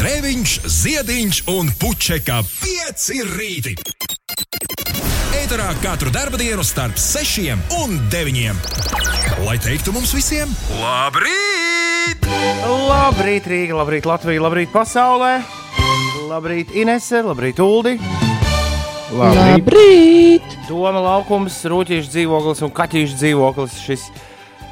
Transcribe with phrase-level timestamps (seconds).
[0.00, 3.02] Grēviņš, Ziediņš un Puķeka 5
[3.34, 3.74] rīti.
[5.36, 6.08] Eterā katru
[6.40, 8.62] dienu starp 6 un 9.
[9.44, 10.48] Lai teiktu mums visiem,
[10.80, 12.24] labrīt!
[12.64, 15.42] Labrīt, Rīga, labrīt, Latvija, labrīt, pasaulē!
[16.32, 17.98] Labrīt, Inese, labrīt, Uldi!
[19.12, 20.60] Labrīt!
[20.64, 23.80] Doma laukums, rūtīšu dzīvoklis un kaķīšu dzīvoklis.
[23.84, 24.08] Šis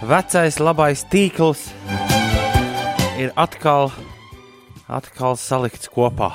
[0.09, 1.69] vecais, labais tīkls
[3.21, 3.93] ir atkal,
[4.89, 6.33] atkal salikts kopā.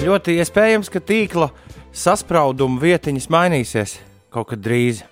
[0.00, 1.50] Ļoti iespējams, ka tīkla
[1.92, 3.96] sasprauduma vietiņas mainīsies
[4.32, 5.02] kaut kad drīz.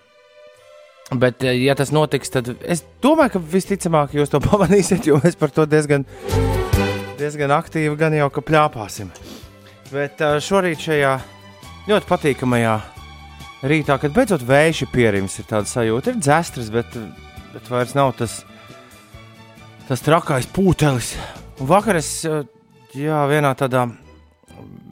[1.09, 5.39] Bet, eh, ja tas notiks, tad es domāju, ka visticamāk jūs to pamanīsiet, jo mēs
[5.41, 6.05] par to diezgan,
[7.19, 9.11] diezgan aktīvi gan jau ka plāpāsim.
[9.93, 11.17] Bet eh, šorīt šajā
[11.89, 12.77] ļoti patīkamajā
[13.69, 17.01] rītā, kad beidzot vējš ir pierims, ir tāda sajūta, ir dzēstras, bet,
[17.55, 18.43] bet vairs nav tas,
[19.89, 21.17] tas trakais pūtelis.
[21.59, 23.87] Un vakar es jā, vienā tādā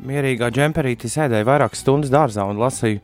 [0.07, 3.03] mierīgā džemperītī sēdēju vairākas stundas dārzā un lasīju,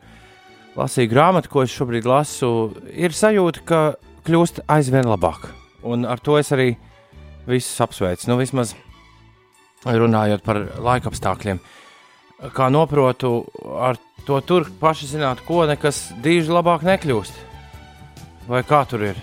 [0.79, 2.49] lasīju grāmatu, ko es šobrīd lasu.
[2.91, 3.83] Ir sajūta, ka
[4.27, 5.47] kļūst aizvien labāk.
[5.83, 6.73] Un ar to es arī
[7.47, 8.29] visus apsveicu.
[8.31, 8.75] Nu, vismaz
[9.83, 11.59] runājot par laikapstākļiem.
[11.59, 11.79] Uh,
[12.51, 13.45] kā noprotu,
[13.79, 17.39] ar to tur paši zināt, ko nekas diži labāk nekļūst.
[18.49, 19.19] Vai kā tur ir?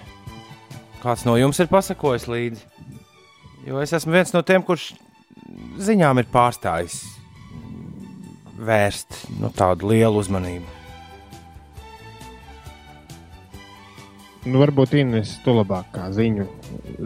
[1.03, 2.70] Kāds no jums ir pasakojis līdzi?
[3.67, 4.93] Jo es esmu viens no tiem, kurš
[5.85, 7.01] ziņām ir pārstājis
[8.61, 10.79] vērst nu, tādu lielu uzmanību.
[14.49, 16.47] Nu, varbūt Inês to labāk kā ziņu,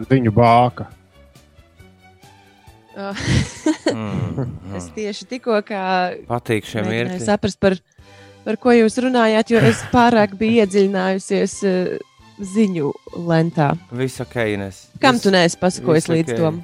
[0.07, 0.87] ziņu bāka.
[3.91, 4.75] mm.
[4.79, 5.59] es tieši tikko
[6.29, 7.23] patīk šiem mirkļiem.
[7.23, 7.75] Saprast, par,
[8.47, 11.97] par ko jūs runājāt, jo es pārāk biju iedziļinājusies uh,
[12.39, 12.91] ziņu
[13.27, 13.71] lentā.
[13.95, 14.85] Viss ok, Ines.
[15.01, 16.41] Kam Vis, tu neesi pasakojis līdz okay.
[16.41, 16.61] tam?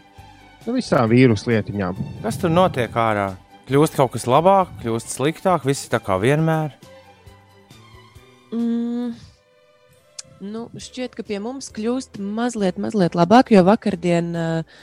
[0.66, 2.00] Nu, visām vīrusu lietiņām.
[2.22, 3.32] Kas tur notiek ārā?
[3.70, 6.74] Kļūst kaut kas labāk, kļūst sliktāk, viss tā kā vienmēr.
[8.52, 9.14] Mm.
[10.42, 14.82] Nu, šķiet, ka pie mums kļūst mazliet, mazliet labāk, jo vakardien uh,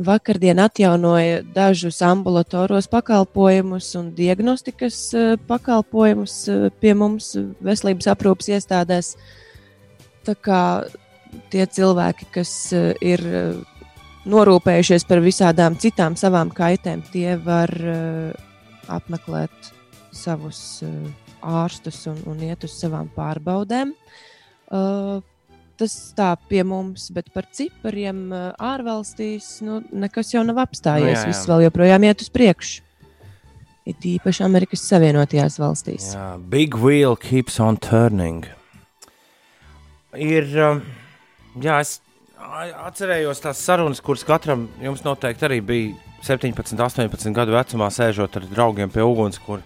[0.00, 9.10] Vakardien atjaunoja dažus ambulatoros pakalpojumus un diagnostikas eh, pakalpojumus eh, pie mums veselības aprūpas iestādēs.
[10.26, 10.62] Tā kā
[11.52, 13.24] tie cilvēki, kas eh, ir
[14.30, 17.72] norūpējušies par visādām citām savām kaitēm, tie var
[18.90, 19.70] apmeklēt
[20.12, 20.82] savus
[21.40, 23.94] ārstus un, un iet uz savām pārbaudēm.
[25.80, 28.28] Tas tā pie mums, bet par cipariem
[28.60, 31.06] ārvalstīs nu, nekas jau nav apstājies.
[31.06, 31.32] Nu, jā, jā.
[31.32, 32.84] Viss vēl joprojām iet uz priekšu.
[33.88, 36.12] It īpaši Amerikas Savienotajās valstīs.
[36.12, 38.44] Jā, big wheel keeps on turning.
[40.18, 40.48] Ir,
[41.62, 42.00] jā, es
[42.40, 45.92] atcerējos tās sarunas, kuras katram jums noteikti arī bija
[46.26, 49.62] 17, 18 gadu vecumā, sēžot ar draugiem pie uguns, kur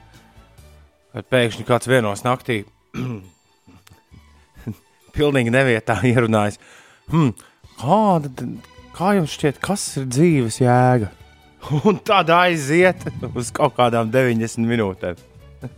[1.15, 2.65] pēkšņi kāds vienos naktī
[5.16, 6.61] pilnīgi nevietā ierunājis.
[7.11, 7.32] Hmm,
[7.81, 8.49] kāda,
[8.97, 11.11] kā jums šķiet, kas ir dzīves jēga?
[11.88, 15.16] Un tad aiziet uz kaut kādām 90 minūtēm.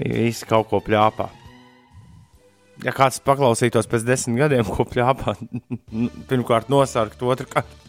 [0.00, 1.30] Viss kaut ko plāpā.
[2.82, 5.36] Ja kāds paklausītos pēc desmit gadiem, ko plāpā,
[6.30, 7.80] pirmkārt nosaukt, otrkārt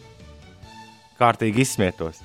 [1.18, 2.22] kārtīgi izsmietos.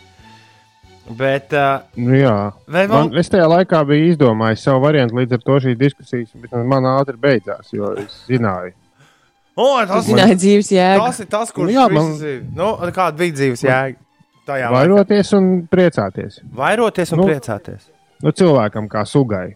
[1.17, 2.35] Bet, uh, nu, jā,
[2.69, 2.91] vēl...
[2.91, 7.17] man, es tajā laikā biju izdomājis savu variantu, līdz ar to šīs diskusijas man ātri
[7.19, 8.75] beidzās, jo es zināju.
[9.57, 10.35] O, tas ir man...
[10.37, 11.07] dzīves jēga.
[11.09, 12.13] Tas ir tas, kurš nu, jā, man...
[12.55, 13.99] nu, kāda bija dzīves jēga.
[14.51, 16.39] Vairoties un priecāties.
[16.55, 17.89] Vairoties un nu, priecāties.
[18.21, 19.51] Nu, cilvēkam kā sugai.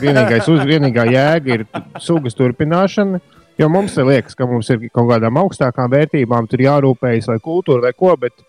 [0.00, 1.66] Vienīgais, uz, vienīgā jēga ir
[2.02, 3.20] sugas turpināšana.
[3.60, 7.92] Jo mums liekas, ka mums ir kaut kādām augstākām vērtībām, tur jārūpējas vai kultūra vai
[7.92, 8.40] ko, bet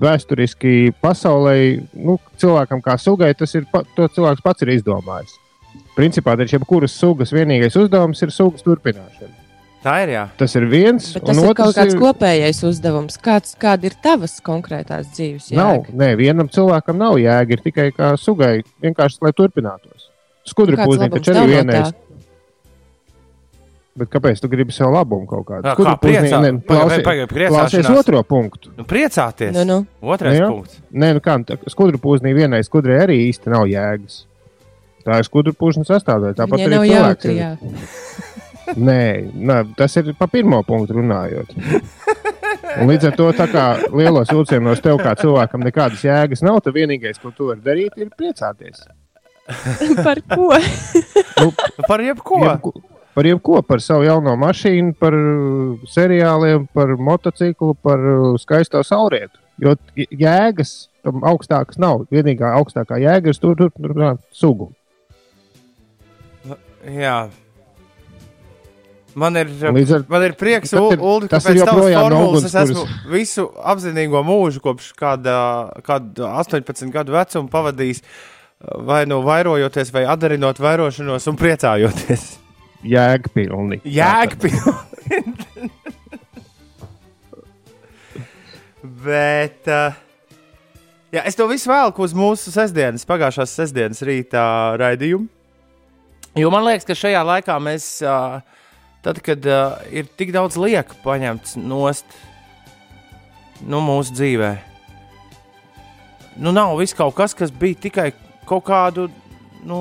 [0.00, 1.54] vēsturiski pasaulē,
[1.94, 5.36] nu, cilvēkam kā sugai, tas ir to cilvēks pats ir izdomājis.
[5.94, 9.36] Principā taču jebkuras sugas vienīgais uzdevums ir sugas turpināšana.
[9.80, 10.26] Tā ir jā.
[10.36, 11.06] Tas ir viens.
[11.16, 12.00] Bet tas ir kaut kāds ir...
[12.02, 13.16] kopējais uzdevums.
[13.22, 15.60] Kāds, kāda ir tavas konkrētās dzīves jēga?
[15.62, 17.56] Nav, nē, vienam cilvēkam nav jēga.
[17.56, 20.09] Ir tikai kā sugai, vienkārši lai turpinātos.
[20.50, 21.92] Skudri pūziņš taču arī vienreiz.
[24.00, 25.66] Bet kāpēc tu gribi sev labumu kaut kādu?
[25.66, 27.02] Jā, kā priecā, ne, klausies,
[27.50, 28.70] klausies otro punktu.
[28.78, 29.50] Nu, priecāties.
[29.56, 29.78] Nu, nu.
[30.14, 30.78] Otrais nu, punkts.
[30.94, 31.36] Nē, nu kā,
[31.72, 34.22] skudru pūznī vienai skudrai arī īsti nav jēgas.
[35.04, 36.38] Tā ir skudru pūžņa sastāvdaļa.
[36.38, 37.28] Tāpat arī cilvēks.
[37.34, 39.02] Jautri, nē,
[39.50, 41.52] nē, tas ir pa pirmo punktu runājot.
[42.78, 47.18] Un līdz ar to, kā lielos vilcienos tev kā cilvēkam nekādas jēgas nav, tad vienīgais,
[47.18, 48.84] ko tu vari darīt, ir priecāties.
[50.06, 50.52] Par ko?
[51.40, 51.50] nu,
[51.88, 52.40] par jebko.
[52.44, 52.74] jebko
[53.14, 59.36] par jebko, par savu jauno mašīnu, par uh, seriāliem, par motociklu, par uh, skaisto saulrietu.
[59.60, 62.06] Jo jēgas tam augstākas nav.
[62.12, 64.70] Vienīgā augstākā jēga ir tur, tur, tur, tur sugu.
[66.86, 67.28] Jā.
[69.20, 73.06] Man ir, ar- man ir prieks, ir- Ulu, ka pēc no formulas es esmu ugunskuras.
[73.10, 75.34] visu apzinīgo mūžu, kopš kāda,
[75.82, 78.04] kāda 18 gadu vecuma pavadījis,
[78.60, 82.26] vai nu vairojoties, vai atdarinot vairošanos un priecājoties.
[82.84, 83.80] Jēgpilni.
[83.84, 85.68] Jēgpilni.
[89.00, 89.96] Bet uh,
[91.12, 94.44] jā, es to visu velku uz mūsu sestdienas, pagājušās sestdienas rītā
[94.80, 95.28] raidījumu.
[96.38, 98.40] Jo man liekas, ka šajā laikā mēs, uh,
[99.04, 102.06] tad, kad uh, ir tik daudz lieku paņemts nost
[103.64, 104.50] nu, mūsu dzīvē,
[106.40, 108.10] nu, nav viss kaut kas, kas bija tikai
[108.50, 109.06] kaut kādu
[109.66, 109.80] nu,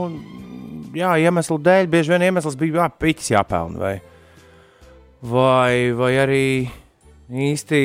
[0.96, 1.90] jā, iemeslu dēļ.
[1.92, 3.82] Bieži vien iemesls bija jā, piķis jāpelnā.
[3.82, 3.96] Vai,
[5.22, 6.46] vai, vai arī
[7.30, 7.84] īsti.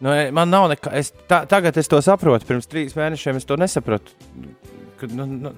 [0.00, 0.94] Nu, e, man nav nekā.
[1.00, 2.48] Es, tā, tagad es to saprotu.
[2.48, 4.16] Pirms trīs mēnešiem es to nesapratu.
[5.00, 5.54] Kad, nu, nu,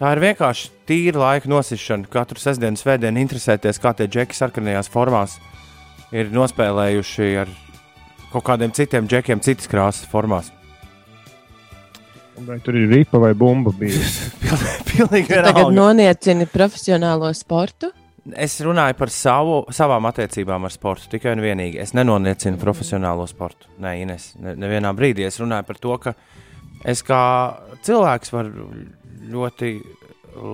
[0.00, 2.10] tā ir vienkārši tīra laika nosišana.
[2.12, 5.38] Katru sestdienu, svētdienu interesēties, kā tie džeki sarkanajās formās
[6.14, 7.50] ir nospēlējuši ar
[8.32, 10.52] kaut kādiem citiem džekiem, citas krāsas formās.
[12.46, 14.28] Vai tur ir ripa vai bumba bijusi?
[14.90, 15.72] Pilnīgi Tagad vienalga.
[15.74, 17.90] noniecini profesionālo sportu.
[18.36, 21.78] Es runāju par savu, savām attiecībām ar sportu tikai un vienīgi.
[21.80, 23.70] Es nenoniecinu profesionālo sportu.
[23.80, 26.14] Nē, Ines, ne, nevienā brīdī es runāju par to, ka
[26.84, 27.22] es kā
[27.86, 28.68] cilvēks varu
[29.32, 29.72] ļoti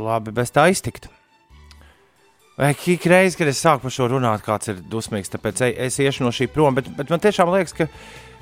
[0.06, 1.10] labi bez tā iztikt.
[2.54, 6.22] Vai ik reizi, kad es sāku par šo runāt, kāds ir dusmīgs, tāpēc es iešu
[6.22, 6.76] no šī prom.
[6.78, 7.88] Bet, bet man tiešām liekas, ka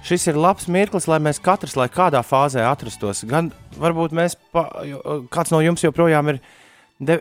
[0.07, 3.25] šis ir labs mirklis, lai mēs katrs, lai kādā fāzē atrastos.
[3.29, 4.69] Gan varbūt mēs, pa,
[5.33, 6.43] kāds no jums joprojām ir.
[7.03, 7.17] De,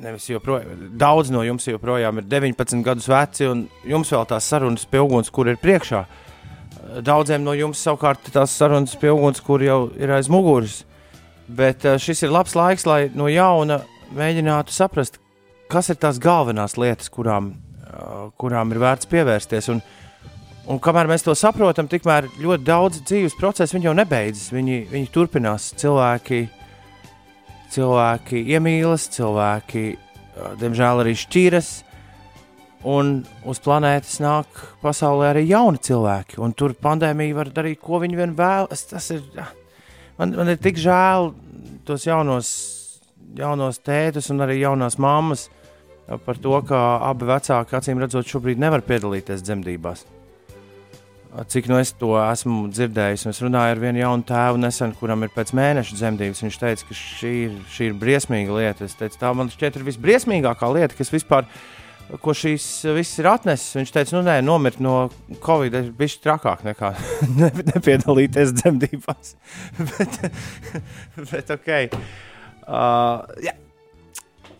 [0.00, 4.86] nevis joprojām, daudz no jums joprojām ir 19 gadus veci, un jums vēl tās sarunas
[4.88, 6.04] pie uguns, kur ir priekšā.
[7.04, 10.82] Daudziem no jums savukārt tās sarunas pie uguns, kur jau ir aiz muguras.
[11.46, 13.80] Bet eh, šis ir labs laiks, lai no jauna
[14.16, 15.20] mēģinātu saprast,
[15.70, 17.52] kas ir tās galvenās lietas, kurām,
[17.86, 19.70] eh, kurām ir vērts pievērsties.
[19.74, 19.82] Un,
[20.70, 24.50] un kamēr mēs to saprotam, tikmēr ļoti daudz dzīves procesu jau nebeidzas.
[24.54, 26.46] Viņi, viņi turpinās, cilvēki,
[27.74, 29.84] cilvēki iemīlas, cilvēki,
[30.62, 31.72] diemžēl, arī šķiras.
[32.86, 33.16] Un
[33.48, 36.38] uz planētas nāk pasaulē arī jauni cilvēki.
[36.44, 38.84] Un tur pandēmija var darīt, ko viņi vien vēlas.
[38.92, 39.24] Tas ir.
[40.20, 41.32] Man, man ir tik žēl
[41.88, 42.50] tos jaunos,
[43.36, 45.48] jaunos tētus un arī jaunās mammas
[46.06, 50.06] par to, ka abi vecāki, acīm redzot, šobrīd nevar piedalīties dzemdībās.
[51.44, 55.26] Cik no es to esmu dzirdējis, un es runāju ar vienu jaunu tēvu nesen, kuram
[55.26, 56.40] ir pēc mēneša dzemdības.
[56.46, 58.86] Viņš teica, ka šī ir, šī ir briesmīga lieta.
[58.88, 61.44] Es teicu, tā man šķiet ir visbriesmīgākā lieta, kas vispār,
[62.24, 63.76] ko šīs viss ir atnesis.
[63.76, 64.96] Viņš teica, nu nē, nomirt no
[65.44, 66.94] Covid ir bijis trakāk nekā
[67.42, 69.36] ne, nepiedalīties dzemdībās.
[69.92, 70.18] bet,
[71.20, 71.70] bet ok.
[72.64, 73.58] Uh, jā.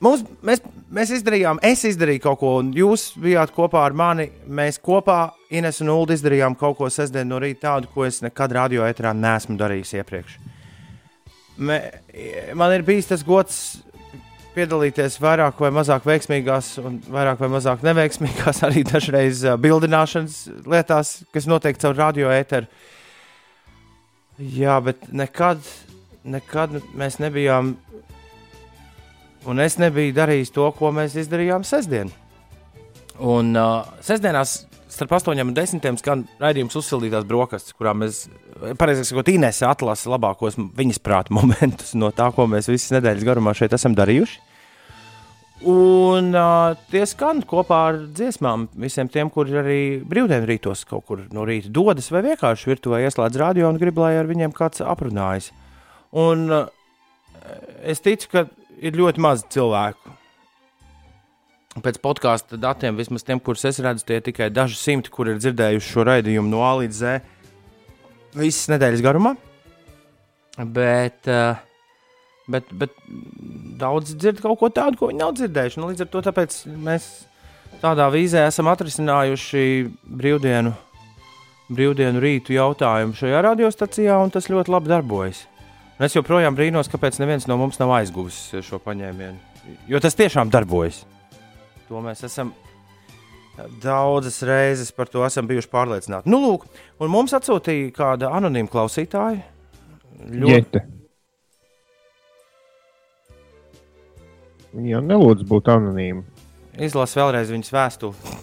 [0.05, 0.61] Mums, mēs,
[0.93, 4.29] mēs izdarījām, es izdarīju kaut ko, un jūs bijāt kopā ar mani.
[4.47, 8.53] Mēs kopā, Ines un Ulu, izdarījām kaut ko sestdien no rīta tādu, ko es nekad
[8.57, 10.37] radio etrā neesmu darījis iepriekš.
[11.57, 11.81] Me,
[12.59, 13.61] man ir bijis tas gods
[14.57, 20.39] piedalīties vairāk vai mazāk veiksmīgās, un vairāk vai mazāk neveiksmīgās, arī dažreiz bildināšanas
[20.69, 22.69] lietās, kas notiek caur radio eteru.
[24.37, 25.65] Jā, bet nekad,
[26.29, 27.75] nekad mēs nebijām
[29.47, 32.11] Un es nebiju darījis to, ko mēs izdarījām sestdien.
[33.23, 34.65] Un uh, sestdienās
[34.97, 38.25] starp 8 un 10 skan raidījums uzsildītās brokastis, kurā mēs,
[38.81, 43.55] pareizāk sakot, Inês atlasa labākos viņas prāta momentus no tā, ko mēs visas nedēļas garumā
[43.57, 44.43] šeit esam darījuši.
[45.67, 51.23] Un uh, tie skan kopā ar dziesmām visiem tiem, kuri arī brīvdienu rītos kaut kur
[51.33, 55.49] no rīta dodas vai vienkārši virtuvē ieslēdz radio un grib, lai ar viņiem kāds aprunājas.
[56.13, 56.69] Un uh,
[57.89, 58.45] es ticu, ka
[58.81, 60.15] ir ļoti maz cilvēku.
[61.85, 65.41] Pēc podkāstu datiem, vismaz tiem, kurus es redzu, tie ir tikai daži simti, kur ir
[65.43, 67.19] dzirdējuši šo raidījumu no A līdz Z
[68.37, 69.35] visas nedēļas garumā.
[70.57, 71.59] Bet, eh,
[72.49, 72.95] bet, bet
[73.77, 75.81] daudz dzird kaut ko tādu, ko viņi nav dzirdējuši.
[75.83, 76.23] Nu, līdz ar to
[76.89, 77.11] mēs
[77.83, 79.67] tādā vīzē esam atrisinājuši
[80.09, 80.73] brīvdienu,
[81.69, 85.45] brīvdienu rītu jautājumu šajā radiostacijā, un tas ļoti labi darbojas.
[85.97, 89.39] Un es joprojām brīnos, kāpēc neviens no mums nav aizguvis šo paņēmienu.
[89.89, 91.05] Jo tas tiešām darbojas.
[91.89, 92.53] To mēs esam
[93.83, 96.29] daudzas reizes par to esam bijuši pārliecināti.
[96.29, 96.67] Nu, lūk,
[97.01, 99.41] un mums atsūtīja kāda anonīma klausītāja.
[100.27, 100.83] Ļoti, Jete.
[104.77, 106.27] Viņa nelūdz būt anonīma.
[106.77, 108.15] Izlasi vēlreiz viņas vēstuli.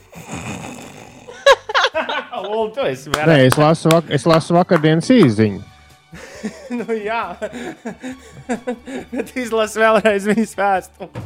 [3.29, 5.72] Nē, es lasu, vak es lasu vakardienas īziņu.
[6.77, 7.35] Nu, jā,
[9.13, 11.25] bet izlasi vēlreiz viņas vēstuli.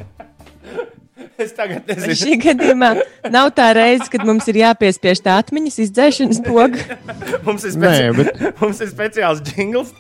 [1.38, 2.90] Es tagad nezinu, Šī gadījumā
[3.34, 6.98] nav tā reize, kad mums ir jāpiespiež tā atmiņas izdzēšanas poga.
[7.46, 8.18] mums ir, Nē, speci...
[8.18, 9.92] bet mums ir speciāls jingls.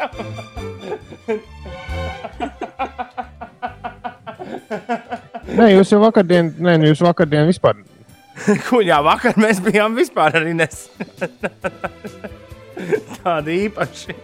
[5.57, 7.81] nē, jūs jau vakardien, nē, nu jūs vakardien vispār.
[8.69, 10.85] Kuņā vakar mēs bijām vispār arī nes.
[13.21, 14.17] Tādi īpaši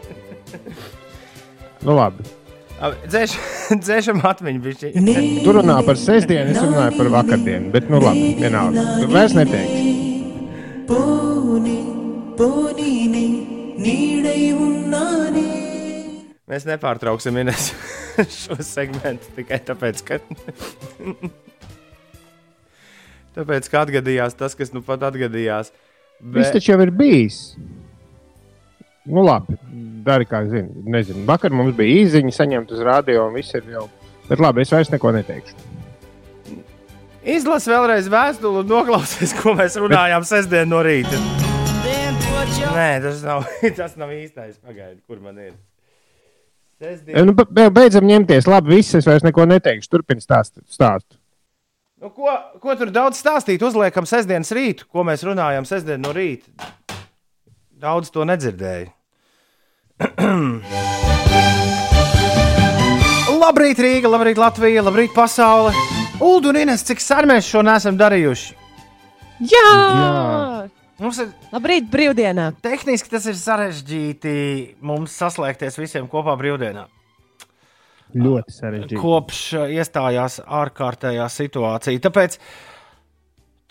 [1.85, 2.25] nu, labi.
[2.83, 3.35] Dzēš,
[3.85, 4.89] dzēšam atmiņu bišķi.
[5.45, 8.83] Tu runā par sestdienu, es runāju par vakardienu, bet nu labi, vienalga.
[8.99, 9.93] Tu vairs neteiksi.
[10.89, 11.77] Pūni,
[12.39, 13.23] pūnīni,
[13.79, 15.45] nīdai unnāni.
[16.51, 17.71] Mēs nepārtrauksim Ines
[18.41, 20.19] šo segmentu tikai tāpēc, ka...
[23.37, 25.71] tāpēc, ka atgadījās tas, kas nu pat atgadījās.
[26.19, 26.41] Bet...
[26.41, 27.41] Viss taču jau ir bijis.
[29.07, 29.55] Nu labi.
[29.71, 30.83] Mm dari kā zini.
[30.93, 31.25] Nezinu.
[31.29, 33.87] Vakar mums bija īziņa saņemta uz radio un viss ir jau.
[34.29, 35.55] Bet labi, es vairs neko neteikšu.
[37.23, 41.19] Izlasi vēlreiz vēstuli un noklausies, ko mēs runājām sestdien no rīta.
[42.73, 43.45] Nē, tas nav,
[43.79, 44.57] tas nav īstais.
[44.59, 45.53] Pagaidiet, kur man ir.
[46.81, 47.23] Sestdien.
[47.27, 48.47] Nu, be- be- beidzam ņemties.
[48.49, 49.91] Labi, viss es vairs neko neteikšu.
[49.93, 50.65] Turpini stāstīt.
[50.73, 51.15] Stāstu.
[52.03, 52.27] Nu, ko,
[52.59, 53.63] ko tur daudz stāstīt?
[53.63, 56.51] Uzliekam, sestdienas rītu, ko mēs runājam sestdien no rīta.
[57.83, 58.89] Daudz to nedzirdēju.
[63.43, 65.71] labrīt, Rīga, labrīt, Latvija, labrīt, pasaule.
[66.23, 68.55] Ulu un Ines, cik sen mēs šo nesam darījuši?
[69.49, 69.69] Jā!
[69.73, 70.69] Jā.
[71.01, 72.51] Mums ir Labrīt, brīvdienā!
[72.63, 74.33] tehniski tas ir sarežģīti
[74.85, 76.85] mums saslēgties visiem kopā brīvdienā.
[78.13, 78.99] Ļoti sarežģīti.
[79.01, 82.03] kopš uh, iestājās ārkārtējā situācija.
[82.03, 82.37] Tāpēc,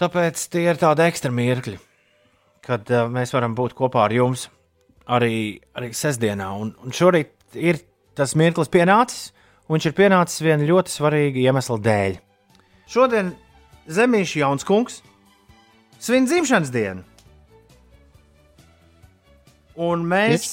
[0.03, 1.79] tāpēc tie ir tādi ekstra mirkļi,
[2.67, 4.49] kad uh, mēs varam būt kopā ar jums
[5.07, 6.51] arī, arī sestdienā.
[6.59, 7.81] Un, un šorīt ir
[8.19, 9.31] tas mirklis pienācis,
[9.67, 12.19] un viņš ir pienācis viena ļoti svarīga iemesla dēļ.
[12.93, 13.33] Šodien
[13.89, 15.01] Zemīša Jaunskungs
[16.03, 17.05] svin dzimšanas dienu.
[19.83, 20.51] Un mēs,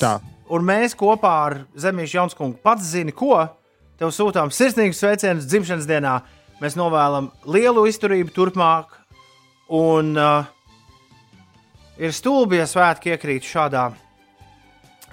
[0.47, 3.35] un mēs kopā ar Zemīšu Janskungu pats zini, ko
[3.99, 6.19] tev sūtām sirsnīgus sveicienus dzimšanas dienā.
[6.63, 8.95] Mēs novēlam lielu izturību turpmāk,
[9.75, 10.47] un uh,
[11.99, 13.89] ir stulbi, ja svētki iekrīt šādā,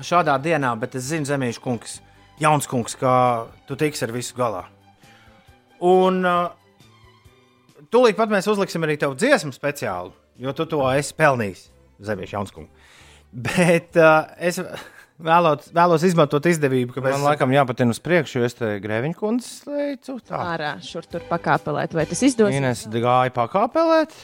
[0.04, 1.98] šādā dienā, bet es zinu, Zemīšu kungs,
[2.42, 3.12] jauns kungs, ka
[3.68, 4.66] tu tiksi ar visu galā.
[5.84, 6.50] Un uh,
[7.92, 11.66] tūlīt pat mēs uzliksim arī tev dziesmu speciālu, jo tu to esi pelnījis,
[12.06, 12.92] Zemīšu Janskungs.
[13.36, 14.60] Bet uh, es
[15.22, 17.16] vēlos, vēlos izmantot izdevību, ka mēs...
[17.16, 20.18] man laikam jāpatina uz priekšu, jo es te grēviņu kundzes slēdzu.
[20.28, 20.40] Tā.
[20.54, 21.96] Ārā, šur tur pakāpelēt.
[21.96, 22.60] Vai tas izdosies?
[22.60, 24.14] Ines gāja pakāpelēt.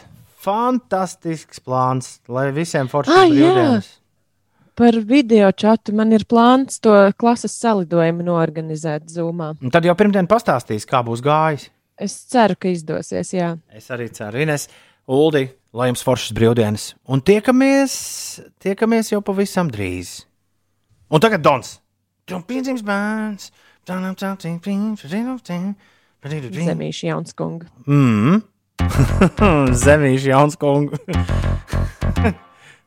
[0.43, 3.91] Fantastisks plāns, lai visiem foršiem Ah, ah, brīvdienas.
[4.75, 9.53] Par video čatu man ir plāns to klases salidojumu norganizēt Zoomā.
[9.61, 11.69] Un tad jau pirmdien pastāstīs, kā būs gājis.
[12.01, 13.35] Es ceru, ka izdosies.
[13.37, 13.53] Jā.
[13.77, 14.69] Es arī ceru, Ines,
[15.13, 15.45] Uldi,
[15.77, 16.87] lai jums foršas brīvdienas.
[17.05, 17.95] Un tiekamies,
[18.65, 20.23] tiekamies jau pavisam drīz.
[21.13, 21.77] Un tagad Dons.
[22.49, 23.51] Piedzims bērns.
[26.71, 27.69] Zemīša Jaunskunga.
[27.85, 28.41] Mm.
[29.85, 31.03] Zemīša Jaunskunga.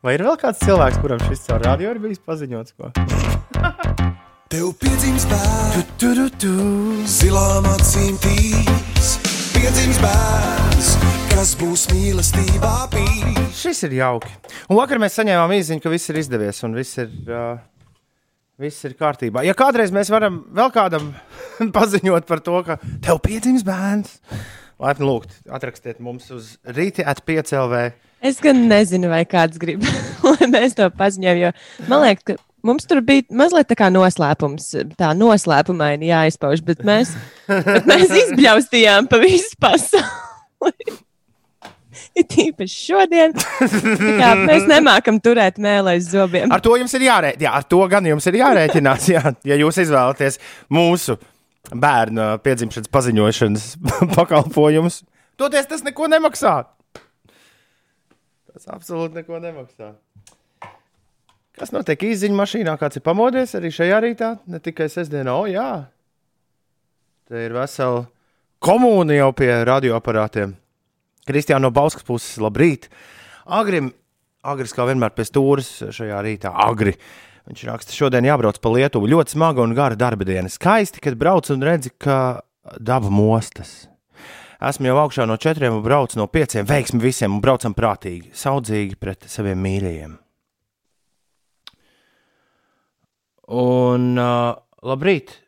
[0.06, 2.76] Vai ir vēl kāds cilvēks, kuram šis caur radio ir bijis paziņots?
[2.78, 2.92] Ko?
[4.54, 6.52] Tev piedzimst bērns, Tu, tu, tu.
[7.10, 9.16] zilām acīm tīrs.
[9.56, 10.92] Piedzimst bērns,
[11.32, 13.58] kas būs mīlestībā pīrs.
[13.64, 14.30] Šis ir jauki.
[14.70, 17.58] Un vakar mēs saņēmām īziņu, ka viss ir izdevies un viss ir, uh,
[18.62, 19.42] viss ir kārtībā.
[19.48, 21.16] Ja kādreiz mēs varam vēl kādam
[21.80, 24.20] paziņot par to, ka tev piedzimst bērns,
[24.86, 27.88] laipni lūgt, atrakstiet mums uz rīti atpiecēlvē.
[28.25, 29.86] Es gan nezinu, vai kāds grib,
[30.25, 31.41] lai mēs to paziņojam.
[31.44, 36.86] Jo man liekas, ka mums tur bija mazliet tā kā noslēpums, tā noslēpumaini jāizpauž, bet
[36.88, 37.13] mēs,
[37.48, 40.96] bet mēs izbļaustījām pa visu pasauli.
[42.15, 43.34] Ir tīpaši šodien.
[43.36, 46.51] Kā, mēs nemākam turēt mēlē aiz zobiem.
[46.51, 47.44] Ar to jums ir jārēķinās.
[47.44, 49.08] Jā, ar to gan jums ir jārēķinās.
[49.12, 50.39] Jā, ja jūs izvēlaties
[50.75, 51.17] mūsu
[51.72, 53.67] bērnu piedzimšanas paziņošanas
[54.15, 55.01] pakalpojumus,
[55.39, 56.55] toties tas neko nemaksā.
[58.65, 59.91] Tas absolūti neko nemaksā.
[61.55, 62.74] Kas notiek īsiņā mašīnā?
[62.81, 64.31] Kāds ir pamodies arī šajā rītā?
[64.50, 65.86] Ne tikai sestdienā, o jā.
[67.29, 68.07] Te ir vesela
[68.65, 70.55] komūna jau pie radioaparātiem.
[71.29, 72.89] Kristiāna no Bauskas puses, labrīt!
[73.45, 73.93] Agrim,
[74.45, 76.51] Agris kā vienmēr pie stūres šajā rītā.
[76.65, 76.98] Agri.
[77.45, 79.10] Viņš raksta, šodien jābrauc pa Lietuvu.
[79.13, 80.50] Ļoti smaga un gara darba diena.
[80.50, 82.41] Skaisti, kad brauc un redzi, ka
[82.81, 83.84] daba mostas.
[84.64, 86.68] Esmu jau augšā no četriem un braucu no pieciem.
[86.68, 90.16] Veiksmi visiem un braucam prātīgi, saudzīgi pret saviem mīļajiem.
[93.56, 95.42] Un uh, labrīt!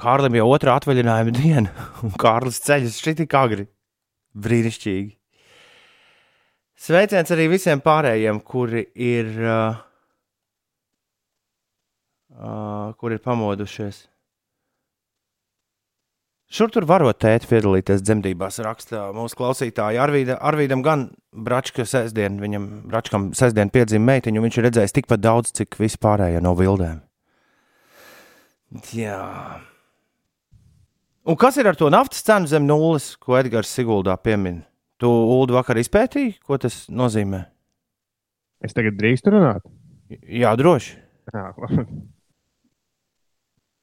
[0.00, 3.66] Kārlim jau otrā atvaļinājuma diena, un Kārlis ceļas šī tik agri.
[4.34, 5.12] Brīnišķīgi!
[6.84, 9.76] Sveiciens arī visiem pārējiem, kuri ir, uh,
[12.34, 14.02] uh, kuri ir pamodušies.
[16.54, 20.04] Šur tur varot tēti piedalīties dzemdībās, raksta mūsu klausītāja.
[20.04, 25.50] Arvīda, Arvīdam gan Bračka sestdien, viņam Bračkam sestdien piedzima meitiņu, viņš ir redzējis tikpat daudz,
[25.58, 27.00] cik vispārējie no bildēm.
[28.94, 29.18] Jā.
[31.26, 34.62] Un kas ir ar to naftas cenu zem nulles, ko Edgars Siguldā piemin?
[35.02, 37.48] Tu, Ulu, vakar izpētīji, ko tas nozīmē?
[38.62, 39.66] Es tagad drīkstu runāt.
[40.22, 41.00] Jā, droši.
[41.34, 41.48] Jā,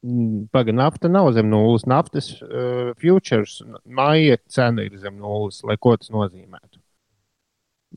[0.02, 1.84] Pagaidām, nafta nav zem nulles.
[1.86, 6.80] Naftas uh, futures māja cena ir zem nulles, lai ko tas nozīmētu.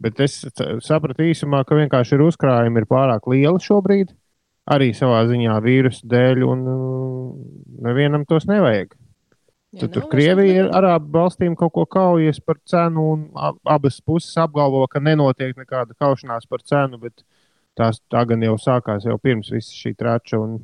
[0.06, 0.42] Bet es
[0.84, 4.12] sapratu īsumā, ka vienkārši ir uzkrājumi ir pārāk lieli šobrīd,
[4.70, 7.34] arī savā ziņā vīrusu dēļ, un uh,
[7.88, 8.94] nevienam tos nevajag.
[9.80, 13.26] Tad tur Krievija ir arābu valstīm kaut ko kaujas par cenu, un
[13.68, 17.26] abas puses apgalvo, ka nenotiek nekāda kaušanās par cenu, bet
[17.76, 20.40] tās tā gan jau sākās jau pirms visa šī trača.
[20.40, 20.62] Un,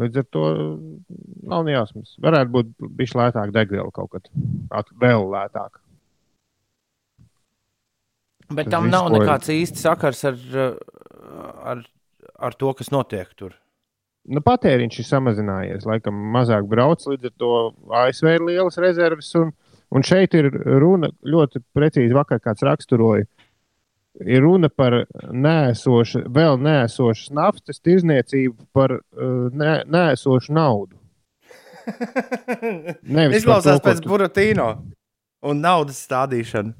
[0.00, 0.44] līdz ar to
[1.52, 2.16] nav nejausmas.
[2.22, 4.28] Varētu būt bijis lētāk degviela kaut kad,
[5.00, 5.80] vēl lētāk.
[8.52, 10.38] Bet Tas tam nav nekāds īsts sakars ar,
[11.72, 11.84] ar,
[12.36, 13.56] ar to, kas notiek tur
[14.30, 15.86] nu, patēriņš ir samazinājies.
[15.88, 17.52] Laikam mazāk brauc, līdz ar to
[18.02, 19.32] ASV ir lielas rezerves.
[19.40, 19.52] Un,
[19.92, 20.50] un šeit ir
[20.82, 23.26] runa ļoti precīzi, vakar kāds raksturoja.
[24.20, 24.98] Ir runa par
[25.32, 30.98] nēsošu, vēl nēsošas naftas tirzniecību par uh, nē, nēsošu naudu.
[33.38, 34.10] Izklausās pēc tu...
[34.12, 34.68] Buratīno
[35.48, 36.74] un naudas stādīšanu.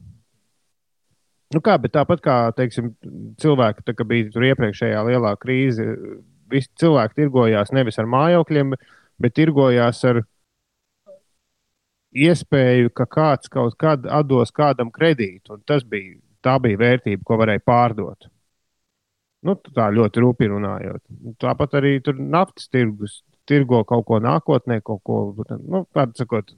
[1.53, 2.93] Nu kā, bet tāpat kā teiksim,
[3.41, 5.85] cilvēki, tā, bija tur iepriekšējā lielā krīze,
[6.53, 8.77] visi cilvēki tirgojās nevis ar mājokļiem,
[9.21, 10.23] bet tirgojās ar
[12.13, 15.61] iespēju, ka kāds kaut kad atdos kādam kredītu.
[15.69, 18.29] Tas bija, tā bija vērtība, ko varēja pārdot.
[19.43, 21.03] Nu, tā ļoti rūpīgi runājot.
[21.43, 25.19] Tāpat arī tur naftas tirgus tirgo kaut ko nākotnē, kaut ko
[25.59, 26.55] nu, tādu sakot.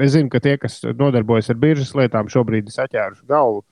[0.00, 3.62] Es zinu, ka tie, kas nodarbojas ar biržas lietām, šobrīd ir saķēruši galvu.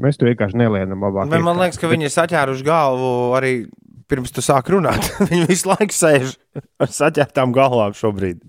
[0.00, 1.30] Mēs tur vienkārši nelienam labāk.
[1.30, 3.52] Man liekas, ka viņi ir saķēruši galvu arī
[4.10, 5.06] pirms tu sāk runāt.
[5.30, 6.34] Viņi visu laiku sēž
[6.82, 8.40] ar saķertām galvām šobrīd.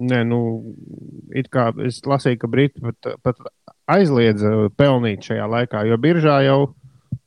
[0.00, 0.40] Nē, nu,
[1.34, 3.40] it kā es lasīju, ka Briti pat, pat
[3.94, 6.60] aizliedza pelnīt šajā laikā, jo biržā jau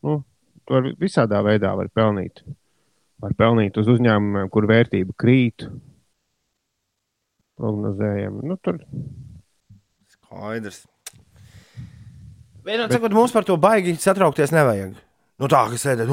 [0.05, 0.19] nu,
[0.67, 2.43] tur visādā veidā var pelnīt.
[3.23, 5.67] Var pelnīt uz uzņēmumiem, kur vērtība krīt.
[7.59, 8.41] Prognozējam.
[8.43, 8.81] Nu, tur.
[10.11, 10.83] Skaidrs.
[12.63, 14.95] Vienot sakot, mums par to baigi satraukties nevajag.
[15.39, 16.11] Nu, tā, ka sēdēt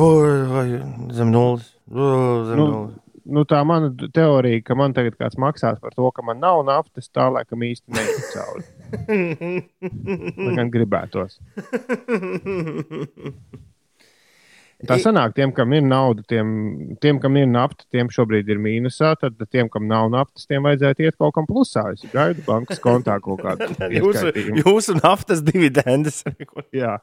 [1.14, 1.72] zem nulles.
[1.90, 2.98] Zem nu, nulles.
[3.24, 7.10] Nu, tā mana teorija, ka man tagad kāds maksās par to, ka man nav naftas,
[7.12, 8.64] tā laikam īsti neiet cauri.
[10.44, 11.38] Man gan gribētos.
[14.88, 16.50] Tā sanāk, tiem, kam ir nauda, tiem,
[17.02, 19.12] tiem, kam ir nafta, tiem šobrīd ir mīnusā.
[19.20, 21.84] Tad tiem, kam nav naftas, tiem vajadzētu iet kaut kam plusā.
[21.92, 26.22] Es gaidu bankas kontā kaut kādu jūsu, jūsu naftas dividendes.
[26.76, 26.96] Jā.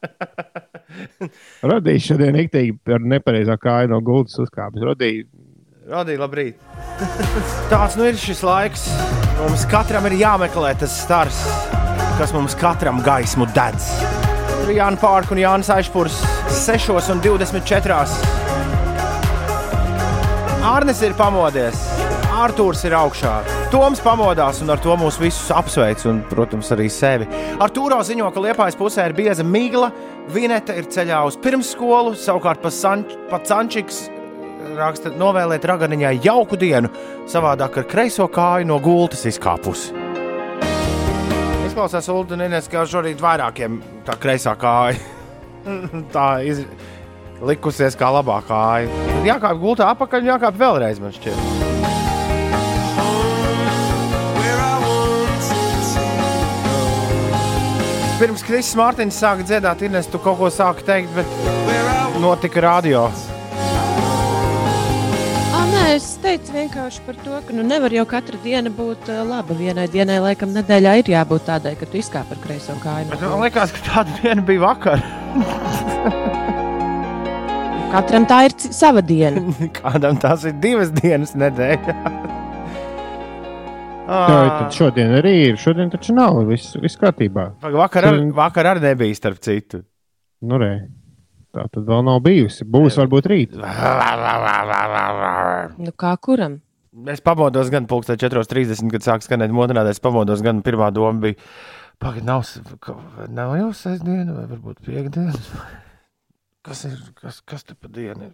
[1.61, 4.81] Radīju šodien iktīgi ar nepareizā kāju no gultas uzkāpes.
[4.93, 5.29] Radīju.
[5.87, 6.57] Radīju, labrīt.
[7.71, 8.81] Tāds nu ir šis laiks.
[9.37, 11.37] Mums katram ir jāmeklē tas stars,
[12.19, 13.85] kas mums katram gaismu dedz.
[14.49, 16.17] Tur ir Jānis Pārk un Jānis Aišpurs
[16.57, 18.01] 6 un 24.
[20.67, 21.79] Arnes ir pamodies,
[22.35, 23.37] Arthurs ir augšā.
[23.71, 27.29] Toms pamodās un ar to mūs visus apsveic, un, protams, arī sevi.
[27.63, 29.93] Ar Tūro ziņo, ka Liepājas pusē ir bieza migla,
[30.35, 34.09] Vineta ir ceļā uz pirmsskolu, savukārt pa, Sanč, pa Sančiks
[34.77, 36.91] raksta novēlēt raganiņai jauku dienu,
[37.29, 39.93] savādāk ar kreiso kāju no gultas izkāpusi.
[41.67, 44.97] Izklausās, Ulu, Nīnes, ka šorīt vairākiem tā kreisā kāja.
[46.15, 46.65] tā iz...
[47.41, 48.89] likusies kā labā kāja.
[49.11, 51.65] Tad jākāp gultā apakaļ un jākāp vēlreiz, man šķiet.
[58.17, 63.05] Pirms Kristis Mārtiņš sāka dziedāt, Inês, tu kaut ko sāki teikt, bet notika radio.
[65.87, 69.55] Nē, es teicu vienkārši par to, ka nu, nevar jau katra diena būt uh, laba.
[69.55, 73.07] Vienai dienai, laikam, nedēļā ir jābūt tādai, ka tu izkāp ar kreiso kāju.
[73.13, 74.99] Bet man liekas, ka tāda diena bija vakar.
[77.93, 79.39] Katram tā ir sava diena.
[79.79, 81.95] Kādam tās ir divas dienas nedēļā.
[84.11, 85.55] Jā, tad šodien arī ir.
[85.63, 86.43] Šodien taču nav.
[86.51, 87.53] Viss, viss kārtībā.
[87.63, 89.85] Vakar, ar, Šodien- vakar arī nebija starp citu.
[90.43, 90.73] Nu, re.
[91.55, 92.65] Tā tad vēl nav bijusi.
[92.67, 93.55] Būs varbūt rīt.
[95.79, 96.59] Nu, kā kuram?
[97.11, 99.99] Es pamodos gan pulkstē 4.30, kad sāk skanēt modernātais.
[99.99, 101.37] Es pamodos gan pirmā doma bija,
[102.01, 102.43] pagaid, nav,
[103.29, 105.35] nav jau sestdiena vai varbūt piekdiena.
[106.67, 108.33] Kas ir, kas, kas te pa dienu ir?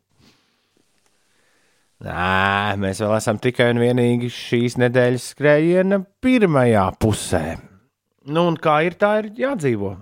[2.02, 7.44] Nē, mēs vēl esam tikai un vienīgi šīs nedēļas skrējiena pirmajā pusē.
[8.26, 9.94] Nu, un kā ir, tā ir jādzīvo.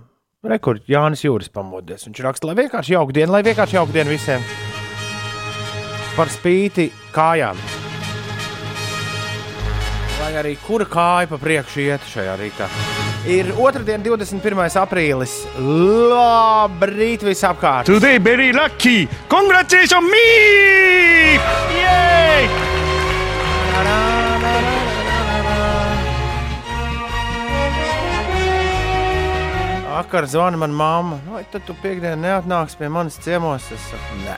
[0.42, 2.02] Rekord Jānis Jūras pamodies.
[2.02, 4.42] Viņš raksta, lai vienkārši jauka diena, lai vienkārši jauka diena visiem.
[6.16, 7.60] Par spīti kājām.
[10.18, 12.66] Lai arī kura kāja pa priekšu iet šajā rītā.
[13.30, 14.66] Ir otrdiena, 21.
[14.82, 15.36] aprīlis.
[15.62, 17.86] Labrīt visapkārt!
[17.86, 19.06] Today very lucky.
[19.30, 21.31] Congratulations me!
[30.12, 31.16] Vakar zvana man mamma.
[31.32, 33.64] Vai tad tu piekdienā neatnāksi pie manis ciemos?
[33.72, 34.36] Es saku, nē.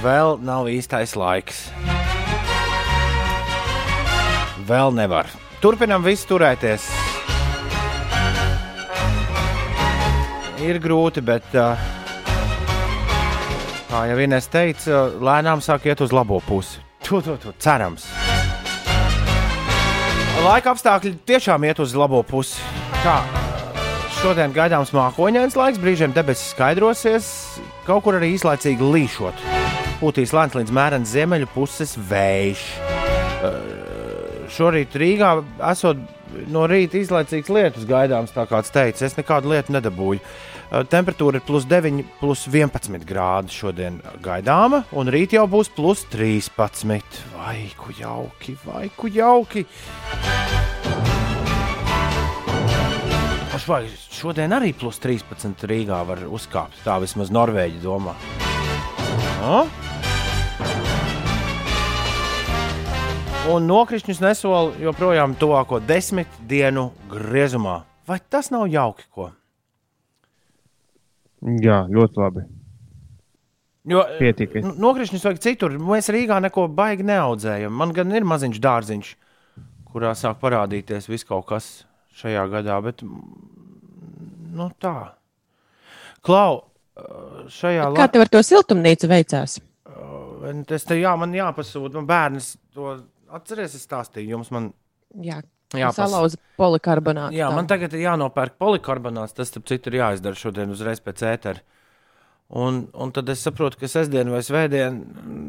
[0.00, 1.58] Vēl nav īstais laiks.
[4.64, 5.28] Vēl nevar.
[5.60, 6.88] Turpinam visu turēties.
[10.64, 11.52] Ir grūti, bet,
[13.92, 16.80] kā jau Inês teica, lēnām sāk iet uz labo pusi.
[17.04, 18.08] To, to, to cerams.
[20.44, 22.60] Laika apstākļi tiešām iet uz labo pusi.
[23.00, 23.16] Kā
[24.18, 27.28] šodien gaidāms mākoņains laiks, brīžiem debesis skaidrosies,
[27.86, 29.46] kaut kur arī īslaicīgi līšot.
[30.00, 32.66] Pūtīs lēns līdz mērens ziemeļu puses vējš.
[34.56, 35.32] Šorīt Rīgā
[35.72, 36.00] esot
[36.52, 39.06] no rīta izlaicīgs lietus gaidāms, tā kāds teica.
[39.06, 40.20] Es nekādu lietu nedabūju.
[40.76, 46.02] Uh, Temperatūra ir plus 9, plus 11 grādi šodien gaidāma, un rīt jau būs plus
[46.12, 47.20] 13.
[47.32, 49.64] Vai ku jauki, vai ku jauki!
[53.66, 53.80] Vai
[54.12, 56.76] šodien arī plus 13 Rīgā var uzkāpt?
[56.84, 58.12] Tā vismaz Norvēģi domā.
[59.48, 59.64] O?
[63.54, 67.80] Un nokrišņus nesola joprojām tuvāko desmit dienu griezumā.
[68.06, 69.08] Vai tas nav jauki?
[69.10, 69.32] Ko?
[71.46, 72.44] Jā, ļoti labi.
[73.86, 74.56] Jo, Pietiek.
[74.64, 75.76] nu, Nokrišņus vajag citur.
[75.78, 77.70] Mēs Rīgā neko baigi neaudzējam.
[77.70, 79.10] Man gan ir maziņš dārziņš,
[79.92, 81.68] kurā sāk parādīties viss kaut kas
[82.18, 82.80] šajā gadā.
[82.82, 84.96] Bet, nu, tā.
[86.26, 86.64] Klau,
[87.54, 89.60] šajā Kā tev ar to siltumnīcu veicās?
[90.66, 92.00] Tas te jā, man jāpasūta.
[92.00, 92.96] Man bērns to
[93.34, 94.50] atceries, es stāstīju jums.
[94.54, 94.72] Man,
[95.22, 95.38] Jā,
[95.74, 97.34] Jā, salauza polikarbonātu.
[97.34, 99.34] jā, man tagad ir jānopērk polikarbonāts.
[99.34, 101.64] Tas, starp citu, ir jāizdara šodien uzreiz pēc ētera.
[102.54, 105.48] Un, un tad es saprotu, ka sestdien vai svētdien mm,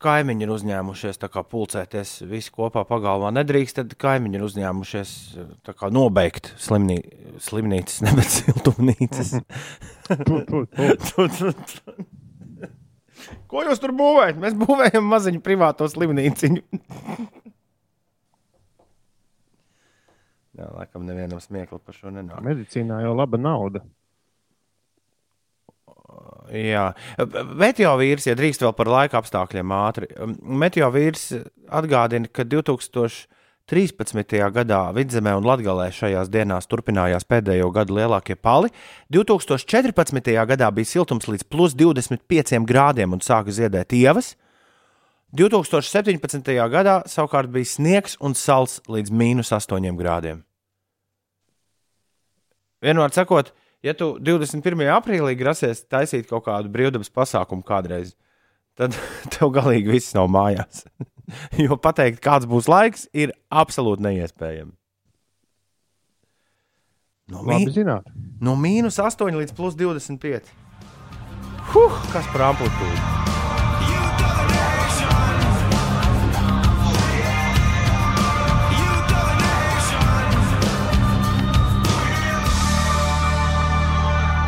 [0.00, 1.20] kaimiņi ir uzņēmušies
[1.52, 3.28] pulcēties visi kopā pagalmā.
[3.36, 5.12] Nedrīkst, tad kaimiņi ir uzņēmušies
[5.92, 7.02] nobeigt slimnī,
[7.44, 9.34] slimnīcas, nevis siltumnīcas.
[10.08, 11.52] Tu- tu- tu-
[13.50, 14.40] Ko jūs tur būvējat?
[14.40, 16.64] Mēs būvējam maziņu privāto slimnīciņu.
[20.56, 22.40] Jā, laikam nevienam smieklu par šo nenāk.
[22.44, 23.82] Medicīnā jau laba nauda.
[26.54, 26.90] Jā,
[27.58, 30.08] meteorīds, ja drīkst vēl par laika apstākļiem ātri.
[30.62, 31.32] Meteorīds
[31.66, 34.38] atgādina, ka 2013.
[34.54, 38.70] gadā Vidzemē un Latvijā šajās dienās turpinājās pēdējo gadu lielākie pali.
[39.12, 40.32] 2014.
[40.54, 44.36] gadā bija siltums līdz plus 25 grādiem un sāka ziedēt ievas.
[45.36, 46.54] 2017.
[46.70, 50.45] gadā savukārt bija sniegs un sals līdz mīnus 8 grādiem.
[52.84, 53.52] Vienmēr sakot,
[53.84, 54.86] ja tu 21.
[54.96, 58.14] aprīlī grasies taisīt kaut kādu brīvdabas pasākumu kādreiz,
[58.76, 58.96] tad
[59.34, 60.84] tev galīgi viss nav mājās.
[61.64, 64.74] jo pateikt, kāds būs laiks, ir absolūti neiespējami.
[67.26, 67.64] No, mī,
[68.38, 70.52] no mīnus 8 līdz plus 25.
[71.72, 73.45] Huh, kas par amplitūdu?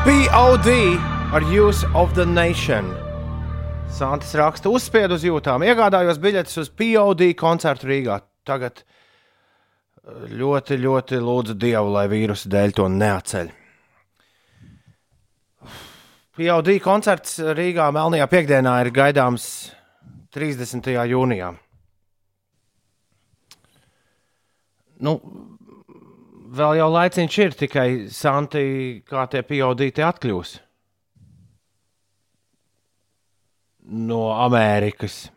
[0.08, 0.96] POD
[1.36, 2.86] ar Use of the Nation.
[3.92, 8.16] Santis raksta, uzspiedu uz jūtām, iegādājos biļetes uz POD koncertu Rīgā.
[8.48, 13.52] Tagad eh, ļoti, ļoti lūdzu Dievu, lai vīrusu dēļ to neatceļ.
[16.40, 19.50] POD koncerts Rīgā Melnajā piekdienā ir gaidāms
[20.32, 20.88] 30.
[21.12, 21.52] jūnijā.
[25.04, 25.18] Nu,
[26.58, 28.64] vēl jau laiciņš ir, tikai Santi,
[29.06, 30.58] kā tie POD atkļūs
[33.88, 35.30] no Amerikas.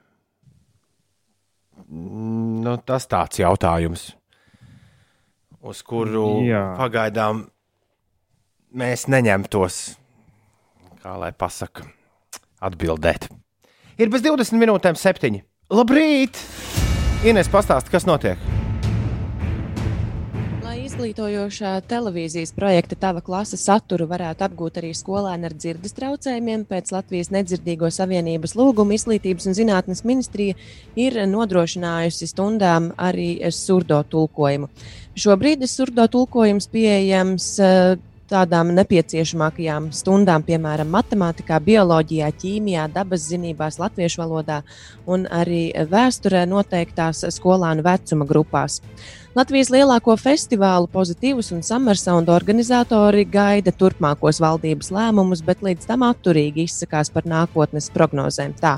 [1.91, 4.11] nu, tas tāds jautājums,
[5.59, 6.61] uz kuru Jā.
[6.79, 7.45] pagaidām
[8.71, 9.81] mēs neņemtos,
[11.03, 11.83] kā lai pasaka,
[12.63, 13.27] atbildēt.
[13.99, 15.43] Ir bez 20 minūtēm septiņi.
[15.71, 16.39] Labrīt!
[17.27, 18.39] Ines, pastāsti, kas notiek?
[20.91, 27.31] Izglītojošā televīzijas projekta Tava klase saturu varētu apgūt arī skolēni ar dzirdes traucējumiem, pēc Latvijas
[27.31, 30.57] nedzirdīgo savienības lūguma Izglītības un zinātnes ministrija
[30.99, 34.67] ir nodrošinājusi stundām arī surdo tulkojumu.
[35.15, 37.95] Šobrīd surdo tulkojums pieejams eh,
[38.31, 44.61] tādām nepieciešamākajām stundām, piemēram, matemātikā, bioloģijā, ķīmijā, dabas zinībās, latviešu valodā
[45.07, 48.81] un arī vēsturē noteiktās skolānu vecuma grupās.
[49.31, 56.65] Latvijas lielāko festivālu pozitīvus un summersound organizatori gaida turpmākos valdības lēmumus, bet līdz tam atturīgi
[56.67, 58.51] izsakās par nākotnes prognozēm.
[58.59, 58.73] Tā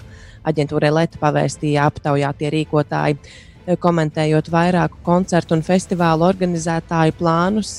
[0.45, 3.17] aģentūrai Leta pavēstīja aptaujātie rīkotāji
[3.81, 7.71] komentējot vairāku koncertu un festivālu organizētāju plānus,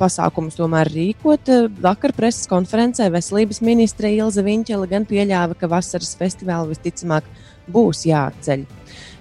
[0.00, 1.52] pasākumus tomēr rīkot.
[1.84, 7.30] Vakar preses konferencē veselības ministre Ilza Viņķela gan pieļāva, ka vasaras festivāli visticamāk
[7.70, 8.66] būs jāatceļ.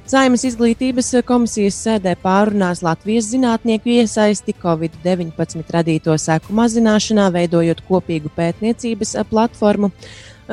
[0.07, 9.17] Saimas izglītības komisijas sēdē pārunās Latvijas zinātnieku iesaisti Covid-19 radīto seku mazināšanā, veidojot kopīgu pētniecības
[9.27, 9.89] platformu.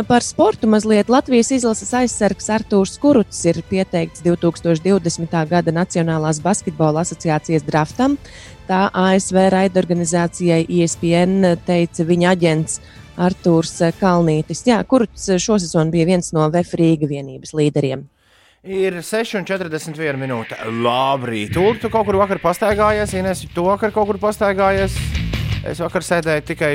[0.08, 5.36] Par sportu mazliet Latvijas izlases aizsargs Artūrs Kuruts ir pieteikts 2020.
[5.52, 8.16] gada Nacionālās basketbola asociācijas draftam.
[8.66, 12.82] Tā ASV raidorganizācijai ESPN teica viņa aģents
[13.22, 14.66] Artūrs Kalnītis.
[14.66, 18.08] Jā, Kuruts šosezon bija viens no VF Rīga vienības līderiem.
[18.64, 20.56] Ir 6,41 minūte.
[20.80, 24.94] Labrīt, Ulu, tu kaut kur vakar pastaigājies, Ines, tu vakar kaut kur pastaigājies.
[25.68, 26.70] Es vakar sēdēju tikai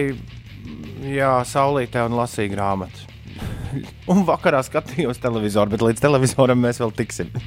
[1.10, 3.08] jā, saulītē un lasīju grāmatu.
[4.12, 7.30] Un vakarā skatījos televizoru, bet līdz televizoram mēs vēl tiksim.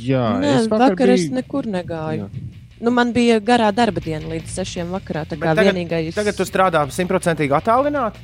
[0.00, 2.24] Jā, Nē, es vakar, vakar es biju- nekur negāju.
[2.30, 2.46] Jā.
[2.80, 5.26] Nu, man bija garā darba diena līdz 6 vakarā.
[5.28, 6.14] Tā kā Bet tagad, vienīgais.
[6.16, 8.22] tagad tu strādā simtprocentīgi attālināti.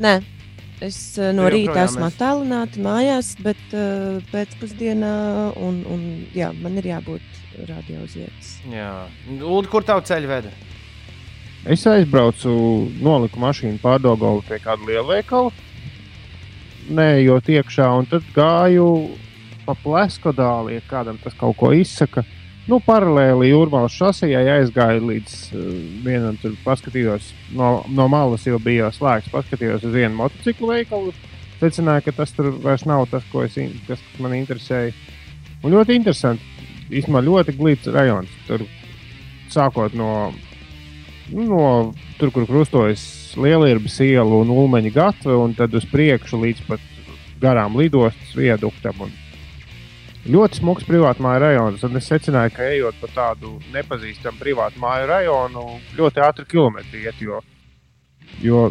[0.00, 0.12] Nē,
[0.86, 5.14] es uh, no rīta esmu attālināta mājās, bet uh, pēcpusdienā
[5.60, 6.04] un, un,
[6.36, 8.54] jā, man ir jābūt radio uz vietas.
[8.70, 8.92] Jā,
[9.38, 10.52] Ulu, kur tavu ceļu veda?
[11.64, 12.50] Es aizbraucu,
[13.00, 15.52] noliku mašīnu pārdogovu pie kāda liela veikala,
[16.92, 18.88] neejot iekšā, un tad gāju
[19.64, 22.24] pa plesko dāli, ja kādam tas kaut ko izsaka.
[22.64, 25.64] Nu, paralēli jūrmālas šosejai aizgāju līdz uh,
[26.06, 31.12] vienam, tur paskatījos, no, no malas jau bija slēgts, paskatījos uz vienu motociklu veikalu.
[31.60, 34.94] Secināju, ka tas tur vairs nav tas, es, kas man interesēja.
[35.64, 36.50] Un ļoti interesanti.
[36.88, 38.32] Īstenībā ļoti glīts rajons.
[38.48, 38.64] Tur
[39.52, 40.08] sākot no
[41.32, 41.62] nu, no
[42.18, 43.04] tur, kur krustojas
[43.40, 46.84] Lielības iela un Ulmaņa gatve, un tad uz priekšu līdz pat
[47.42, 49.06] garām lidostas viaduktam.
[49.06, 49.12] Un
[50.30, 51.84] ļoti smags privātu māju rajons.
[51.86, 55.64] Un es secināju, ka ejot pa tādu nepazīstamu privātu māju rajonu,
[55.98, 57.20] ļoti ātri kilometri iet.
[57.20, 57.40] Jo,
[58.44, 58.66] jo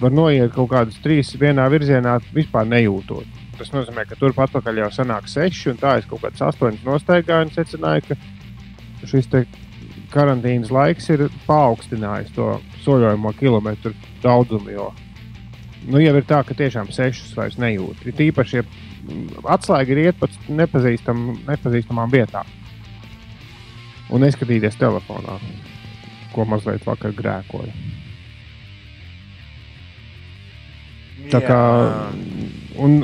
[0.00, 3.42] var noiet kaut kādus trīs vienā virzienā, vispār nejūtot.
[3.58, 7.48] Tas nozīmē, ka turpat atpakaļ jau sanāk seši, un tā es kaut kāds astoņus nostaigāju
[7.48, 9.30] un secināju, ka šis
[10.14, 12.52] karantīnas laiks ir paaugstinājis to
[12.84, 14.74] soļojamo kilometru daudzumu.
[14.74, 14.92] Jo
[15.88, 18.04] nu, jau ir tā, ka tiešām sešus vairs nejūt.
[18.08, 18.64] Ir īpaši, ja
[19.56, 22.48] atslēga ir iet pa nepazīstam, nepazīstamām vietām
[24.12, 25.38] un neskatīties telefonā,
[26.34, 27.72] ko mazliet vakar grēkoja.
[31.32, 31.60] Tā kā,
[32.84, 32.98] un,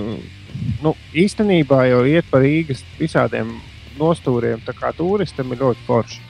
[0.85, 3.55] nu, īstenībā jau iet pa Rīgas visādiem
[4.01, 6.27] nostūriem, tā kā turistam ir ļoti forši.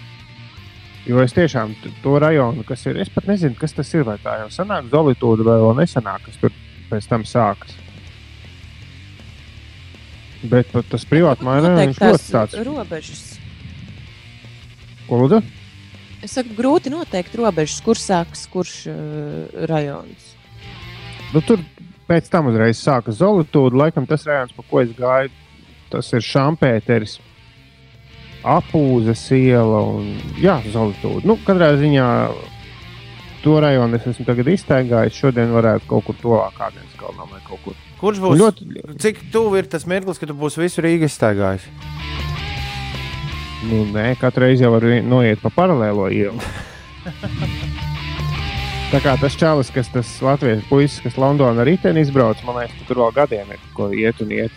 [1.08, 1.72] Jo es tiešām
[2.04, 4.04] to rajonu, kas ir, es pat nezinu, kas tas ir.
[4.06, 6.52] Vai tā jau sanāk Zolītūda vai vēl nesanāk, kas tur
[6.90, 7.72] pēc tam sākas.
[10.48, 12.60] Bet tas privāti mājā viņš ļoti tāds.
[12.64, 13.24] robežas.
[15.08, 15.40] Ko lūdzu?
[16.24, 20.34] Es saku, grūti noteikt robežas, kur sākas kurš uh, rajons.
[21.34, 21.60] Nu, tur
[22.08, 23.84] pēc tam uzreiz sākas Zolītūda.
[23.84, 25.32] Laikam tas rajons, pa ko es gāju,
[25.92, 27.18] tas ir Šampēteris.
[28.40, 31.26] Apūzes iela un jā, Zolītūda.
[31.28, 32.08] Nu, katrā ziņā
[33.44, 35.20] to rajonu es esmu tagad iztaigājis.
[35.20, 37.89] Šodien varētu kaut kur tuvāk kādiem kalnam vai kaut kur.
[38.00, 38.38] Kurš būs?
[38.40, 38.68] Ļoti,
[39.00, 41.68] Cik tuvu ir tas mirklis, kad tu būsi visu Rīgā iztaigājis?
[43.68, 46.40] nu, nē, katru reizi jau var noiet pa paralēlo ielu.
[48.90, 52.88] Tā kā tas čalis, kas tas Latvijas puisis, kas Londonā riteni izbrauc, man liekas, ka
[52.88, 54.56] tur vēl gadiem ir ko iet un iet.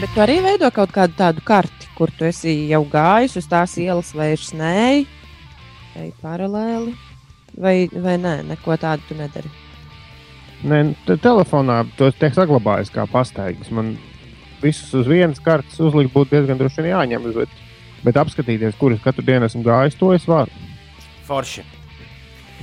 [0.00, 3.78] Bet tu arī veido kaut kādu tādu karti, kur tu esi jau gājis uz tās
[3.80, 5.06] ielas, vairs nē,
[6.02, 6.92] ej paralēli.
[7.54, 9.63] Vai, vai nē, neko tādu tu nedari.
[10.64, 13.70] Nē, te- telefonā to tiek saglabājis kā pastaigas.
[13.74, 13.94] Man
[14.62, 17.26] visus uz vienas kartes uzlikt būtu diezgan droši jāņem.
[17.36, 17.52] Bet,
[18.04, 20.50] bet apskatīties, kur es katru dienu esmu gājis, to es varu.
[21.28, 21.64] Forši.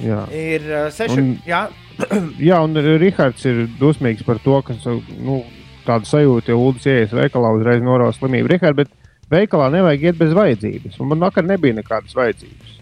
[0.02, 0.24] Jā.
[0.34, 1.20] Ir uh, seši.
[1.22, 1.68] Un- Jā,
[2.50, 4.74] Jā, un Rihards ir dusmīgs par to, ka
[5.22, 5.44] nu,
[5.86, 8.50] tāda sajūta, ja Ulas ienāks veikalā, uzreiz norauž slimību.
[8.56, 8.90] Rihards, bet
[9.30, 10.98] veikalā nevajag iet bez vajadzības.
[11.04, 12.80] Un man vakar nebija nekādas vajadzības.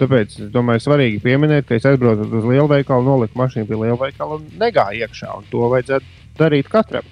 [0.00, 3.98] Tāpēc es domāju, svarīgi pieminēt, ka es aizbraucu uz lielu veikalu, noliku mašīnu pie liela
[4.00, 5.30] veikala un negāju iekšā.
[5.38, 7.06] Un to vajadzētu darīt katram.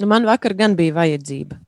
[0.00, 1.60] Nu, man vakar gan bija vajadzība.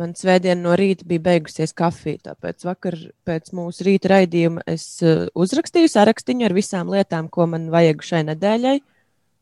[0.00, 2.20] Man svētdiena no rīta bija beigusies kafija.
[2.30, 2.96] Tāpēc vakar
[3.28, 8.22] pēc mūsu rīta raidījuma es uh, uzrakstīju sarakstu ar visām lietām, ko man vajag šai
[8.30, 8.78] nedēļai.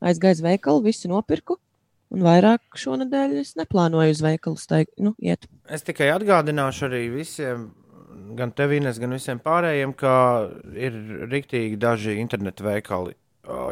[0.08, 1.58] Aizgāju uz veikalu, visu nopirku.
[2.14, 5.44] Un vairāk šonadēļ es neplānoju uz veikalu staig, nu, iet.
[5.68, 7.66] es tikai atgādināšu arī visiem,
[8.38, 10.12] gan tev, Ines, gan visiem pārējiem, ka
[10.76, 10.98] ir
[11.30, 13.16] rīktīgi daži internetu veikali.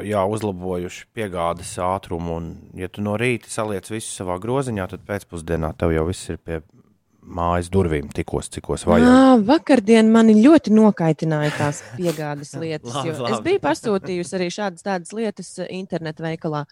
[0.06, 2.46] Jā, uzlabojuši piegādes ātrumu, un,
[2.80, 6.62] ja tu no rīta saliec visu savā groziņā, tad pēcpusdienā tev jau viss ir pie
[7.26, 9.06] mājas durvīm, tikos, cikos vajag.
[9.11, 12.94] À, vakardien mani ļoti nokaitināja tās piegādes lietas.
[12.94, 13.35] Labi, jo labi.
[13.35, 16.64] Es biju pasūtījusi arī šādas tādas lietas internetu veikalā.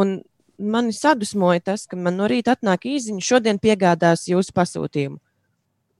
[0.00, 0.18] Un
[0.58, 5.20] mani sadusmoja tas, ka man no rīta atnāk īziņa, šodien piegādās jūsu pasūtījumu.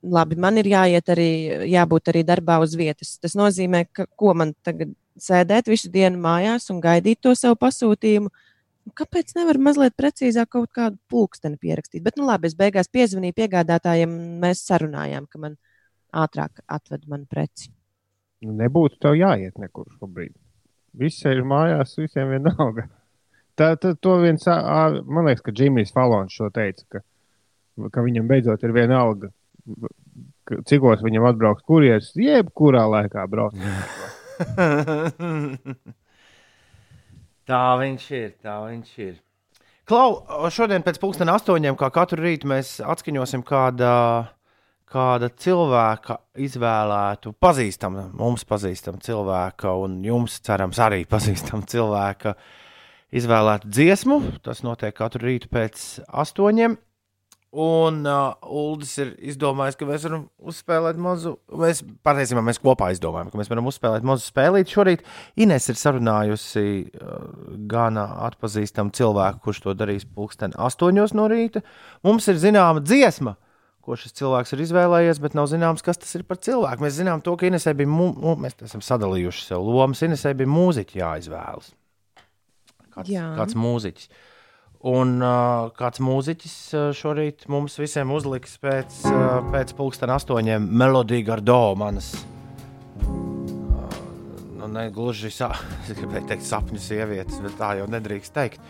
[0.00, 1.30] Labi, man ir jāiet arī,
[1.68, 3.18] jābūt arī darbā uz vietas.
[3.20, 8.30] Tas nozīmē, ka ko man tagad sēdēt visu dienu mājās un gaidīt to savu pasūtījumu.
[8.30, 12.02] Nu, Kāpēc nevar mazliet precīzāk kaut kādu pulksteni pierakstīt?
[12.06, 15.58] Bet, nu, labi, es beigās piezvanīju piegādātājiem, mēs sarunājām, ka man
[16.16, 17.68] ātrāk atved manu preci.
[18.40, 20.32] Nu, nebūtu tev jāiet nekur šobrīd.
[20.96, 22.86] Visi sēž mājās, visiem vienalga.
[23.60, 27.02] Tā, tā, to viens, man liekas, ka Džimijs Falons šo teica, ka,
[27.92, 29.28] ka viņam beidzot ir viena alga.
[30.66, 33.60] Cikos viņam atbrauks kurjeras, jebkurā laikā braukt.
[37.50, 39.14] tā viņš ir, tā viņš ir.
[39.90, 40.20] Klau,
[40.54, 43.94] šodien pēc pusdien astoņiem, kā katru rītu, mēs atskaņosim kāda,
[44.90, 52.36] kāda cilvēka izvēlētu, pazīstama, mums pazīstama cilvēka, un jums, cerams, arī pazīstama cilvēka
[53.18, 54.20] izvēlētu dziesmu.
[54.46, 55.82] Tas notiek katru rītu pēc
[56.22, 56.78] astoņiem.
[57.50, 61.32] Un uh, Uldis ir izdomājis, ka mēs varam uzspēlēt mazu.
[61.58, 64.70] Mēs patiesībā mēs kopā izdomājam, ka mēs varam uzspēlēt mazu spēlīti.
[64.76, 65.02] Šorīt
[65.42, 66.62] Inês ir sarunājusi
[66.94, 67.24] uh,
[67.72, 71.64] gana atpazīstamu cilvēku, kurš to darīs pulksten astoņos no rīta.
[72.06, 73.34] Mums ir zināma dziesma,
[73.82, 76.86] ko šis cilvēks ir izvēlējies, bet nav zināms, kas tas ir par cilvēku.
[76.86, 80.06] Mēs zinām to, ka Inesē bija, mu- mēs esam sadalījuši sev lomas.
[80.06, 81.74] Inesē bija mūziķi jāizvēlas.
[82.94, 83.26] Kāds, Jā.
[83.38, 84.06] kāds mūziķis.
[84.80, 91.26] Un uh, kāds mūziķis uh, šorīt mums visiem uzliks pēc, uh, pēc pulksten astoņiem melodiju
[91.26, 92.14] gardo manas.
[93.04, 93.92] Uh,
[94.56, 95.28] nu, ne gluži
[95.98, 98.64] gribēju teikt, sapņu sievietes, bet tā jau nedrīkst teikt.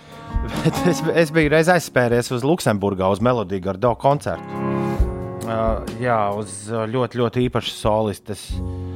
[0.56, 4.66] Bet es, es biju reiz aizspēries uz Luksemburgā uz melodiju gardo koncertu.
[5.46, 8.89] Uh, jā, uz ļoti, ļoti īpašu solistes uh,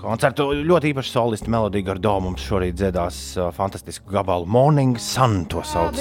[0.00, 0.50] koncertu.
[0.66, 5.98] Ļoti īpaši solisti melodija gardo mums šorīt dziedās uh, fantastisku gabalu Morning Sun to sauc.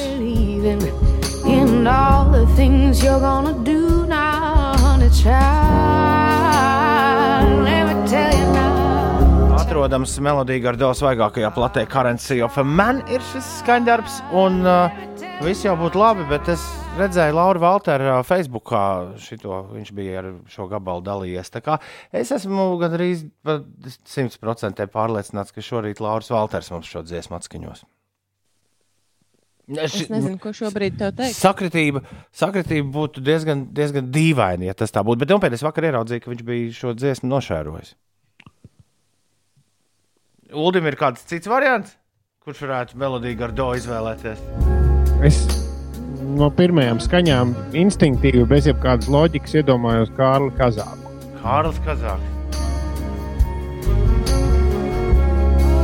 [9.62, 15.11] Atrodams melodija gardo svaigākajā platē Currency of a Man ir šis skaņdarbs, un uh,
[15.42, 16.62] viss jau būtu labi, bet es
[17.00, 18.84] redzēju Lauru Valteru uh, Facebookā,
[19.22, 21.50] šito, viņš bija ar šo gabalu dalījies.
[22.14, 27.84] Es esmu gandrīz par 100% pārliecināts, ka šorīt Lauris Valters mums šo dziesmu atskaņos.
[29.72, 31.38] Es nezinu, ko šobrīd tev teikt.
[31.38, 32.02] Sakritība,
[32.36, 35.22] sakritība būtu diezgan, diezgan dīvaina, ja tas tā būtu.
[35.24, 37.96] Bet nopietni es vakar ieraudzīju, ka viņš bija šo dziesmu nošērojis.
[40.60, 41.96] Uldim ir kāds cits variants,
[42.44, 44.81] kurš varētu melodiju gardo izvēlēties.
[45.22, 45.38] Es
[46.38, 51.12] no pirmajām skaņām instinktīvi, bez jebkādas loģikas, iedomājos Kārli Kazāku.
[51.42, 52.30] Kārlis Kazāks.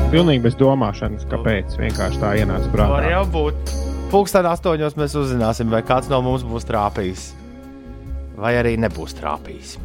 [0.07, 1.75] Pilnīgi bez domāšanas, kāpēc.
[1.81, 3.09] Vienkārši tā ienāca Var prātā.
[3.11, 3.73] jau būt.
[4.07, 7.25] Pūksteni astoņos mēs uzzināsim, vai kāds no mums būs trāpījis.
[8.39, 9.75] Vai arī nebūs trāpījis.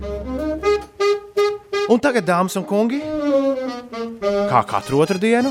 [1.91, 3.01] Un tagad, dāmas un kungi,
[4.23, 5.51] kā katru otru dienu,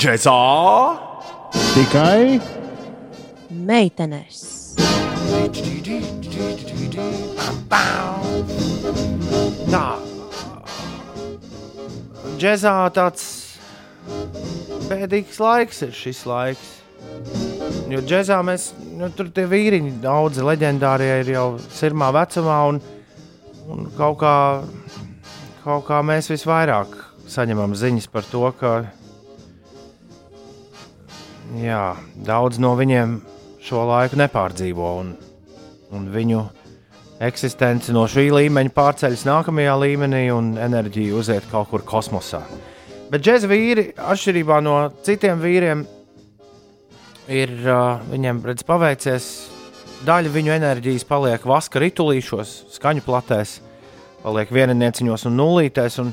[0.00, 0.32] džeksa!
[1.74, 2.40] Tikai
[3.52, 4.74] Meitenes.
[9.72, 9.86] Tā.
[12.40, 13.26] Džezā tāds
[14.88, 16.70] bēdīgs laiks ir šis laiks.
[17.92, 21.46] Jo džezā mēs nu, tur tie vīriņi daudzi leģendārie ir jau
[21.76, 22.80] sirmā vecumā, un,
[23.68, 24.36] un kaut, kā,
[25.64, 26.96] kaut kā mēs visvairāk
[27.32, 28.72] saņemam ziņas par to, ka
[31.60, 31.84] jā,
[32.16, 33.20] daudz no viņiem
[33.62, 34.90] šo laiku nepārdzīvo.
[35.02, 35.14] Un,
[35.94, 36.42] un viņu
[37.22, 42.42] eksistence no šī līmeņa pārceļas nākamajā līmenī un enerģija uziet kaut kur kosmosā.
[43.12, 45.84] Bet džēza vīri, atšķirībā no citiem vīriem,
[47.32, 49.28] ir uh, viņiem redz, paveicies.
[50.02, 53.60] Daļa viņu enerģijas paliek vaska ritulīšos, skaņu platēs,
[54.24, 56.00] paliek vieninieciņos un nulītēs.
[56.02, 56.10] Un,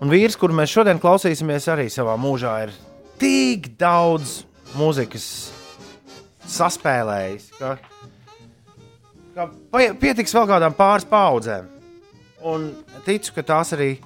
[0.00, 2.72] un vīrs, kuru mēs šodien klausīsimies, arī savā mūžā ir
[3.20, 4.38] tik daudz
[4.78, 5.26] mūzikas
[6.50, 7.76] saspēlējis, ka,
[9.34, 11.68] ka pie- pietiks vēl kādām pāris paudzēm.
[12.46, 12.70] Un
[13.06, 13.96] ticu, ka tās arī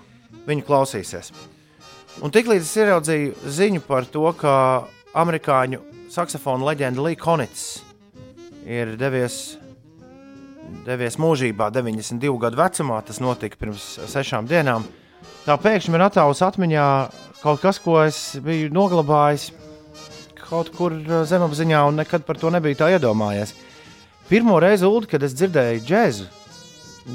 [0.49, 1.32] viņu klausīsies.
[2.24, 4.55] Un tiklīdz es ieraudzīju ziņu par to, ka
[5.16, 5.80] amerikāņu
[6.11, 7.64] saksofona leģenda Līja Konits
[8.66, 9.57] ir devies,
[10.86, 14.86] devies mūžībā, 92 gadu vecumā, tas notika pirms sešām dienām.
[15.47, 16.86] Tā pēkšņi man attālus atmiņā
[17.41, 19.51] kaut kas, ko es biju noglabājis
[20.51, 23.55] kaut kur uh, zemapziņā un nekad par to nebiju tā iedomājies.
[24.30, 26.28] Pirmo reizi, Ulu, kad es dzirdēju džēzu,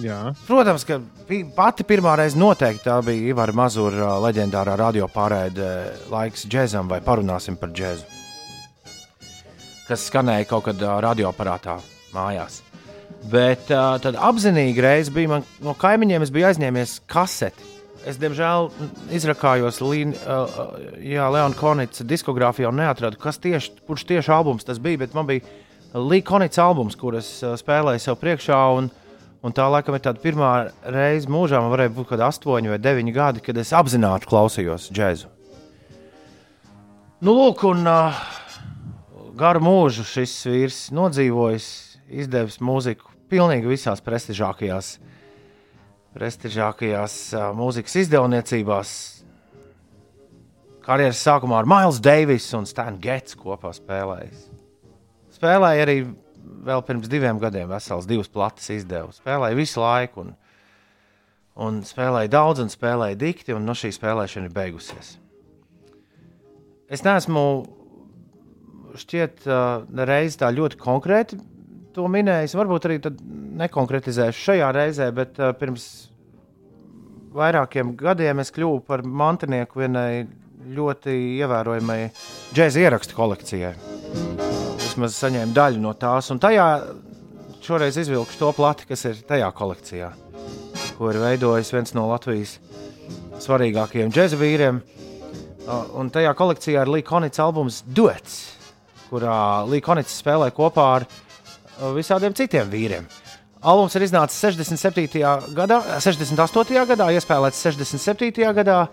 [0.01, 0.97] Jā, Protams, ka
[1.55, 5.67] pati pirmā reize noteikti tā bija Ivara Mazura leģendārā radio pārēde
[6.11, 8.07] laiks džēzam vai parunāsim par džēzu.
[9.85, 11.77] Kas skanēja kaut kad radioaparātā
[12.15, 12.63] mājās.
[13.29, 17.74] Bet uh, tad apzinīgi reiz bija man no kaimiņiem, es biju aizņēmies kaseti.
[18.05, 18.67] Es, diemžēl,
[19.17, 24.77] izrakājos Līna, uh, jā, Leona Konīca diskogrāfijā un neatradu, kas tieši, kurš tieši albums tas
[24.81, 25.01] bija.
[25.01, 25.41] Bet man bija
[25.97, 28.59] Līna Konīca albums, kuras uh, spēlēju sev priekšā.
[28.77, 28.91] Un,
[29.41, 30.51] un tā laikam ir tāda pirmā
[30.93, 34.91] reize mūžā, man varēja būt kaut kādi astoņi vai deviņi gadi, kad es apzināti klausījos
[34.93, 35.33] džēzu.
[37.25, 38.21] Nu, lūk, un uh,
[39.39, 41.67] garu mūžu šis vīrs nodzīvojis,
[42.21, 44.99] izdevis mūziku pilnīgi visās prestižākajās,
[46.15, 47.15] prestižākajās
[47.57, 48.91] mūzikas izdevniecībās.
[50.85, 54.45] Karjeras sākumā ar Miles Davis un Stanu Gets kopā spēlējis.
[55.35, 55.97] Spēlēja arī
[56.65, 59.09] vēl pirms diviem gadiem, vesels divas plates izdeva.
[59.15, 60.35] Spēlēja visu laiku, un,
[61.67, 65.15] un spēlēja daudz, un spēlēja dikti, un no šī spēlēšana ir beigusies.
[66.85, 67.43] Es neesmu
[68.95, 71.41] šķiet, uh, reiz tā ļoti konkrēti
[71.95, 72.55] to minējis.
[72.57, 72.99] Varbūt arī
[73.61, 75.85] nekonkretizēšu šajā reizē, bet uh, pirms
[77.35, 80.25] vairākiem gadiem es kļuvu par mantinieku vienai
[80.75, 81.99] ļoti ievērojamai
[82.55, 83.73] džēza ierakstu kolekcijai.
[84.79, 86.67] Vismaz saņēmu daļu no tās, un tajā
[87.65, 90.11] šoreiz izvilkšu to plati, kas ir tajā kolekcijā,
[90.97, 92.57] ko ir veidojis viens no Latvijas
[93.43, 94.81] svarīgākajiem džēza vīriem.
[95.65, 98.35] Uh, Un tajā kolekcijā ir Līja Konits albums Duets,
[99.09, 101.24] kurā Līja Konits spēlē kopā ar uh,
[101.95, 103.07] visādiem citiem vīriem.
[103.65, 105.21] Albums ir iznācis 67.
[105.57, 106.83] gadā, 68.
[106.91, 108.43] gadā, iespēlēts 67.
[108.53, 108.83] gadā.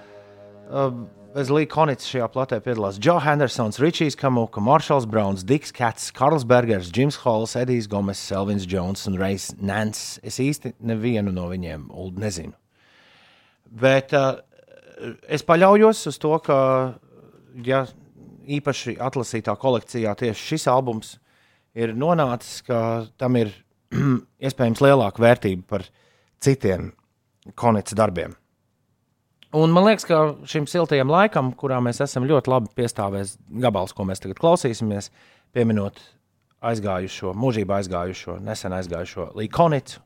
[0.72, 1.03] Uh,
[1.33, 6.45] Bez Līja Konits šajā platē piedalās Joe Hendersons, Richijs Kamuka, Maršals Browns, Diks Kats, Karls
[6.45, 10.18] Bergers, Jims Halls, Edijs Gomes, Selvins Jones un Reis Nants.
[10.20, 11.87] Es īsti nevienu no viņiem
[12.20, 12.53] nezinu.
[13.72, 14.43] Bet uh,
[15.24, 16.59] es paļaujos uz to, ka,
[17.64, 17.87] ja
[18.45, 21.16] īpaši atlasītā kolekcijā tieši šis albums
[21.74, 23.52] ir nonācis, ka tam ir
[24.46, 25.86] iespējams lielāka vērtība par
[26.42, 26.92] citiem
[27.58, 28.36] konīca darbiem.
[29.52, 30.18] Un man liekas, ka
[30.48, 35.10] šim siltajam laikam, kurā mēs esam ļoti labi piestāvēs gabals, ko mēs tagad klausīsimies,
[35.52, 36.00] pieminot
[36.64, 40.00] aizgājušo, mūžībā aizgājušo, nesen aizgājušo Līkonicu,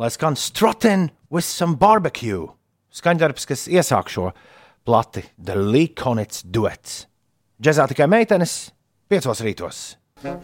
[0.00, 2.46] lai skan Strutting with some barbecue.
[2.94, 4.30] Skaņdarbs, kas iesāk šo
[4.86, 7.02] plati, The Līkonits duets.
[7.60, 8.70] Džezā tikai meitenes,
[9.10, 9.82] piecos rītos.
[10.24, 10.40] Strutting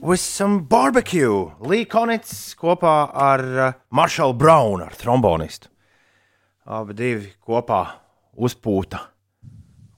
[0.00, 1.52] with some barbecue.
[1.60, 5.68] Līkonits kopā ar uh, Maršalu Braunu, ar trombonistu.
[6.64, 7.84] Abi divi kopā
[8.32, 9.04] uzpūta,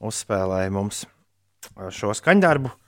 [0.02, 2.80] uzspēlēja mums uh, šo skaņdarbu.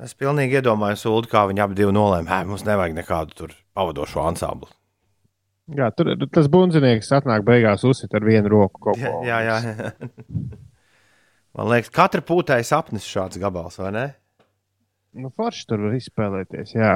[0.00, 4.70] Es pilnīgi iedomājos, Ulu, kā viņi abi nolēma, ka mums nevajag nekādu tur pavadošo ansamblu.
[5.76, 9.20] Jā tur tas bundzinieks atnāk beigās uzsit ar vienu roku kaut ko.
[9.26, 9.90] Jā, jā, jā.
[11.58, 14.06] Man liekas, katra pūtēja sapnis šāds gabals, vai ne?
[15.18, 16.74] Nu, forši tur var izspēlēties.
[16.76, 16.94] Jā.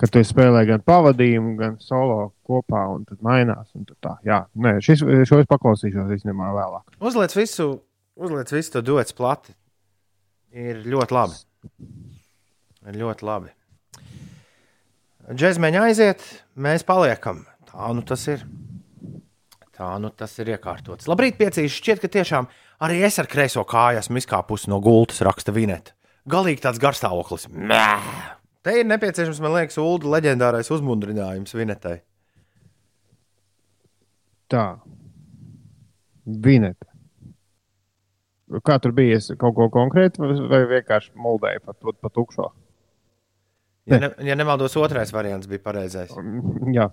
[0.00, 3.68] Kad tu spēlē gan pavadījumu, gan solo kopā, un tad mainās.
[3.76, 6.96] Un tad tā, jā, Nē, šis, šo es paklausīšos īstenībā vēlāk.
[7.04, 7.68] Uzliec visu,
[8.16, 9.52] uzliec visu to dots plati.
[10.56, 11.36] Ir ļoti labi.
[12.90, 13.52] Ļoti labi.
[15.30, 16.24] Džezmeņa aiziet,
[16.58, 17.44] mēs paliekam.
[17.70, 18.42] Tā nu tas ir.
[19.76, 21.06] Tā nu tas ir iekārtots.
[21.08, 21.76] Labrīt, piecīši.
[21.76, 22.48] Šķiet, ka tiešām
[22.84, 25.94] arī es ar kreiso kāju esmu izkāpusi no gultas, raksta Vineta.
[26.28, 27.48] galīgi tāds garstāvoklis.
[27.48, 27.86] Mē!
[28.60, 32.00] Te ir nepieciešams, man liekas, Ulu leģendārais uzmundrinājums Vinetai.
[34.52, 34.64] Tā.
[36.26, 36.89] Vineta.
[38.66, 39.16] Kā tur bija?
[39.20, 42.48] Es kaut ko konkrētu vai- vienkārši muldēju pa, pa, pa tukšo?
[43.90, 46.10] Ja, ne, ja nemaldos, otrais variants bija pareizais.
[46.74, 46.90] Jā,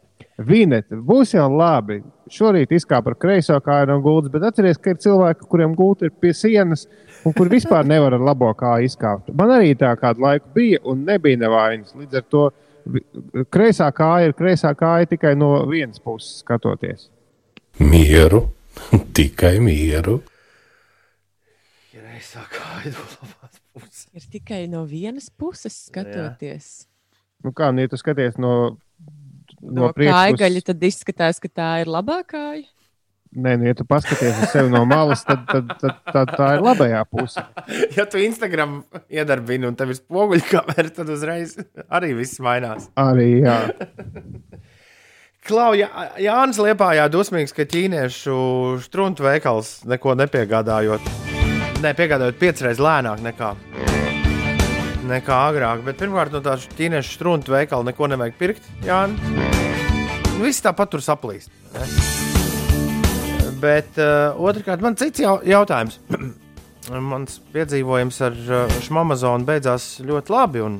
[0.47, 0.95] Vineta.
[0.95, 1.99] Būs jau labi.
[2.31, 6.13] Šorīt izkāpa ar kreiso kāju no gultas, bet atcerieties, ka ir cilvēki, kuriem gulta ir
[6.15, 6.87] pie sienas
[7.25, 9.33] un kur vispār nevar ar labo kāju izkāpt.
[9.35, 11.93] Man arī tā kādu laiku bija un nebija nevainas.
[11.97, 12.45] Līdz ar to
[13.51, 17.09] kreisā kāja ir kreisā kāja tikai no vienas puses skatoties.
[17.83, 18.45] Mieru,
[19.17, 20.21] tikai mieru.
[22.17, 24.05] Kreisā kāja no labās puses.
[24.17, 26.87] Ir tikai no vienas puses skatoties.
[27.45, 28.77] Nu, kā nu, ja tu skaties no,
[29.57, 30.65] No, no no priekšpuses?
[30.67, 32.41] tad izskatās, ka tā ir labākā.
[33.37, 36.63] Nē, nu, ja tu paskaties uz sevi no malas, tad, tad, tad, tad tā ir
[36.65, 37.43] labajā pusē.
[37.97, 41.57] Ja tu Instagram iedarbini un tev ir spoguļkamera, tad uzreiz
[41.89, 42.89] arī viss mainās.
[42.97, 43.57] Arī jā.
[45.47, 45.89] Klauja,
[46.21, 48.37] Jānis Liepājā dusmīgs, ka ķīniešu
[48.83, 51.26] struntu veikals neko nepiegādājot.
[51.77, 53.51] Nē, piegādājot piecreiz lēnāk nekā,
[55.05, 55.83] nekā agrāk.
[55.85, 58.65] Bet pirmkārt, no tās ķīniešu struntu veikala neko nevajag pirkt.
[58.85, 59.03] Jā,
[60.41, 61.53] viss tāpat tur saplīst.
[61.75, 61.85] ne?
[63.61, 65.99] Bet uh, otrkārt, man cits jau, jautājums.
[67.11, 70.63] Mans piedzīvojums ar uh, Šmamazonu beidzās ļoti labi.
[70.65, 70.79] Un,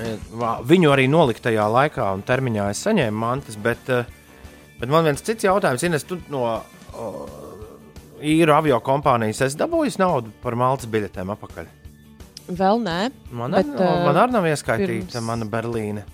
[0.00, 0.30] eh,
[0.72, 3.92] viņu arī noliktajā laikā un termiņā es saņēmu mantas, bet,
[4.80, 6.46] bet man viens cits jautājums, Ines, tu no
[8.22, 11.66] īru avio kompānijas esi dabūjis naudu par maltas biļetēm atpakaļ.
[12.46, 12.98] Vēl nē.
[13.34, 16.04] Man, Bet, ar, eh, man arī nav ieskaitīta pirms- mana Berlīne.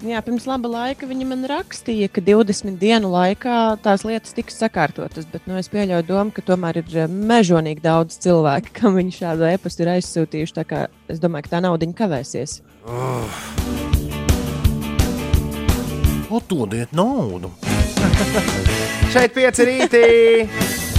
[0.00, 5.26] Jā, pirms laba laika viņi man rakstīja, ka 20 dienu laikā tās lietas tiks sakārtotas.
[5.30, 9.50] Bet nu, es pieļauju domu, ka tomēr ir eh, mežonīgi daudz cilvēku, kam viņi šādu
[9.52, 10.56] e-pastu ir aizsūtījuši.
[10.56, 12.60] tā kā Es domāju, ka tā nauda kavēsies.
[16.30, 17.50] Atdodiet naudu!
[19.10, 20.86] Šeit pieci rītī!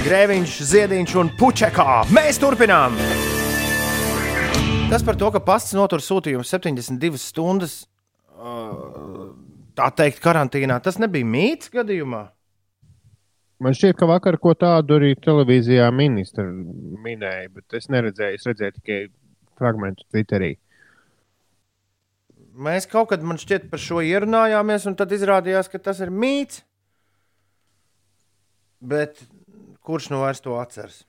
[0.00, 1.84] Grēviņš, Ziediņš un Puķekā.
[2.16, 2.94] Mēs turpinām!
[4.88, 7.74] Tas par to, ka pasts notur sūtījumu 72 stundas,
[9.76, 12.22] tā teikt, karantīnā, tas nebija mīts gadījumā.
[13.60, 18.76] Man šķiet, ka vakar ko tādu arī televīzijā ministra minēja, bet es neredzēju, es redzēju
[18.78, 19.00] tikai
[19.60, 20.54] fragment Twitterī.
[22.56, 26.64] Mēs kaut kad, man šķiet, par šo ierunājāmies, un tad izrādījās, ka tas ir mīts.
[28.80, 29.20] Bet
[29.86, 31.02] kurš nu vairs to atceras?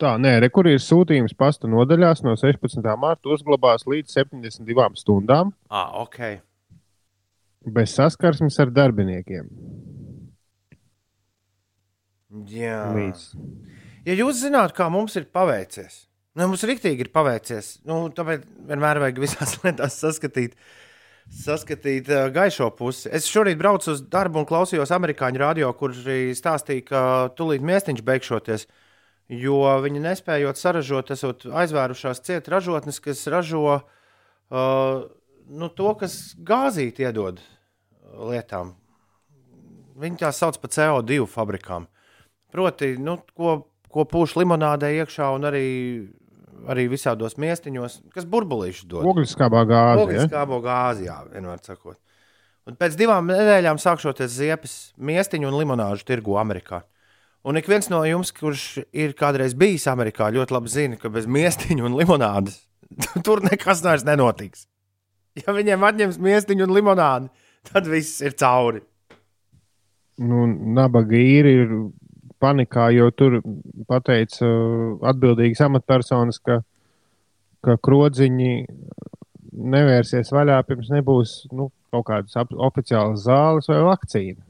[0.00, 2.80] Tā, nē, re, kur ir sūtījums pasta nodaļās no 16.
[2.98, 6.18] mārta uzglabās līdz 72 stundām Ah, ok.
[7.66, 9.50] bez saskarsmes ar darbiniekiem.
[12.48, 12.78] Jā.
[12.96, 13.26] Līdz.
[14.08, 18.98] Ja jūs zināt, kā mums ir paveicies, nu, mums rīktīgi ir paveicies, nu, tāpēc vienmēr
[19.04, 20.56] vajag visās lietās saskatīt,
[21.30, 23.08] saskatīt uh, gaišo pusi.
[23.14, 26.04] Es šorīt braucu uz darbu un klausījos amerikāņu radio, kurš
[26.38, 27.02] stāstīja, ka
[27.38, 28.66] tūlīt miestiņš beigšoties,
[29.32, 35.08] jo viņi nespējot saražot, esot aizvērušās ciet ražotnes, kas ražo uh,
[35.48, 37.40] nu, to, kas gāzīt iedod
[38.12, 38.74] lietām.
[40.02, 41.86] Viņi tās sauc par CO2 fabrikām.
[42.52, 43.62] Proti, nu, ko,
[43.92, 45.66] ko pūš limonādē iekšā un arī,
[46.70, 49.06] arī visādos miestiņos, kas burbulīšus dod.
[49.10, 49.98] Ogļuskābā gāze.
[49.98, 50.06] Ja?
[50.06, 51.98] Ogliskābo gāzi, jā, vienmēr sakot.
[52.68, 56.84] Un pēc divām nedēļām sākšoties ziepes miestiņu un limonāžu tirgu Amerikā.
[57.42, 61.26] Un ik viens no jums, kurš ir kādreiz bijis Amerikā, ļoti labi zina, ka bez
[61.26, 62.60] miestiņu un limonādes
[63.26, 64.68] tur nekas vairs nenotiks.
[65.40, 67.30] Ja viņiem atņems miestiņu un limonādi,
[67.70, 68.82] tad viss ir cauri.
[70.22, 71.70] Nu, nabaga īri ir
[72.42, 73.38] panikā, jo tur
[73.90, 76.60] pateica uh, atbildīgas amatpersonas, ka,
[77.64, 78.54] ka krodziņi
[79.52, 84.40] nevērsies vaļā, pirms nebūs nu, kaut kādas oficiālas zāles vai vakcīna.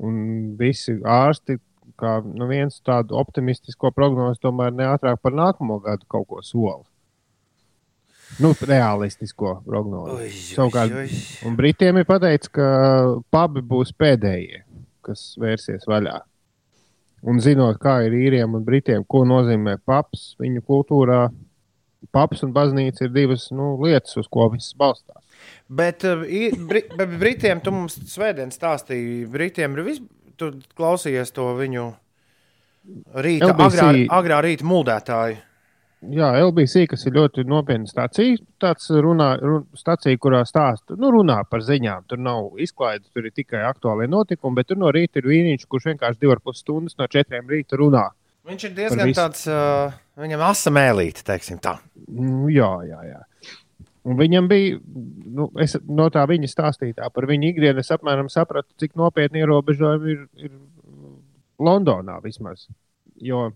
[0.00, 0.14] Un
[0.60, 1.58] visi ārsti,
[2.00, 6.84] kā nu, viens tādu optimistisko prognozi, tomēr neatrāk par nākamo gadu kaut ko sola.
[8.40, 10.30] Nu, realistisko prognozi.
[10.54, 10.94] Savukārt,
[11.48, 12.68] un Britiem ir pateikts, ka
[13.32, 14.62] pubi būs pēdējie,
[15.04, 16.20] kas vērsies vaļā.
[17.28, 21.26] Un zinot, kā ir īriem un britiem, ko nozīmē paps viņu kultūrā,
[22.14, 25.20] paps un baznīca ir divas nu, lietas, uz ko viss balstās.
[25.68, 26.24] Bet, uh,
[26.68, 30.02] bri, bet Britiem, tu mums svētdien stāstīji, Britiem ir viss,
[30.40, 31.86] tu klausījies to viņu
[33.20, 33.68] rīta, LBC.
[33.68, 35.38] agrā, agrā rīta muldētāju.
[36.00, 41.42] Jā, LBC, kas ir ļoti nopietna stācija, tāds runā, run, stācija, kurā stāsta, nu, runā
[41.44, 42.06] par ziņām.
[42.08, 45.90] Tur nav izklaide, tur ir tikai aktuālie notikumi, bet tur no rīta ir vīniņš, kurš
[45.90, 48.06] vienkārši divas puses stundas no četriem rīta runā.
[48.48, 51.76] Viņš ir diezgan tāds, uh, viņam asa mēlīte, teiksim tā.
[52.08, 53.20] Mm, Jā, jā, jā.
[54.08, 54.78] Un viņam bija,
[55.36, 60.14] nu, es no tā viņa stāstītā par viņu ikdienu, es apmēram sapratu, cik nopietni ierobežojumi
[60.14, 60.54] ir, ir
[61.60, 62.64] Londonā vismaz.
[63.20, 63.50] Jo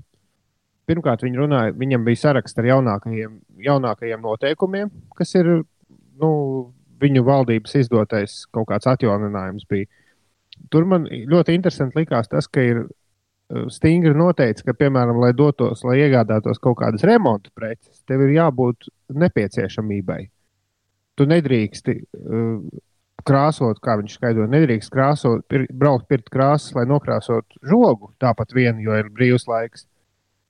[0.88, 5.50] pirmkārt, viņi runāja, viņam bija saraksts ar jaunākajiem, jaunākajiem noteikumiem, kas ir
[6.20, 6.30] nu,
[7.02, 9.66] viņu valdības izdotais kaut kāds atjauninājums.
[9.70, 9.88] Bija.
[10.70, 15.84] Tur man ļoti interesanti likās tas, ka ir uh, stingri noteikts, ka, piemēram, lai dotos,
[15.86, 18.88] lai iegādātos kaut kādas remonta preces, tev ir jābūt
[19.24, 20.20] nepieciešamībai.
[21.14, 22.58] Tu nedrīksti uh,
[23.26, 28.80] krāsot, kā viņš skaidro, nedrīkst krāsot, pir, braukt pirkt krāsas, lai nokrāsotu žogu tāpat vien,
[28.84, 29.86] jo ir brīvs laiks.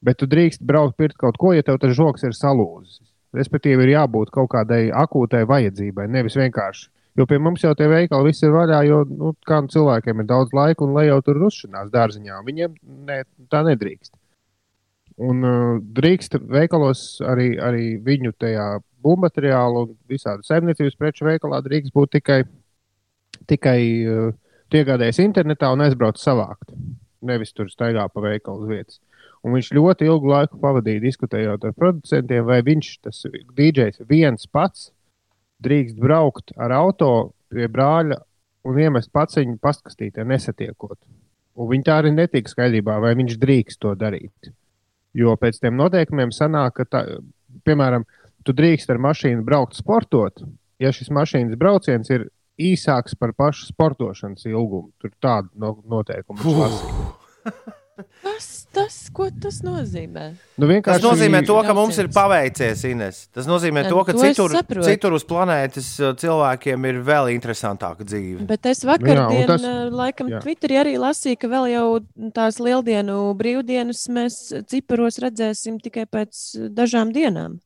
[0.05, 3.01] Bet tu drīkst braukt pirkt kaut ko, ja tev tas žoks ir salūzis.
[3.35, 6.91] Respektīvi, ir jābūt kaut kādai akūtai vajadzībai, nevis vienkārši.
[7.19, 10.29] Jo pie mums jau tie veikali viss ir vaļā, jo nu, kā nu cilvēkiem ir
[10.31, 12.41] daudz laika un lai jau tur uzšanās dārziņā.
[12.47, 12.75] Viņiem
[13.07, 14.13] ne, tā nedrīkst.
[15.25, 18.67] Un uh, drīkst veikalos arī, arī viņu tajā
[19.07, 22.41] būvmateriālu un visādi saimniecības preču veikalā drīkst būt tikai,
[23.51, 23.79] tikai
[24.11, 24.35] uh,
[24.75, 26.75] iegādājies internetā un aizbrauc savākt.
[27.25, 28.99] Nevis tur staigā pa veikalu uz vietas.
[29.45, 34.89] Un viņš ļoti ilgu laiku pavadīja diskutējot ar producentiem, vai viņš, tas DJs, viens pats
[35.65, 37.11] drīkst braukt ar auto
[37.53, 38.19] pie brāļa
[38.65, 40.99] un iemest pats viņu pastkastītē, nesatiekot.
[41.55, 44.51] Un viņi tā arī netika skaidrībā, vai viņš drīkst to darīt.
[45.15, 47.05] Jo pēc tiem noteikumiem sanāk, ka, tā,
[47.69, 48.09] piemēram,
[48.45, 50.43] tu drīkst ar mašīnu braukt sportot,
[50.83, 52.27] ja šis mašīnas brauciens ir
[52.61, 54.91] īsāks par pašu sportošanas ilgumu.
[55.03, 56.79] Tur tādu no, noteikumu ir.
[57.95, 60.25] Kas tas, ko tas nozīmē?
[60.59, 63.21] Nu, Tas vienkārši nozīmē to, ka mums ir paveicies, Ines.
[63.35, 68.03] Tas nozīmē Jā, to, ka to citur, citur uz planētas uh, cilvēkiem ir vēl interesantāka
[68.09, 68.47] dzīve.
[68.51, 70.43] Bet es Jā, vakar, tas- tas, laikam, jā.
[70.43, 71.87] Twitterī arī lasīju, ka vēl jau
[72.35, 74.41] tās lieldienu brīvdienas mēs
[74.71, 76.43] ciparos redzēsim tikai pēc
[76.75, 77.61] dažām dienām.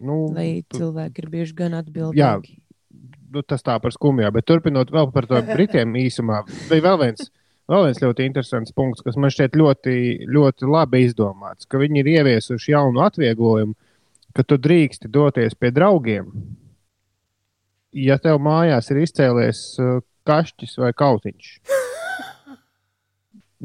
[0.00, 2.58] nu, Vai tu- cilvēki ir bijuši gan atbildīgi?
[3.32, 7.30] nu, tas tā par skumjā, bet turpinot vēl par to Britiem īsumā, bija vēl viens,
[7.70, 9.96] vēl viens ļoti interesants punkts, kas man šķiet ļoti,
[10.30, 13.74] ļoti labi izdomāts, ka viņi ir ieviesuši jaunu atvieglojumu,
[14.36, 16.28] ka tu drīksti doties pie draugiem,
[17.96, 19.98] ja tev mājās ir izcēlies uh,
[20.28, 21.52] kašķis vai kautiņš.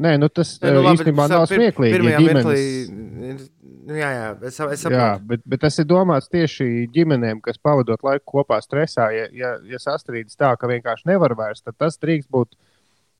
[0.02, 1.91] Nē, nu tas Nē, nu, labi, īstenībā nav smieklīgi.
[1.97, 3.41] Pirmajā ja mirklī, ģimenes- ir-
[3.89, 5.26] nu, jā, jā, es, es Jā, saprotu.
[5.34, 9.10] bet, bet tas ir domāts tieši ģimenēm, kas pavadot laiku kopā stresā.
[9.12, 12.56] Ja, ja, ja sastrīdas tā, ka vienkārši nevar vairs, tad tas drīkst būt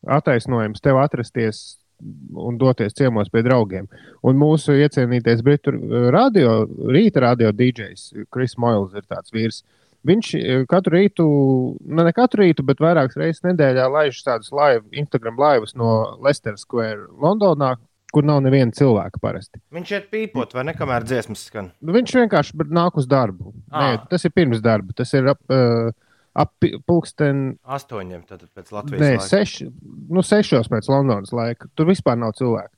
[0.08, 1.82] attaisnojums tev atrasties
[2.34, 3.86] un doties ciemos pie draugiem.
[4.26, 5.74] Un mūsu iecienītais britu
[6.14, 9.62] radio, rīta radio DJs, Kris Moils, ir tāds vīrs.
[10.08, 11.28] Viņš eh, katru rītu,
[11.78, 16.58] nu, ne katru rītu, bet vairākas reizes nedēļā laiž tādus live, Instagram laivus no Leicester
[16.58, 17.76] Square, Londonā,
[18.12, 19.62] kur nav neviena cilvēka parasti.
[19.72, 21.70] Viņš iet pīpot, vai ne, kamēr dziesmas skan.
[21.86, 23.54] Viņš vienkārši nāk uz darbu.
[23.70, 24.08] Nē, Ā.
[24.10, 24.98] tas ir pirms darba.
[24.98, 25.94] Tas ir uh,
[26.38, 26.54] ap
[26.88, 29.68] pulksten, Astoņiem tad pēc Latvijas nē, seši,
[30.14, 31.68] nu, sešos pēc Londonas laika.
[31.76, 32.74] Tur vispār nav cilvēku.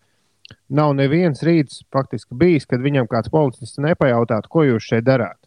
[0.74, 5.38] Nav neviens rīts faktiski bijis, kad viņam kāds policists nepajautātu, ko jūs šeit darāt.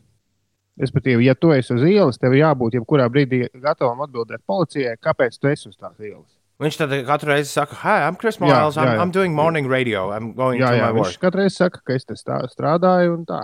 [0.81, 5.49] Respektīvi, ja tu esi uz ielas, tev jābūt jebkurā brīdī gatavam atbildēt policijai, kāpēc tu
[5.49, 6.29] esi uz tās ielas.
[6.61, 9.01] Viņš tad katru reizi saka, Hi, I'm Chris Jā, Miles, jā, I'm, jā.
[9.03, 11.21] I'm doing morning radio, I'm going Jā, to jā, my viņš work.
[11.25, 13.43] katru reizi saka, ka es te strādāju un tā.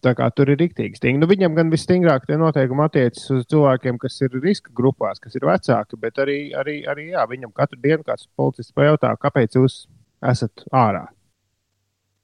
[0.00, 1.20] Tā kā tur ir rīktīgi stingri.
[1.20, 5.44] Nu, viņam gan visstingrāk tie noteikumi attiecas uz cilvēkiem, kas ir riska grupās, kas ir
[5.44, 9.82] vecāki, bet arī, arī, arī jā, viņam katru dienu kāds policists pajautā, kāpēc jūs
[10.24, 11.02] esat ārā.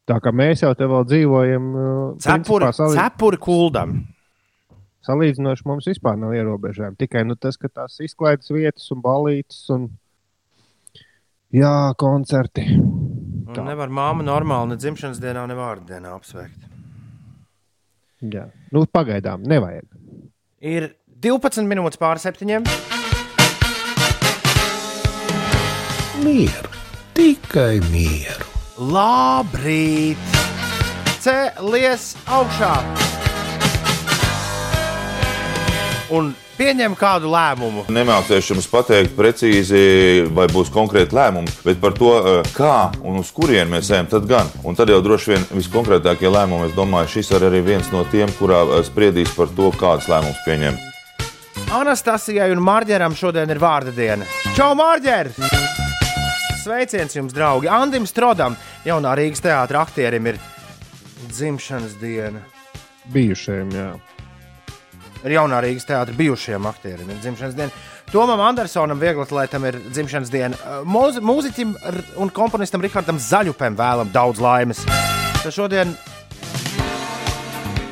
[0.09, 1.89] Tā kā mēs jau te vēl dzīvojam, uh,
[2.23, 3.93] Cepuri, principā salī- cepuri kuldam.
[5.07, 6.97] salīdzinoši mums vispār nav ierobežojumi.
[6.97, 9.91] Tikai nu, tas, ka tās izklaides vietas un balītas un
[11.53, 12.65] jā, koncerti.
[13.53, 13.67] Tā.
[13.69, 16.76] Nevar māmu normāli ne dzimšanas dienā, ne vārdu dienā apsveikt.
[18.25, 18.47] Jā.
[18.73, 19.85] Nu, pagaidām nevajag.
[20.65, 22.65] Ir 12 minūtes pāri septiņiem.
[26.25, 26.73] Mieru,
[27.17, 28.49] tikai mieru.
[28.77, 30.21] Labrīt!
[31.21, 32.73] Cēlies augšā!
[36.17, 37.85] Un pieņem kādu lēmumu.
[37.93, 43.31] Nemācīšu jums pateikt precīzi, vai būs konkrēti lēmumi, bet par to, eh, kā un uz
[43.31, 44.51] kurien mēs ejam, tad gan.
[44.65, 48.29] Un tad jau droši vien viskonkrētākie lēmumi, es domāju, šis ir arī viens no tiem,
[48.41, 50.79] kurā eh, spriedīs par to, kādas lēmumus pieņemt.
[51.73, 54.25] Anastasijai un Marģeram šodien ir vārda diena.
[54.55, 55.33] Čau, Marģer!
[56.63, 57.69] Sveiciens jums, draugi!
[57.69, 60.39] Andim Strodam, jaunā Rīgas teātris aktierim, ir
[61.31, 62.43] dzimšanas diena.
[63.15, 64.16] Bijušajiem, jā.
[65.25, 67.73] Ir jaunā Rīgas teātris bijušajam aktierim, ir dzimšanas diena.
[68.13, 70.77] Tomam Andersonam, vieglatlētam, ir dzimšanas diena.
[70.87, 71.73] Mūz, mūziķim
[72.23, 74.85] un komponistam Rihardam Zaļupam vēlam daudz laimes.
[75.41, 75.97] Tad šodien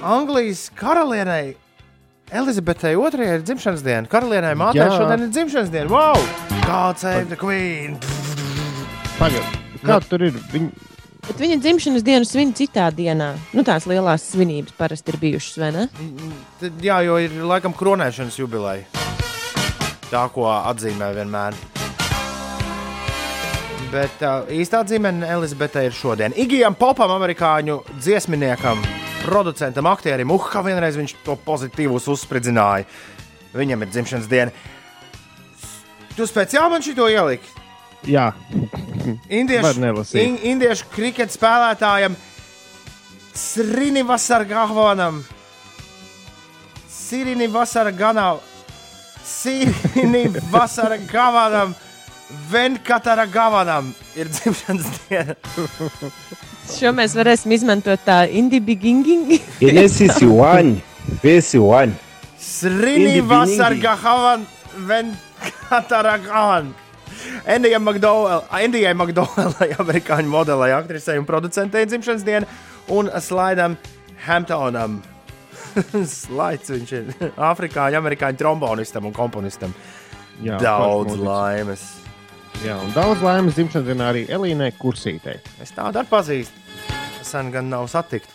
[0.05, 1.55] Anglijas karalienei
[2.35, 4.09] Elizabetei II ir dzimšanas diena.
[4.11, 5.91] Karalienei mātei šodien ir dzimšanas diena.
[5.93, 6.21] Wow!
[6.65, 7.99] God save the queen!
[9.19, 10.37] Pagaid, kā tur ir?
[10.53, 10.71] Viņi,
[11.25, 13.31] Bet viņa dzimšanas dienu svin citā dienā.
[13.57, 15.85] Nu, tās lielās svinības parasti ir bijušas, vai ne?
[16.61, 18.85] Tad, jā, jo ir laikam kronēšanas jubileja.
[20.11, 21.57] Tā, ko atzīmē vienmēr.
[23.95, 26.37] Bet uh, īstā ģimene Elizabete ir šodien.
[26.37, 28.85] Igijam Popam, amerikāņu dziesminiekam,
[29.25, 32.89] producentam, aktierim, uh, kā vienreiz viņš to pozitīvus uzspridzināja.
[33.55, 34.55] Viņam ir dzimšanas diena.
[36.15, 37.64] Tu speciāli man šito ieliki?
[38.07, 38.33] Jā,
[39.29, 42.17] Indiešu, in, indiešu kriketa spēlētājam
[43.35, 45.25] Srini Vasargavanam.
[46.89, 48.39] Sirini Vasarganam.
[49.25, 51.75] Sirini Vasargavanam.
[52.51, 55.35] Venkatara Gavanam ir dzimšanas diena.
[56.73, 58.25] Šo mēs varēsim izmantot tā.
[58.31, 60.79] Ines esse one,
[61.23, 61.93] esse one.
[62.41, 64.47] Srini Vasargavan.
[64.89, 66.73] Venkatara Gavan.
[67.47, 72.49] Endijai Makdonaldai, Makdonaldai, amerikāņu modelei, aktrisei un producentei dzimšanas diena,
[72.93, 73.77] un Slaidam
[74.27, 75.01] Hamptonam.
[76.07, 79.75] Slaids viņš ir afrikāņu, amerikāņu trombonistam un komponistam.
[80.43, 81.85] jā, Daudz laimes.
[82.63, 85.41] Jā, un daudz laimes dzimšanas dienā arī Elīnai Kursītei.
[85.61, 86.63] Es tādu arī pazīstu.
[87.25, 88.31] Sen gan nav satikt.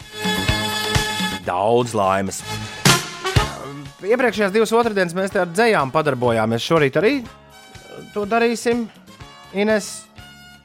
[1.47, 2.41] Daudz laimes.
[4.03, 6.63] Iepriekšējās divas otrdienas mēs te ar dzējām padarbojāmies.
[6.63, 7.13] Šorīt arī
[8.13, 8.87] to darīsim.
[9.53, 9.89] Ines,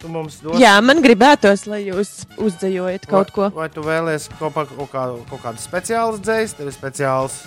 [0.02, 0.58] tu mums dos.
[0.60, 3.48] Jā, man gribētos, lai jūs uzdzējojat kaut ko.
[3.54, 7.38] Vai, vai tu vēlies kaut, kaut, kā, kaut kādu speciālu dzējas, tev ir speciāls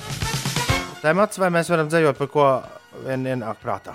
[1.03, 2.47] temats, vai mēs varam dzējot par ko
[3.05, 3.93] vien ienāk prātā?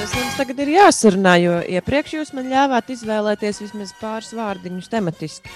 [0.00, 5.52] Tas mums tagad ir jāsarunā, jo iepriekš jūs man ļāvāt izvēlēties vismaz pāris vārdiņus tematiski.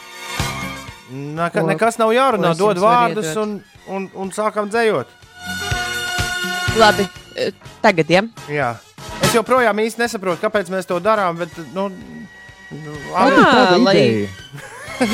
[1.15, 5.11] Neka, Ko- nekas nav jārunā, dod vārdus un, un, un sākam dzējot.
[6.81, 7.07] Labi,
[7.85, 8.23] tagad, ja?
[8.53, 8.71] Jā.
[9.25, 11.39] Es joprojām īsti nesaprotu, kāpēc mēs to darām.
[11.43, 11.89] Bet, nu,
[12.75, 14.29] nu, Ā, Tāda lai-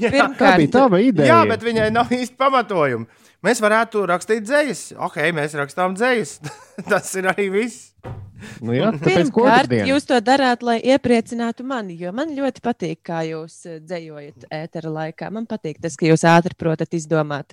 [0.00, 1.32] jā, Tā Pirmkārt, bija tava ideja.
[1.32, 3.06] jā, bet viņai nav īsti pamatojuma.
[3.40, 4.80] Mēs varētu rakstīt dzējas.
[5.00, 6.34] Ok, mēs rakstām dzējas.
[6.90, 7.86] Tas ir arī viss.
[8.64, 13.00] Nu, jā, tāpēc ko Pirmkārt, jūs to darāt, lai iepriecinātu mani, jo man ļoti patīk,
[13.04, 15.28] kā jūs eh, dzējojat ētera laikā.
[15.32, 17.52] Man patīk tas, ka jūs ātri protat izdomāt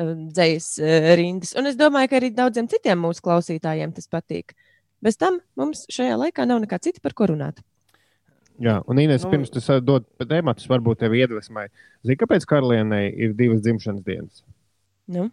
[0.00, 1.54] uh, dzējas uh, rindas.
[1.58, 4.56] Un es domāju, ka arī daudziem citiem mūsu klausītājiem tas patīk.
[5.00, 7.60] Bez tam mums šajā laikā nav nekā cita, par ko runāt.
[8.60, 11.68] Jā, un Inês, Nu- pirms tu dod tematus, varbūt tev iedvesmai.
[12.04, 14.42] Zini, kāpēc karalienei ir divas dzimšanas dienas?
[15.08, 15.30] Nu?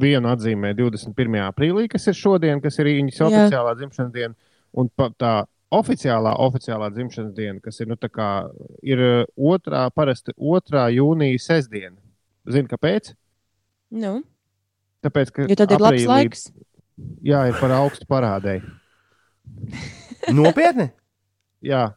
[0.00, 1.44] Vienu atzīmē 21.
[1.44, 3.28] aprīlī, kas ir šodien, kas ir viņas Jā.
[3.28, 4.34] oficiālā dzimšanas diena,
[4.72, 8.30] un pa, tā oficiālā, oficiālā dzimšanas diena, kas ir, nu, tā kā,
[8.82, 10.88] ir uh, otrā, parasti 2.
[10.96, 11.96] jūnija sestdiena.
[12.48, 13.12] Zini, kāpēc?
[13.94, 14.16] Nu?
[15.04, 16.48] Tāpēc, ka Jo tad ir labs aprīlī- laiks.
[17.26, 18.62] Jā, ir par augstu parādēji.
[20.38, 20.88] Nopietni!
[21.64, 21.92] Jā,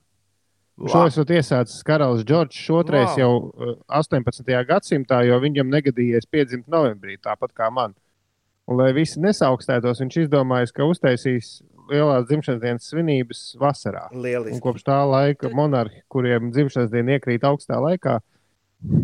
[0.77, 3.15] Šo esot iesācis karalis Džordžs II Wow.
[3.17, 4.45] jau uh, 18.
[4.69, 7.95] gadsimtā, jo viņam negadījies piedzimt novembrī, tāpat kā man.
[8.69, 11.49] Un, lai visi nesaukstētos, viņš izdomājis, ka uztaisīs
[11.89, 14.03] lielās dzimšanas dienas svinības vasarā.
[14.13, 14.61] Un Lieliski.
[14.61, 18.19] kopš tā laika monarhi, kuriem dzimšanas diena iekrīt augstā laikā,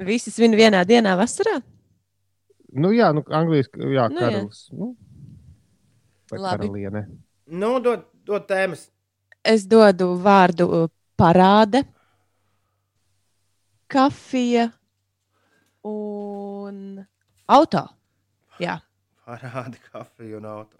[0.00, 1.58] Visi svin vienā dienā vasarā.
[2.72, 4.08] Nu jā, nu, Anglijas jā, Nu jā.
[4.18, 4.60] karalis.
[4.72, 4.92] Nu,
[6.30, 6.66] vai Labi.
[6.68, 7.02] karaliene.
[7.46, 8.88] Nu, dod, dod tēmas.
[9.44, 11.82] Es dodu vārdu uh, parāde,
[13.90, 14.68] kafija
[15.82, 17.00] un
[17.48, 17.86] auto.
[18.60, 18.78] Jā.
[19.26, 20.76] Parādi kafiju un auto.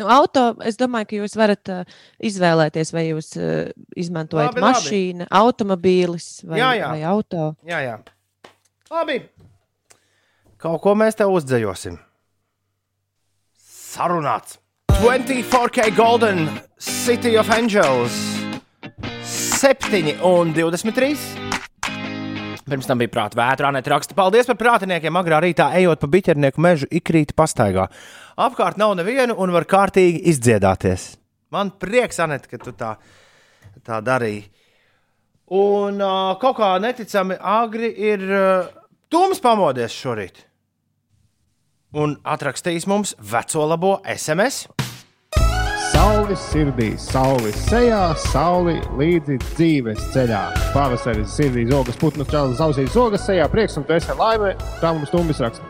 [0.00, 1.82] Nu, auto, es domāju, ka jūs varat uh,
[2.24, 3.66] izvēlēties, vai jūs uh,
[4.00, 4.72] izmantojat Labi, labi.
[4.72, 6.86] mašīnu, automobīlis vai, Jā, jā.
[6.94, 7.50] vai auto.
[7.68, 7.98] Jā, jā.
[8.88, 9.18] Labi.
[10.62, 11.96] Kaut ko mēs te uzdzējosim.
[13.58, 14.60] Sarunāts.
[15.00, 16.44] 24K Golden
[16.78, 18.14] City of Angels
[19.26, 21.16] 7 un 23.
[22.62, 24.14] Pirms tam bija prāta vētrā, net raksta.
[24.14, 25.18] Paldies par prātiniekiem.
[25.18, 27.88] Agrā rītā ejot pa biķernieku mežu, ikrīt pastaigā.
[28.38, 31.08] Apkārt nav nevienu un var kārtīgi izdziedāties.
[31.50, 32.92] Man prieks, Anet, ka tu tā,
[33.82, 34.46] tā darīji.
[35.58, 38.70] Un uh, kaut kā neticami agri ir uh,
[39.12, 40.38] Tums pamodies šorīt.
[41.92, 44.64] Un atrakstījis mums veco labo SMS.
[45.92, 50.40] Sauli sirdī, sauli sejā, sauli līdzi dzīves ceļā.
[50.72, 54.54] Pavasaris sirdī, zogas putnu čālas ausīs, zogas sejā, prieks un tu esi laime.
[54.80, 55.68] Tā mums tumbis raksta.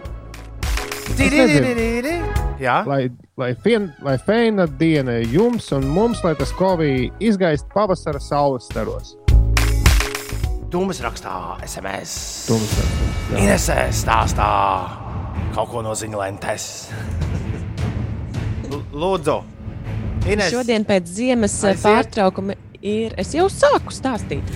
[2.87, 3.03] Lai,
[3.43, 9.17] lai, fien, lai feina diena jums un mums, lai tas Covid izgaist pavasara saules staros.
[10.71, 12.19] Dūmas rakstā, SMS.
[12.47, 13.43] Dūmas rakstā.
[13.43, 14.53] Inesē stāstā
[15.55, 16.69] kaut ko no ziņu lentes.
[18.71, 19.39] L- Lūdzu,
[20.31, 20.53] Ines.
[20.55, 21.83] Šodien pēc ziemas eh, Aiziet.
[21.87, 23.15] pārtraukuma ir.
[23.19, 24.47] Es jau sāku stāstīt.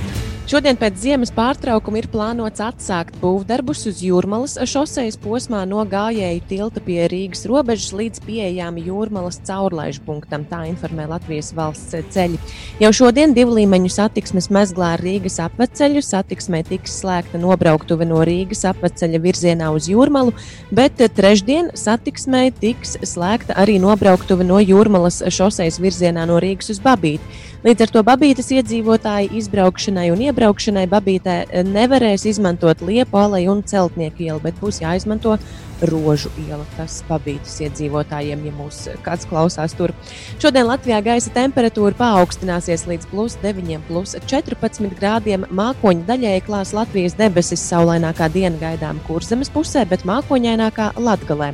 [0.46, 6.82] Šodien pēc ziemas pārtraukuma ir plānots atsākt būvdarbus uz Jūrmalas šoseis posmā no gājēju tilta
[6.86, 10.44] pie Rīgas robežas līdz pieejām Jūrmalas caurlaižu punktam.
[10.46, 12.38] Tā informē Latvijas valsts ceļi.
[12.78, 18.62] Jau šodien divu līmeņu satiksmes mezglā ar Rīgas apveceļu satiksmē tiks slēgta nobrauktuve no Rīgas
[18.70, 20.36] apveceļa virzienā uz Jūrmalu,
[20.70, 27.42] bet trešdien satiksmē tiks slēgta arī nobrauktuve no Jūrmalas šoseis virzienā no Rīgas uz Babīti.
[27.66, 34.26] Līdz ar to Babītas iedzīvotāji izbraukšanai un iebraukšanai Babītē nevarēs izmantot Liepu aleju un Celtnieku
[34.26, 35.38] ielu, bet būs jāizmanto
[35.80, 36.64] Rožu iela.
[36.76, 39.92] Tas Babītas iedzīvotājiem, ja mūs kāds klausās tur.
[40.40, 45.44] Šodien Latvijā gaisa temperatūra paaugstināsies līdz plus 9, plus 14 grādiem.
[45.52, 51.52] Mākoņa daļēji klās Latvijas debesis saulainākā diena gaidām kurzemes pusē, bet mākoņainākā Latgalē.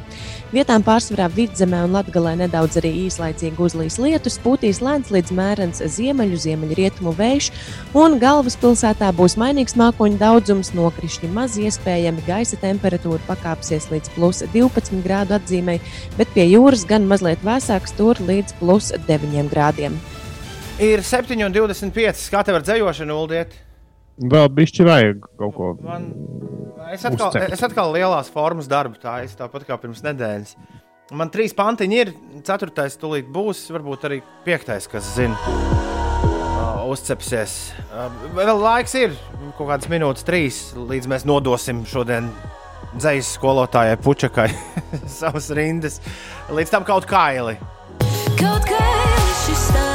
[0.53, 6.37] Vietām pārsvarā vidzemē un latgalē nedaudz arī īslaicīgi uzlīs lietus, pūtīs lēns līdz mērens ziemeļu,
[6.43, 7.49] ziemeļrietumu vējš,
[7.97, 15.01] un galvaspilsētā būs mainīgs mākoņu daudzums, nokrišņi maz iespējami, gaisa temperatūra pakāpsies līdz plus 12
[15.07, 15.81] grādu atzīmei,
[16.21, 19.97] bet pie jūras gan mazliet vēsāks tur līdz plus 9 grādiem.
[20.85, 22.29] Ir 7,25.
[22.29, 23.57] Kā tev ar dzējošanu, Uldiet?
[24.21, 25.73] Vēl bišķi vajag kaut ko.
[25.83, 26.11] Man,
[26.93, 27.55] es, atkal, Uzcept.
[27.55, 30.57] es atkal lielās formas darbu, tā es tāpat kā pirms nedēļas.
[31.17, 32.13] Man trīs pantiņi ir,
[32.47, 35.37] ceturtais tūlīt būs, varbūt arī piektais, kas zina.
[35.43, 37.73] Uh, uzcepsies.
[37.91, 39.17] Uh, vēl laiks ir
[39.59, 42.31] kaut kādas minūtes, trīs, līdz mēs nodosim šodien
[42.95, 44.51] dzīslu skolotājai Puķakai
[45.21, 46.01] savas rindas.
[46.53, 47.57] Līdz tam kaut kā ili.
[48.41, 48.85] Kaut kā
[49.45, 49.91] šis stāsts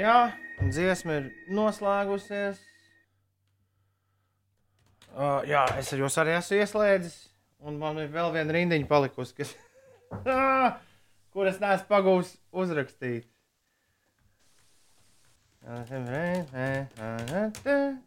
[0.00, 0.30] Jā,
[0.64, 2.60] dziesma ir noslēgusies.
[5.10, 7.16] Uh, jā, es ar jūs arī esmu ieslēdzis.
[7.68, 9.50] Un man ir vēl viena rindiņa palikusi, kas,
[11.34, 12.32] kuras neesmu pagūs
[12.62, 13.28] uzrakstīt.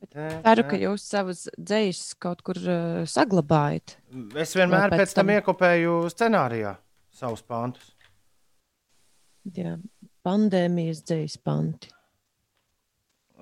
[0.10, 4.00] Ceru, ka jūs savus dzējas kaut kur uh, saglabājat.
[4.42, 6.74] Es vienmēr Vai pēc tam iekopēju scenārijā
[7.14, 7.94] savus pantus.
[9.54, 9.78] Jā,
[10.26, 11.92] pandēmijas dzējas panti.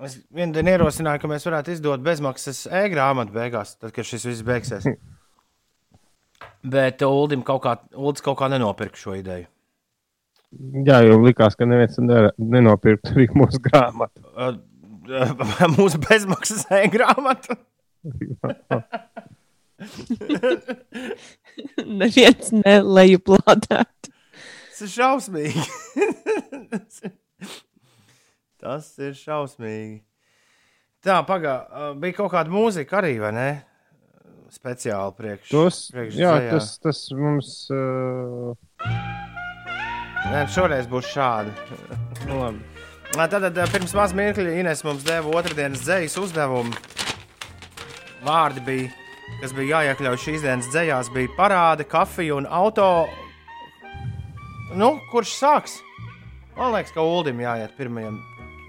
[0.02, 4.42] Es vienu dienu ierosināju, ka mēs varētu izdot bezmaksas e-grāmatu beigās, tad, kad šis viss
[4.46, 4.84] beigsies.
[6.74, 9.46] Bet Ulim kaut kā, Uldis kaut kā nenopirka šo ideju.
[10.86, 14.20] Jā, jau likās, ka neviens ne- nenopirkt arī mūsu grāmatu.
[14.34, 14.58] Uh,
[15.78, 17.56] mūsu bezmaksas e-grāmatu.
[22.02, 24.11] Neviens nelejuplādēt.
[24.82, 25.62] Ir šausmīgi.
[28.62, 30.00] Tas ir šausmīgi.
[31.02, 33.48] Tā, pagaidi, bija kaut kāda mūzika arī, vai ne?
[34.52, 35.48] Speciāli priekš.
[35.50, 36.52] Tos, priekš jā, dzejā.
[36.52, 37.52] tas, tas mums.
[37.72, 38.52] Uh,
[40.30, 41.50] Nē, šoreiz būs šādi.
[42.40, 42.62] labi.
[43.18, 46.72] Nā, Tad, tad pirms maz mirkļa Ines mums deva otrdienas dzējas uzdevumu.
[48.22, 48.92] Vārdi bija,
[49.42, 52.86] kas bija jāiekļauj šīs dienas dzējās, bija parādi, kafija un auto.
[54.78, 55.78] Nu, kurš sāks?
[56.56, 58.18] Man liekas, ka Ulim jāiet pirmajam.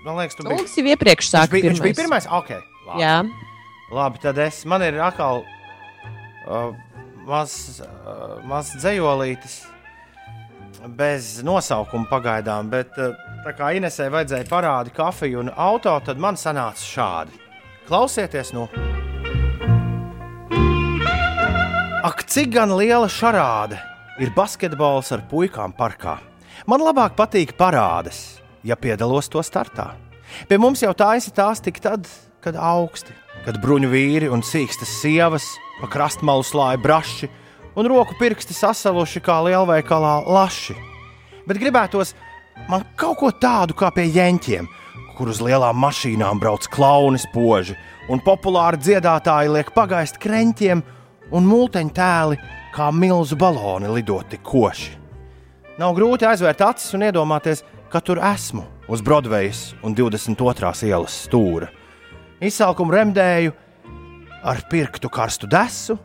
[0.03, 0.59] Man liekas, tu biji.
[0.59, 2.27] Uldis jau iepriekš Viņš sāka bija, viņš bija pirmais.
[2.39, 3.03] Okay, labi.
[3.03, 3.17] Jā,
[3.93, 4.63] Labi, tad es.
[4.65, 6.73] Man ir atkal uh,
[7.27, 9.61] mazs uh, maz dzējolītis.
[10.97, 13.13] Bez nosaukuma pagaidām, bet uh,
[13.45, 17.39] tā kā Inesē vajadzēja parādi kafiju un auto, tad man sanāca šādi.
[17.87, 18.65] Klausieties, nu!
[22.03, 23.79] Ak, cik gan liela šarāde
[24.21, 26.17] ir basketbols ar puikām parkā.
[26.69, 29.93] Man labāk patīk parādes, ja piedalos to startā.
[30.49, 32.07] Pie mums jau taisa tās tik tad,
[32.43, 33.13] kad augsti,
[33.45, 35.47] kad bruņu vīri un sīkstas sievas
[35.81, 37.29] pa krastmalu slāja braši
[37.75, 40.75] un roku pirksti sasaluši kā lielveikalā laši.
[41.47, 42.13] Bet gribētos
[42.69, 44.69] man kaut ko tādu kā pie jeņķiem,
[45.17, 47.75] kur uz lielām mašīnām brauc klauni spoži,
[48.09, 50.83] un populāri dziedātāji liek pagaist kreņķiem,
[51.33, 52.39] un mūteņu tēli
[52.73, 54.97] kā milzu baloni lidoti koši.
[55.77, 59.51] Nav grūti aizvērt acis un iedomāties, ka tur esmu uz Broadway
[59.83, 60.73] un 22.
[60.87, 61.69] ielas stūra.
[62.41, 63.53] izsalkumu remdēju
[64.43, 65.97] ar pirktu karstu desu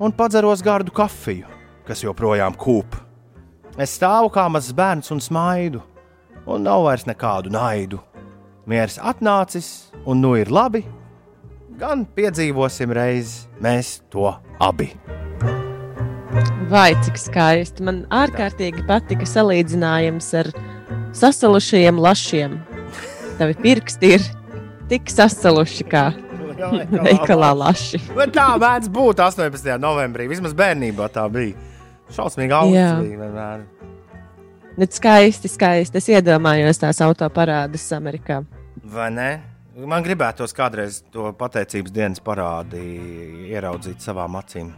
[0.00, 1.46] un padzeros gardu kafiju,
[1.86, 2.96] kas joprojām kūp.
[3.78, 5.82] Es stāvu kā mazs bērns un smaidu,
[6.46, 8.00] un nav vairs nekādu naidu.
[8.66, 10.84] Miers atnācis, un nu ir labi,
[11.78, 14.94] gan piedzīvosim reizi mēs to abi.
[16.70, 17.84] Vai cik skaisti.
[17.86, 20.48] Man ārkārtīgi patika salīdzinājums ar
[21.14, 22.56] sasalušajiem lašiem.
[23.38, 24.24] Tavi pirksti ir
[24.90, 26.08] tik sasaluši kā
[27.06, 28.00] veikalā laši.
[28.16, 29.76] Bet tā mēdz būt 18.
[29.82, 30.26] novembrī.
[30.30, 31.54] Vismaz bērnībā tā bija.
[32.14, 33.62] Šausmīgi augsts bija vienmēr.
[34.74, 36.02] Bet skaisti, skaisti.
[36.02, 38.42] Es iedomājos tās autoparādes Amerikā.
[38.94, 39.28] Vai ne?
[39.74, 42.82] Man gribētos kādreiz to pateicības dienas parādi
[43.50, 44.74] ieraudzīt savām acīm.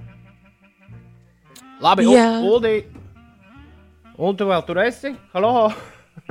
[1.83, 2.29] Labi, Jā.
[2.41, 2.77] Uldi.
[4.17, 5.13] Un tu vēl tur esi?
[5.35, 5.69] Halo!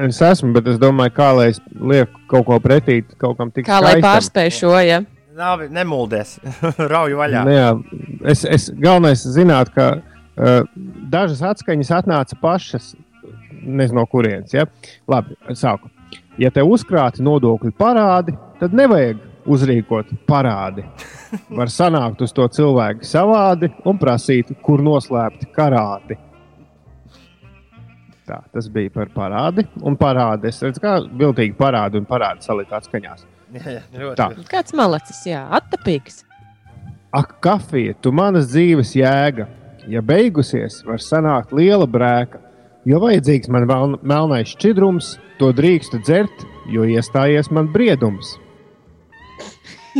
[0.01, 3.67] Es esmu, bet es domāju, kā lai es lieku kaut ko pretī, kaut kam tik
[3.67, 4.07] Kā lai skaistam.
[4.07, 5.03] pārspēj šo, ja?
[5.37, 6.39] Labi, nemuldies.
[6.93, 7.43] Rauju vaļā.
[7.45, 7.67] Nu, jā,
[8.33, 10.65] es, es galvenais zināt, ka uh,
[11.13, 12.95] dažas atskaņas atnāca pašas,
[13.61, 14.55] nezinu, no kurienes.
[14.55, 14.65] Ja?
[15.11, 15.91] Labi, sāku.
[16.41, 20.83] Ja te uzkrāti nodokļu parādi, tad nevajag uzrīkot parādi.
[21.49, 26.17] Var sanākt uz to cilvēku savādi un prasīt, kur noslēpti karāti.
[28.25, 29.67] Tā, tas bija par parādi.
[29.85, 33.25] Un parādi, es redzu, kā viltīgi parādi un parādi salikt atskaņās.
[33.55, 34.29] Jā, jā, ļoti Tā.
[34.49, 36.23] Kāds malacis, jā, attapīgs.
[37.15, 39.45] Ak, kafija, tu manas dzīves jēga.
[39.87, 42.41] Ja beigusies, var sanākt liela brēka.
[42.85, 48.35] Jo vajadzīgs man meln- melnais šķidrums, to drīkstu dzert, jo iestājies man briedums.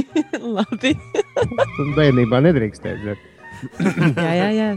[0.57, 0.93] Labi.
[1.35, 3.31] Tad bērnībā nedrīkstēja dzert.
[4.19, 4.69] jā, jā, jā.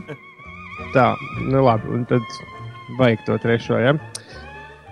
[0.94, 1.08] Tā,
[1.42, 2.38] nu labi, un tad
[2.98, 3.80] vajag to trešo.
[3.82, 3.96] Ja?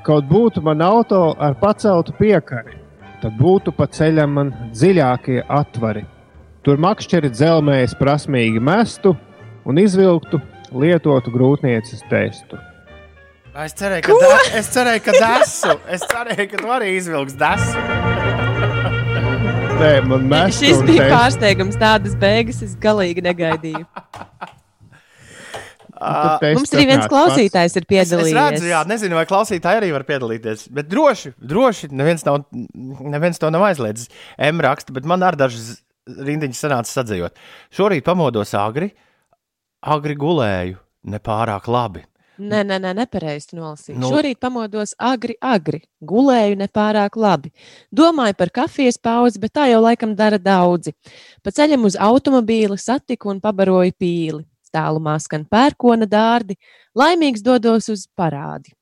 [0.06, 2.76] Kaut būtu man auto ar paceltu piekari,
[3.22, 6.04] tad būtu pa ceļam man dziļākie atvari.
[6.66, 9.14] Tur makšķeri dzelmējas prasmīgi mestu
[9.66, 10.40] un izvilktu
[10.74, 12.58] lietotu grūtnieces testu.
[13.56, 15.78] Es cerēju, ka, da, es cerēju, ka desu.
[15.88, 18.35] Es cerēju, ka tu arī izvilksi desu.
[19.76, 23.82] Nē, man mēs Šis bija pārsteigums, tādas beigas es galīgi negaidīju.
[25.96, 28.36] Mums arī viens klausītājs ir Es, es piedalījies.
[28.36, 30.66] redzu, jā, nezinu, vai klausītāji arī var piedalīties.
[30.76, 34.10] Bet droši, droši neviens, nav, neviens to nav aizliedzis.
[34.48, 37.40] M raksta, bet man ar dažas rindiņas sanāca sadzējot.
[37.76, 38.90] Šorīt pamodos agri,
[39.84, 40.80] agri gulēju,
[41.16, 42.04] nepārāk labi.
[42.36, 43.56] Nē, nē, nē nepareizi.
[43.56, 43.72] Nu.
[43.72, 44.10] Nu.
[44.10, 45.80] Šorīt pamodos agri, agri.
[46.04, 47.52] Gulēju nepārāk labi.
[47.94, 50.92] Domāju par kafijas pauzi, bet tā jau laikam dara daudzi.
[51.42, 54.44] Pa ceļam uz automobīli satiku un pabaroju pīli.
[54.76, 56.58] Tālumā skan pērkona dārdi.
[56.96, 58.74] Laimīgs dodos uz parādi.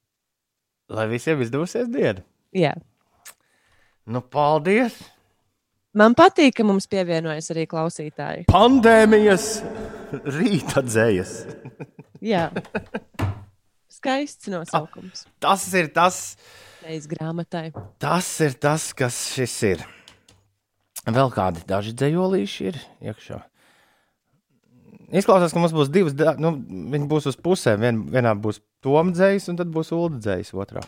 [0.91, 2.25] Lai visiem izdosies diena.
[2.55, 2.75] Jā.
[4.05, 4.99] Nu, paldies!
[5.95, 8.49] Man patīk, ka mums pievienojas arī klausītāji.
[8.51, 9.47] Pandēmijas
[10.27, 11.37] rīta dzējas.
[12.25, 12.49] Jā.
[14.05, 15.25] Skaists nosaukums.
[15.41, 16.37] Tas ir tas,
[17.09, 17.71] grāmatai.
[17.99, 19.85] tas ir tas, kas šis ir.
[21.09, 23.39] Vēl kādi daži dzējolīši ir iekšā.
[25.15, 26.53] Izklausās, ka mums būs divas, da- nu,
[26.93, 27.81] viņi būs uz pusēm.
[27.81, 30.83] Vien, vienā būs Toms dzējs, un tad būs Ulu dzējs otrā.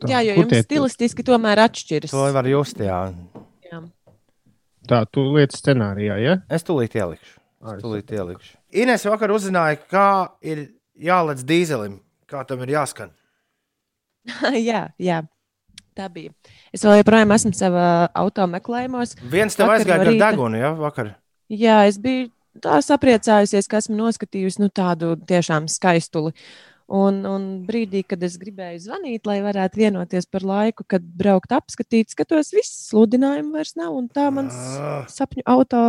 [0.00, 2.10] Tā, Jā, jo jums stilistiski tomēr atšķiras.
[2.10, 3.12] To var just, jā.
[3.68, 3.82] Jā.
[4.88, 6.38] Tā, tu lietas scenārijā, ja?
[6.48, 7.36] Es tūlīt ielikšu.
[7.74, 8.56] Es tūlīt ielikšu.
[8.72, 10.08] Ines vakar uzzināja, kā
[10.40, 12.00] ir jālec dīzelim,
[12.34, 13.14] kā tam ir jāskan.
[14.70, 15.22] jā, jā.
[15.94, 16.32] Tā bija.
[16.74, 19.14] Es vēl joprojām esmu savā auto meklējumos.
[19.30, 21.12] Viens tev aizgāja no ar degunu, jā, vakar.
[21.54, 22.32] Jā, es biju
[22.64, 26.34] tā sapriecājusies, ka esmu noskatījusi nu, tādu tiešām skaistuli.
[26.94, 32.10] Un, un brīdī, kad es gribēju zvanīt, lai varētu vienoties par laiku, kad braukt apskatīt,
[32.12, 33.94] skatos, viss sludinājumu vairs nav.
[33.96, 35.06] Un tā mans Ah.
[35.08, 35.84] sapņu auto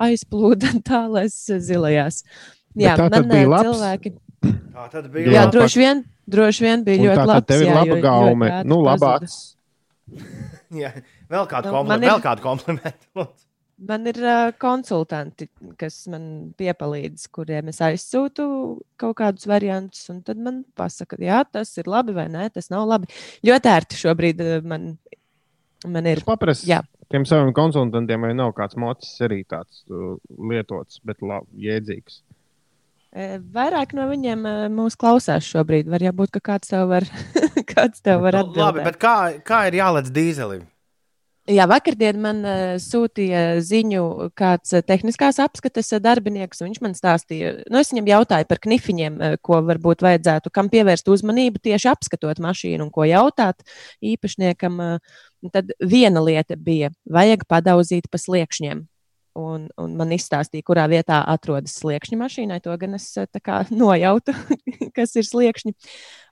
[0.00, 1.36] aizplūda tālēs
[1.68, 2.22] zilajās.
[2.76, 3.68] Jā, tā tad man bija labs?
[3.68, 4.14] cilvēki.
[4.76, 5.26] Tā tad Jā, bija.
[5.32, 7.46] jā laba- droši vien, droši vien bija Un ļoti labi.
[7.46, 8.50] tev ir laba gaume.
[8.64, 9.56] Nu, laba acis.
[10.76, 10.90] Jā,
[11.30, 12.08] vēl kādu Nu, komplimentu.
[12.12, 13.26] Vēl kādu komplimentu.
[13.86, 18.46] Man ir uh, konsultanti, kas man piepalīdz, kuriem es aizsūtu
[18.96, 22.86] kaut kādus variantus, un tad man pasaka, jā, tas ir labi vai nē, tas nav
[22.88, 23.10] labi.
[23.44, 24.94] Ļoti ērti šobrīd man,
[25.84, 26.22] man ir.
[26.24, 26.80] Paprasti Jā.
[27.12, 32.22] tiem saviem konsultantiem, vai nav kāds mocis arī tāds uh, lietots, bet labi, jēdzīgs.
[33.16, 35.88] E, Vairāk no viņiem uh, mūs klausās šobrīd.
[35.88, 37.06] Var būt, ka kāds tev var,
[37.72, 38.88] kāds tev var Nu, Labi, atbildēt.
[38.90, 40.66] bet kā, kā ir jālec dīzelim?
[41.48, 44.02] Jā, vakardien man uh, sūtīja ziņu
[44.36, 46.60] kāds tehniskās apskates darbinieks.
[46.60, 51.62] Viņš man stāstīja, nu, es viņam jautāju par knifiņiem, ko varbūt vajadzētu, kam pievērst uzmanību
[51.70, 53.64] tieši apskatot mašīnu un ko jautāt
[54.04, 54.82] īpašniekam.
[55.54, 58.84] Tad viena lieta bija, vajag padauzīt pa sliekšņiem.
[59.36, 62.60] Un, un man izstāstīja, kurā vietā atrodas sliekšņa mašīnai.
[62.64, 64.32] To gan es tā kā nojautu,
[64.96, 65.74] kas ir sliekšņi.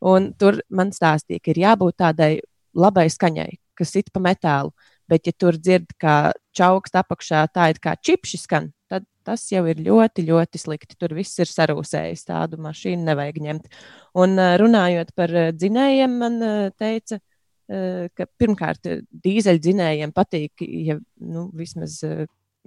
[0.08, 2.32] Un tur man stāstīja, ka ir jābūt tādai
[2.74, 4.72] labai skaņai, kas it pa metālu.
[5.10, 9.66] Bet, ja tur dzird, kā čaukst apakšā, tā ir kā čipši skan, tad tas jau
[9.68, 10.96] ir ļoti, ļoti slikti.
[10.96, 12.24] Tur viss ir sarūsējis.
[12.30, 13.68] Tādu mašīnu nevajag ņemt.
[14.16, 16.40] Un uh, runājot par uh, dzinējiem, man
[16.80, 17.20] teica,
[17.64, 18.84] ka pirmkārt,
[19.24, 22.02] dīzeļdzinējiem patīk, ja nu, vismaz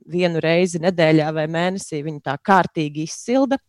[0.06, 3.60] vienu reizi nedēļā vai mēnesī viņi tā kārtīgi izsilda.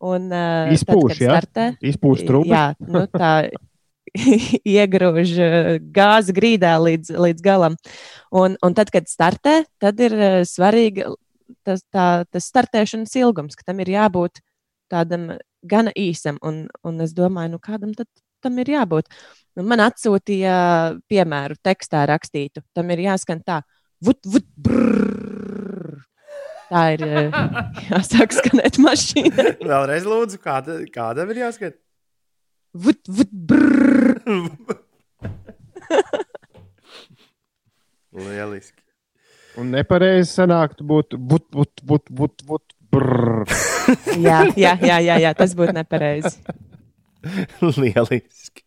[0.00, 1.32] Un, uh, Izpūš, tad, ja?
[1.34, 2.52] startē, Izpūš trūkumu.
[2.52, 3.32] Jā, nu, tā
[4.80, 5.34] iegrūž
[5.94, 7.76] gāzi grīdā līdz, līdz galam.
[8.32, 10.16] Un, un tad, kad startē, tad ir
[10.48, 11.04] svarīgi
[11.66, 14.42] tas, tā, tas startēšanas ilgums, ka tam ir jābūt
[14.90, 15.30] tādam
[15.66, 16.40] gana īsam.
[16.46, 18.08] Un, un es domāju, nu kādam tad
[18.40, 19.10] tam ir jābūt.
[19.60, 20.56] Un man atsūtīja
[21.10, 22.64] piemēru tekstā rakstītu.
[22.74, 23.60] Tam ir jāskan tā,
[24.00, 25.49] vut, vut, brrr.
[26.70, 27.34] Tā ir uh,
[27.90, 29.56] jāsāk skanēt mašīnai.
[29.72, 31.74] Vēlreiz lūdzu, kāda, kādam ir jāskat?
[32.70, 34.20] Vut, vut, brrr.
[38.14, 38.78] Lieliski.
[39.58, 43.50] Un nepareizi sanāktu būt, būt, būt, būt, būt, būt brrr.
[44.14, 46.38] jā, jā, jā, jā, jā, tas būtu nepareizi.
[47.82, 48.62] Lieliski.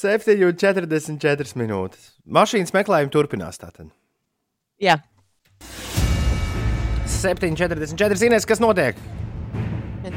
[0.00, 2.12] 7,44 minūtes.
[2.24, 3.60] Mašīnas meklējumi turpinās.
[3.60, 3.92] Tātad.
[4.80, 4.96] Jā.
[7.20, 8.96] 7,44 zinās, kas notiek.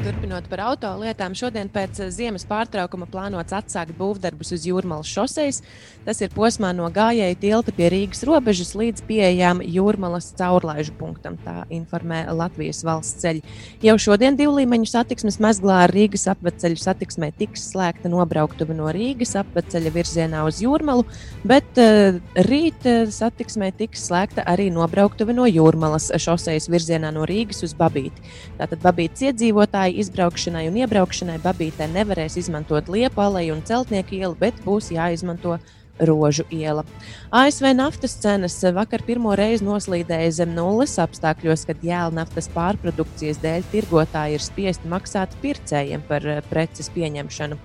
[0.04, 5.62] Turpinot par auto lietām, šodien pēc eh, ziemas pārtraukuma plānots atsākt būvdarbus uz Jūrmālas šoseis.
[6.04, 11.62] Tas ir posmā no gājēju tilta pie Rīgas robežas līdz pieejām Jūrmālas caurlaižu punktam, tā
[11.72, 13.40] informē Latvijas valsts ceļi.
[13.86, 19.32] Jau šodien divu līmeņu satiksmes mezglā ar Rīgas apveceļu satiksmē tiks slēgta nobrauktuve no Rīgas
[19.40, 21.06] apveceļa virzienā uz Jūrmalu,
[21.48, 27.64] bet uh, rīt uh, satiksmē tiks slēgta arī nobrauktuve no Jūrmalas šoseis virzienā no Rīgas
[27.64, 28.28] uz Babīti.
[28.60, 34.58] Tātad Babītas iedzīvotāji izbraukšanai un iebraukšanai Babītē nevarēs izmantot Liepu aleju un Celtnieku ielu, bet
[34.66, 35.58] būs jāizmanto
[35.98, 36.82] Rožu iela.
[37.30, 43.68] ASV naftas cenas vakar pirmo reizi noslīdēja zem nulles apstākļos, kad jēla naftas pārprodukcijas dēļ
[43.70, 47.60] tirgotāji ir spiesti maksāt pircējiem par eh, preces pieņemšanu.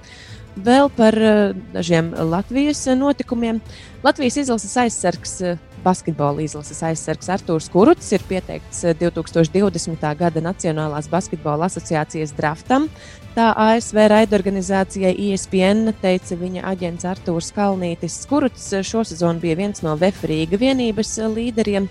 [0.62, 1.40] Vēl par eh,
[1.74, 3.64] dažiem Latvijas notikumiem.
[4.06, 10.06] Latvijas izlases aizsargs, eh, basketbola izlases aizsargs Artūrs Kuruts ir pieteikts eh, 2020.
[10.20, 12.88] gada Nacionālās basketbola asociācijas draftam.
[13.36, 18.22] Tā ASV raidorganizācijai ESPN teica viņa aģents Artūrs Kalnītis.
[18.30, 21.90] Kuruts šo sezonu bija viens no VF Rīga vienības līderiem.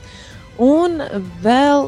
[0.59, 0.99] Un
[1.45, 1.85] vēl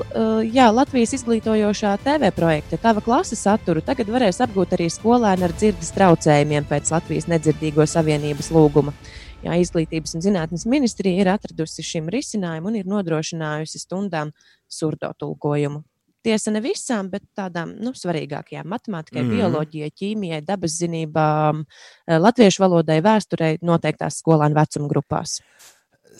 [0.55, 5.91] jā, Latvijas izglītojošā TV projekta Tava klase saturu tagad varēs apgūt arī skolēni ar dzirdes
[5.97, 8.95] traucējumiem pēc Latvijas nedzirdīgo savienības lūguma.
[9.41, 14.34] Jā, Izglītības un zinātnes ministrija ir atradusi šim risinājumu un ir nodrošinājusi stundām
[14.68, 15.80] surdo tulkojumu.
[16.20, 19.30] Tiesa ne visām, bet tādām nu, svarīgākajām- matemātikai, mm.
[19.38, 25.38] bioloģijai, ķīmijai, dabas zinībām, eh, latviešu valodai, vēsturei noteiktās skolēnu vecuma grupās.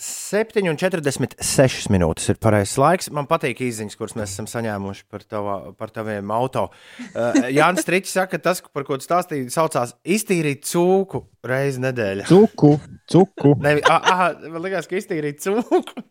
[0.01, 3.11] 7,46 minūtes ir pareizais laiks.
[3.13, 6.69] Man patīk īsiņas, kuras mēs esam saņēmuši par, tava, par taviem auto.
[7.13, 12.29] Uh, Jānis Strīčs saka, ka tas, par ko tu stāstīji, saucās iztīrīt cūku reizi nedēļā.
[12.31, 12.79] Cuku,
[13.13, 13.55] cuku.
[13.61, 16.05] Nevi, aha, man liekas, ka iztīrīt cūku.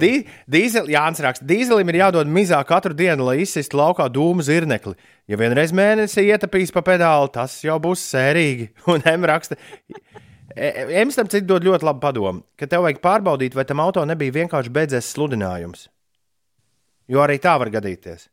[0.00, 0.12] Dī,
[0.48, 4.96] dīzel, Jānis raksta, dīzelim ir jādod mizā katru dienu, lai izsistu laukā dūmu zirnekli.
[5.28, 8.70] Ja vienreiz mēnesī ietapīs pa pedāli, tas jau būs sērīgi.
[8.92, 9.60] Un M raksta,
[10.60, 14.34] M tam citu dod ļoti labu padomu, ka tev vajag pārbaudīt, vai tam auto nebija
[14.42, 15.86] vienkārši beidzies sludinājums.
[17.08, 18.28] Jo arī tā var gadīties.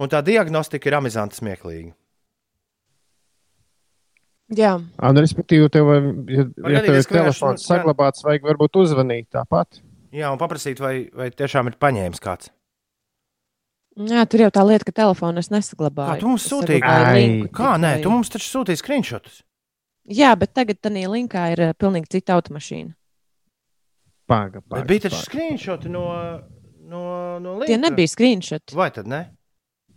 [0.00, 1.94] Un tā diagnostika ir amizanta smieklīga.
[4.50, 8.80] Jā, Un, respektīvi, tev, vai- ja, Var ja tev ir telefons nu, saglabāts, vajag varbūt
[8.82, 9.80] uzvanīt tāpat.
[10.12, 12.50] Jā, un paprasīt, vai, vai tiešām ir paņēmis kāds.
[13.96, 16.16] Jā, tur jau tā lieta, ka telefonu es nesaglabāju.
[16.16, 16.82] Kā tu mums sūtīji?
[17.54, 19.42] Kā nē, tu mums taču sūtīji screenshotus.
[20.10, 22.92] Jā, bet tagad tā linkā ir uh, pilnīgi cita automašīna.
[24.30, 25.26] Pāga, Bet pāga, bija taču pāga.
[25.28, 26.04] screenshoti no,
[26.90, 27.02] no,
[27.42, 27.82] no Tie linka.
[27.88, 28.74] nebija screenshot.
[28.74, 29.22] Vai tad ne?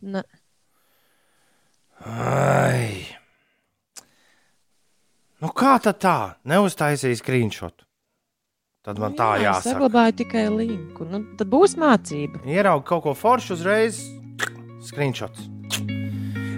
[0.01, 0.23] Ne.
[2.03, 3.05] Ai.
[5.43, 6.15] Nu, kā tad tā?
[6.47, 7.83] Neuztaisīja screenshot.
[8.83, 9.73] Tad man tā Jā, es jāsaka.
[9.77, 11.05] saglabāju tikai linku.
[11.07, 12.41] Nu, tad būs mācība.
[12.47, 14.01] Ierauga kaut ko foršu uzreiz.
[14.83, 15.45] Screenshots.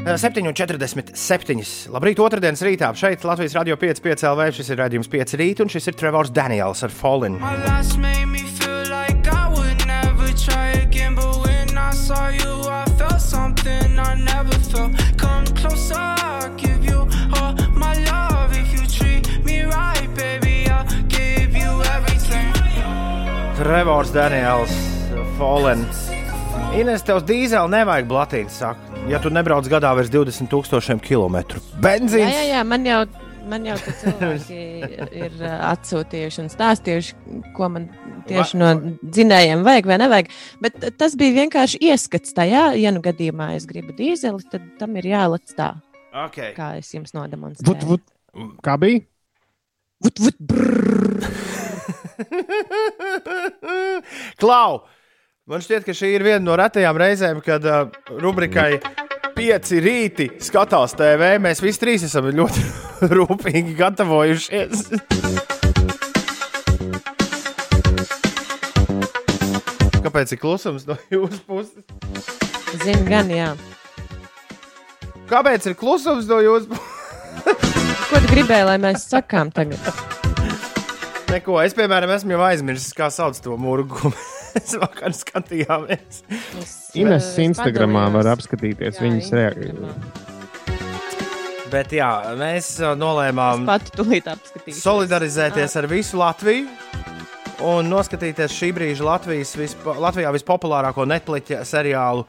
[0.06, 1.90] 7,47.
[1.90, 2.92] Labrīt, otrdienas rītā.
[2.94, 4.52] Šeit Latvijas radio 5,5 LV.
[4.54, 7.40] Šis ir rādījums 5 rīt, un šis ir Trevors Daniels ar Fallen.
[23.56, 24.74] Trevors Daniels,
[25.40, 25.88] Fallen.
[26.78, 28.95] Ines, tev dīzeļu nevajag blatīt, saka.
[29.06, 31.36] Ja tu nebrauc gadā virs 20,000 km.
[31.38, 32.32] Jā, Benzīns!
[32.34, 33.04] jā, jā, man jau,
[33.52, 34.58] man jau te cilvēki
[35.22, 37.12] ir atsūtījuši un stāstījuši,
[37.56, 37.86] ko man
[38.26, 38.72] tieši no
[39.06, 40.28] dzinējiem vajag vai nevajag.
[40.66, 45.06] Bet tas bija vienkārši ieskats tajā, ja nu gadījumā es gribu dīzeli, tad tam ir
[45.14, 45.70] jālec tā,
[46.16, 46.54] Okay.
[46.56, 47.88] kā es jums Vut, nodemonstrēju.
[47.90, 48.04] vut.
[48.64, 49.00] Kā bija?
[50.04, 50.36] Vut, vut.
[54.42, 54.72] Klau!
[55.46, 58.80] Man šķiet, ka šī ir viena no retajām reizēm, kad uh, rubrikai
[59.36, 61.36] Pieci rīti skatās TV.
[61.38, 62.64] Mēs visi trīs esam ļoti
[63.14, 64.82] rūpīgi gatavojušies.
[70.02, 71.86] Kāpēc ir klusums no jūsu puses?
[72.82, 73.54] Zinu, gan jā.
[75.30, 77.70] Kāpēc ir klusums no jūsu puses?
[78.10, 79.94] Ko tu gribēji, lai mēs sakām tagad?
[81.30, 81.62] Neko.
[81.62, 84.10] Es, piemēram, esmu jau aizmirsis, kā sauc to mūru, ko
[84.56, 86.24] mēs vakar skatījāmies.
[86.98, 89.92] Ines es Instagramā var apskatīties Jā, viņas reakciju.
[91.74, 92.10] Bet jā,
[92.40, 94.80] mēs uh, nolēmām Pati tulīt apskatīšu.
[94.84, 96.70] solidarizēties ar visu Latviju
[97.66, 102.26] un noskatīties šī brīža Latvijas vispo, Latvijā vispopulārāko Netflix seriālu.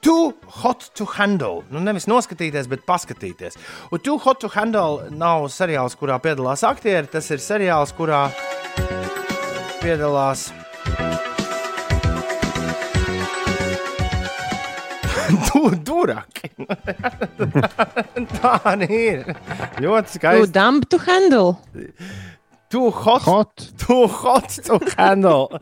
[0.00, 0.32] Too
[0.62, 1.64] hot to handle.
[1.74, 3.58] Nu, nevis noskatīties, bet paskatīties.
[3.90, 7.10] Un Too hot to handle nav seriāls, kurā piedalās aktieri.
[7.10, 8.28] Tas ir seriāls, kurā
[9.82, 10.48] piedalās.
[15.48, 16.48] Du, duraki.
[18.38, 19.22] Tā arī ir.
[19.82, 20.52] Ļoti Tu skaisti.
[20.54, 21.56] dump to handle.
[22.68, 23.68] Too hot, Hot.
[23.80, 25.60] too hot to handle.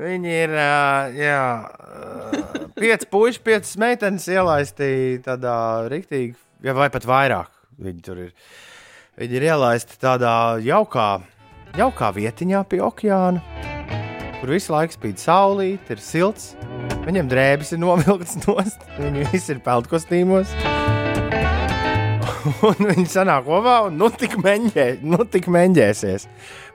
[0.00, 4.86] Viņi ir ā, jā, ā, pieci puiši, piecas meitenes ielaisti
[5.26, 5.54] tādā
[5.92, 6.32] rīktīgi,
[6.64, 7.50] ja vai pat vairāk.
[7.80, 8.30] Viņi tur ir.
[9.20, 10.32] Viņi ir ielaisti tādā
[10.64, 11.08] jaukā,
[11.76, 13.42] jaukā vietiņā pie okeāna,
[14.40, 16.54] kur visu laiku spīd saulīt, ir silts.
[17.04, 20.54] Viņiem drēbes ir novilktas nost, viņi visi ir peldkostīmos.
[22.68, 26.24] Un viņi sanāk kopā un nu tik, meņģē, nu tik meņģēsies.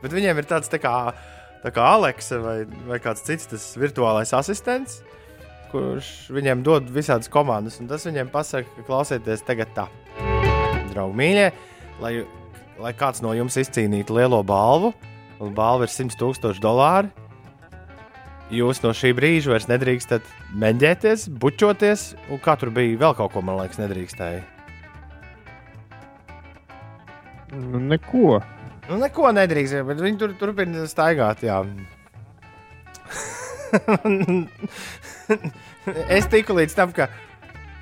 [0.03, 0.93] Bet viņiem ir tāds tā kā,
[1.63, 2.55] tā kā Aleksa vai,
[2.85, 4.99] vai kāds cits tas virtuālais asistents,
[5.71, 7.79] kurš viņiem dod visādas komandas.
[7.81, 9.87] Un tas viņiem pasaka, ka klausieties tagad tā.
[10.93, 11.49] Draugi mīļie,
[12.03, 12.13] lai,
[12.85, 14.93] lai kāds no jums izcīnītu lielo balvu,
[15.41, 17.24] un balva ir 100 tūkstoši dolāri.
[18.53, 20.25] Jūs no šī brīža vairs nedrīkstat
[20.61, 24.43] meņģēties, bučoties, un kā tur bija vēl kaut ko, man liekas, nedrīkstēja.
[27.55, 28.37] Nu, neko.
[28.85, 31.41] Nu, neko nedrīkst, bet viņi tur turpina staigāt.
[31.45, 31.63] Jā.
[36.17, 37.09] es tiku līdz tam, ka,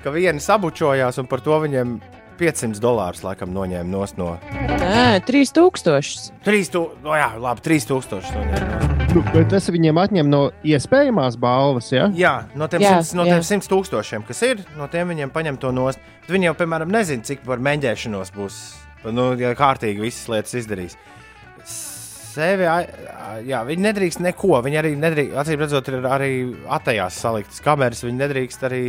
[0.00, 1.98] ka viena sabučojās, un par to viņiem
[2.40, 4.32] 500 dolārus laikam noņēma no
[4.80, 6.32] Nē, 3000.
[6.48, 7.04] 3000.
[7.04, 8.32] No jā, labi, 3000.
[8.40, 8.93] noņēma.
[9.14, 11.92] Nu, bet tas viņiem atņem no iespējamās balvas.
[11.94, 12.08] Ja?
[12.18, 15.58] Jā, no tiem, Jā, 100, no tiem 100 tūkstošiem, kas ir, no tiem viņiem paņem
[15.62, 16.02] to nost.
[16.24, 18.58] Bet Viņi jau, piemēram, nezina, cik par mēģināšanos būs.
[19.14, 20.98] Nu, ja kārtīgi visas lietas izdarīs.
[21.70, 22.66] Sevi,
[23.46, 24.58] jā, viņi nedrīkst neko.
[24.66, 26.34] Viņi arī nedrīkst, acīm redzot, ir arī
[26.74, 28.02] atajās saliktas kameras.
[28.02, 28.84] Viņi nedrīkst arī,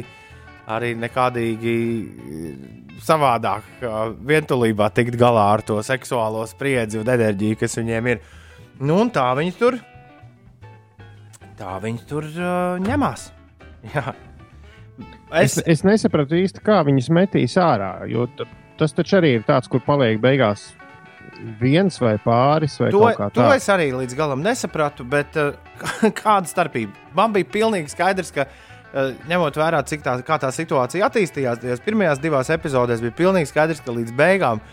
[0.74, 1.80] arī nekādīgi
[3.06, 8.32] savādāk, ā, vientulībā tikt galā ar to seksuālo spriedzi un enerģiju, kas viņiem ir.
[8.82, 9.78] Nu, un tā viņi tur,
[11.60, 13.30] tā viņi tur uh, ņemās.
[13.96, 14.14] Jā.
[15.36, 17.98] Es, es nesapratu īsti, kā viņas metīs ārā.
[18.80, 20.70] Tas taču arī ir tāds, kur paliek beigās
[21.60, 25.56] viens vai pāris vai To, to es arī līdz galam nesapratu, bet uh,
[26.22, 26.96] kāda starpība?
[27.18, 31.84] Man bija pilnīgi skaidrs, ka uh, ņemot vērā, cik tā, kā tā situācija attīstījās, tajās
[31.86, 34.64] pirmajās divās epizodēs bija pilnīgi skaidrs, ka līdz beigām.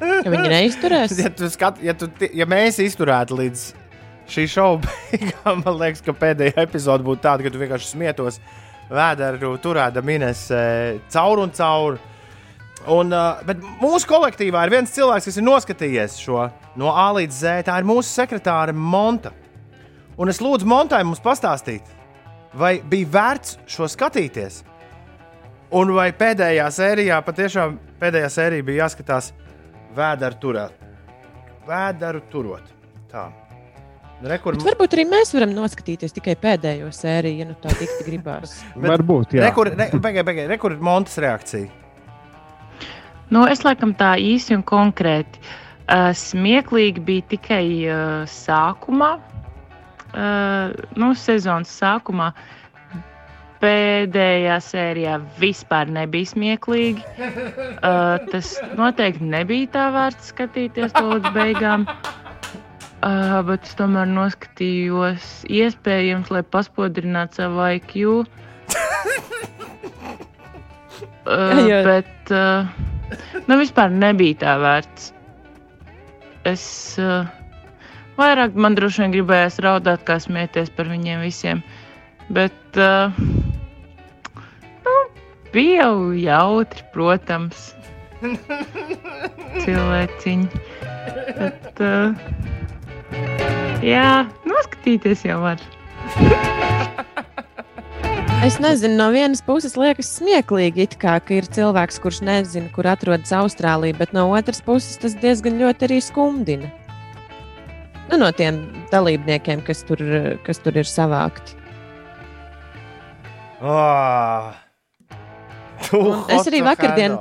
[0.00, 1.18] Ja viņi neizturēs.
[1.24, 3.66] ja, tu skat, ja, tu, ja mēs izturētu līdz
[4.30, 4.80] šī šova
[5.10, 8.40] beigām, man liekas, ka pēdējā epizode būtu tāda, ka tu vienkārši smietos
[8.90, 10.46] vēdru, turēta minēs
[11.12, 12.00] caur un caur.
[12.88, 16.46] Un, uh, bet mūsu kolektīvā ir viens cilvēks, kas ir noskatījies šo
[16.80, 17.66] no A līdz Z.
[17.68, 19.34] Tā ir mūsu sekretāra Monta.
[20.20, 21.84] Un es lūdzu Montai mums pastāstīt,
[22.56, 24.62] vai bija vērts šo skatīties.
[25.76, 29.30] Un vai pēdējā sērijā, patiešām pēdējā sērijā bija jāskatās
[29.96, 30.88] vēdru turēt.
[31.68, 32.72] Vēdru turot.
[33.12, 33.28] Tā.
[34.20, 38.58] Rekur, Bet varbūt arī mēs varam noskatīties tikai pēdējo sēriju, ja nu tā dikti gribās.
[38.90, 39.46] Varbūt, jā.
[39.46, 41.70] Rekur, re, begai, begai, rekur ir Montes reakcija.
[43.32, 45.40] Nu, es laikam tā īsi un konkrēti.
[45.90, 49.14] Uh, smieklīgi bija tikai uh, sākumā,
[50.12, 52.30] uh, nu, sezonas sākumā.
[53.60, 57.02] Pēdējā sērijā vispār nebija smieklīgi.
[57.20, 61.84] Uh, tas noteikti nebija tā vērts skatīties to līdz beigām.
[61.88, 62.19] Uh,
[63.48, 67.94] bet es tomēr noskatījos, iespējams, lai paspodrinātu savu IQ.
[71.24, 72.68] Uh, bet uh,
[73.48, 75.10] nu, vispār nebija tā vērts.
[76.48, 76.64] Es
[77.00, 77.24] uh,
[78.20, 81.64] vairāk man droši vien gribējās raudāt, kā smieties par viņiem visiem.
[82.28, 83.16] Bet uh,
[84.84, 84.96] nu,
[85.56, 87.70] bija jau jautri, protams,
[89.64, 90.64] cilvēciņi.
[91.40, 92.50] Bet, uh,
[93.84, 94.10] jā,
[94.48, 95.62] noskatīties jau var.
[98.40, 102.86] Es nezinu, no vienas puses liekas smieklīgi, it kā, ka ir cilvēks, kurš nezina, kur
[102.88, 106.70] atrodas Austrālija, bet no otras puses tas diezgan ļoti arī skumdina.
[108.08, 110.00] Nu, no tiem dalībniekiem, kas tur,
[110.46, 111.52] kas tur ir savākti.
[113.60, 114.56] Oh.
[116.32, 117.18] Es arī vakardien,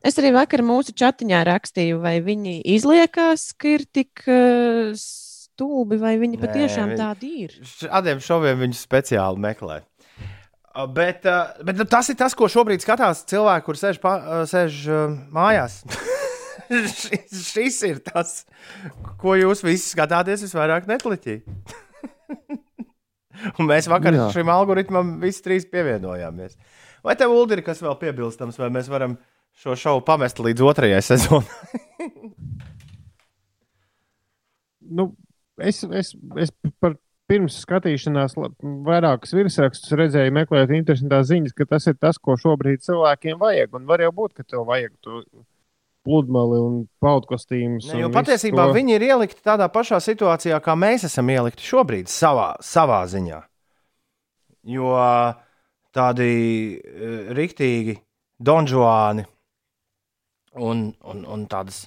[0.00, 4.96] es arī vakar mūsu chatiņā rakstīju, vai viņi izliekās, ka ir tik uh,
[5.54, 7.56] stulbi, vai viņi Nē, patiešām viņi- tādi ir.
[7.62, 9.80] Šādiem šoviem viņus speciāli meklē.
[10.90, 11.22] Bet,
[11.62, 14.14] bet nu, tas ir tas, ko šobrīd skatās cilvēki, kurš sēž, pa,
[14.50, 14.80] sēž
[15.30, 15.84] mājās.
[16.98, 18.40] šis, šis ir tas,
[19.20, 21.42] ko jūs visi skatāties visvairāk Netflixī.
[23.58, 24.26] Un mēs vakar Jā.
[24.34, 26.56] šim algoritmam visi trīs pievienojāmies.
[27.04, 29.18] Vai tev, Ulu, ir kas vēl piebilstams, vai mēs varam
[29.60, 31.80] šo šovu pamest līdz otrajai sezonai?
[34.98, 35.10] nu,
[35.58, 36.52] es, es, es
[36.82, 36.96] par
[37.30, 38.36] pirms skatīšanās
[38.84, 43.76] vairākus virsrakstus redzēju, meklējot interesantās ziņas, ka tas ir tas, ko šobrīd cilvēkiem vajag.
[43.78, 45.22] Un var jau būt, ka tev vajag to
[46.04, 47.88] pludmali un paudkostīmus.
[47.88, 48.76] Ne, jo patiesībā to...
[48.76, 53.40] viņi ir ielikti tādā pašā situācijā, kā mēs esam ielikti šobrīd, savā, savā ziņā.
[54.74, 54.92] Jo
[55.94, 56.28] tādi
[56.76, 57.96] uh, rīktīgi
[58.44, 59.24] donžuāni
[60.60, 61.86] un, un, un tādas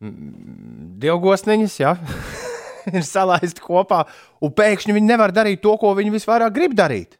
[0.00, 1.92] dievgosniņas, ja,
[2.96, 4.04] ir salaisti kopā,
[4.42, 7.18] un pēkšņi viņi nevar darīt to, ko viņi visvairāk grib darīt.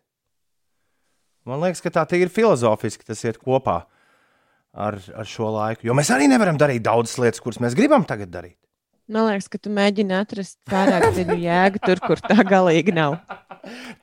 [1.48, 3.82] Man liekas, ka tā ir filozofiski tas iet kopā
[4.72, 5.88] ar, ar šo laiku.
[5.88, 8.58] Jo mēs arī nevaram darīt daudzas lietas, kuras mēs gribam tagad darīt.
[9.12, 13.18] Man liekas, ka tu mēģini atrast pārāk dziļu jēgu tur, kur tā galīgi nav.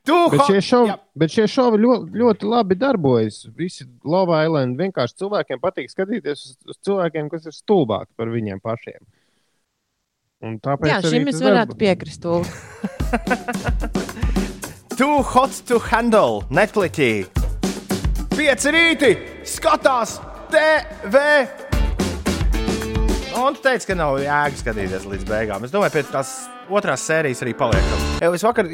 [0.08, 3.42] Tu, Bet šie šovi, bet šie šovi ļoti, ļoti labi darbojas.
[3.52, 8.62] Visi Lava Island vienkārši cilvēkiem patīk skatīties uz, uz cilvēkiem, kas ir stulbāki par viņiem
[8.64, 9.02] pašiem.
[10.40, 12.22] Un tāpēc Jā, arī šim es varētu darbo- piekrist.
[15.00, 17.26] Too hot to handle, Netflixī.
[18.32, 19.10] Pieci rīti
[19.44, 20.14] skatās
[20.52, 21.20] TV.
[23.40, 25.64] Un tu teici, ka nav jēga skatīties līdz beigām.
[25.68, 26.32] Es domāju, pēc tās
[26.72, 28.06] otrās sērijas arī paliekam.
[28.24, 28.68] Jau es vakar,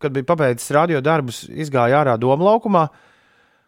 [0.00, 2.86] kad biju pabeidzis radio darbus, izgāju ārā domu laukumā,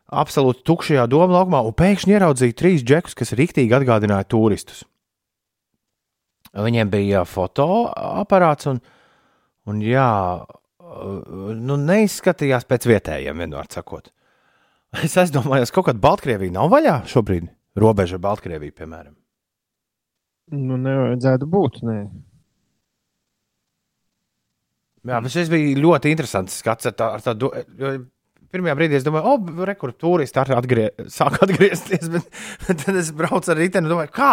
[0.08, 4.86] absolūti tukšajā domu laukumā, un pēkšņi ieraudzīju trīs džekus, kas rīktīgi atgādināja turistus.
[6.56, 8.80] Viņiem bija fotoaparāts, un,
[9.70, 10.08] un jā,
[11.60, 14.10] nu, neizskatījās pēc vietējiem, vienmēr sakot.
[15.04, 17.46] Es aizdomājos, ka kaut kāda Baltkrievija nav vaļā šobrīd.
[17.78, 19.14] Robeža ar Baltkrieviju, piemēram.
[20.50, 21.78] Nu, nevajadzētu būt.
[21.86, 21.98] Nē.
[25.06, 26.90] Jā, bet šis bija ļoti interesants skats.
[26.90, 27.52] Ar tā, ar tā, do-
[28.50, 32.10] pirmajā brīdī es domāju, o, re, kur turisti atgrie, sāk atgriezties.
[32.16, 32.26] Bet,
[32.66, 34.32] bet tad es braucu ar riteni un domāju, kā?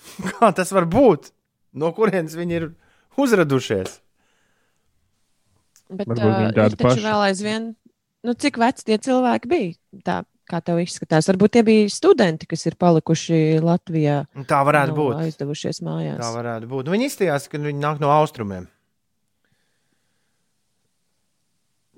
[0.30, 1.30] kā tas var būt?
[1.76, 2.68] No kurienes viņi ir
[3.20, 4.00] uzradušies?
[5.90, 7.04] Bet Varbūt uh, viņi ir tādi taču paši.
[7.06, 7.70] vēl aizvien,
[8.26, 9.72] nu, cik veci tie cilvēki bija?
[10.06, 10.16] Tā,
[10.50, 14.20] kā tev izskatās, varbūt tie bija studenti, kas ir palikuši Latvijā.
[14.50, 15.16] Tā varētu nav būt.
[15.26, 16.20] Aizdevušies mājās.
[16.22, 16.86] Tā varētu būt.
[16.86, 18.68] Nu, Viņi izstījās, ka viņi nāk no austrumiem.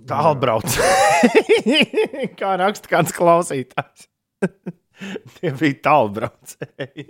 [0.09, 0.67] Tālu brauc.
[2.41, 4.09] Kā raksta kāds klausītājs.
[5.37, 7.07] Tie bija tālu braucēji.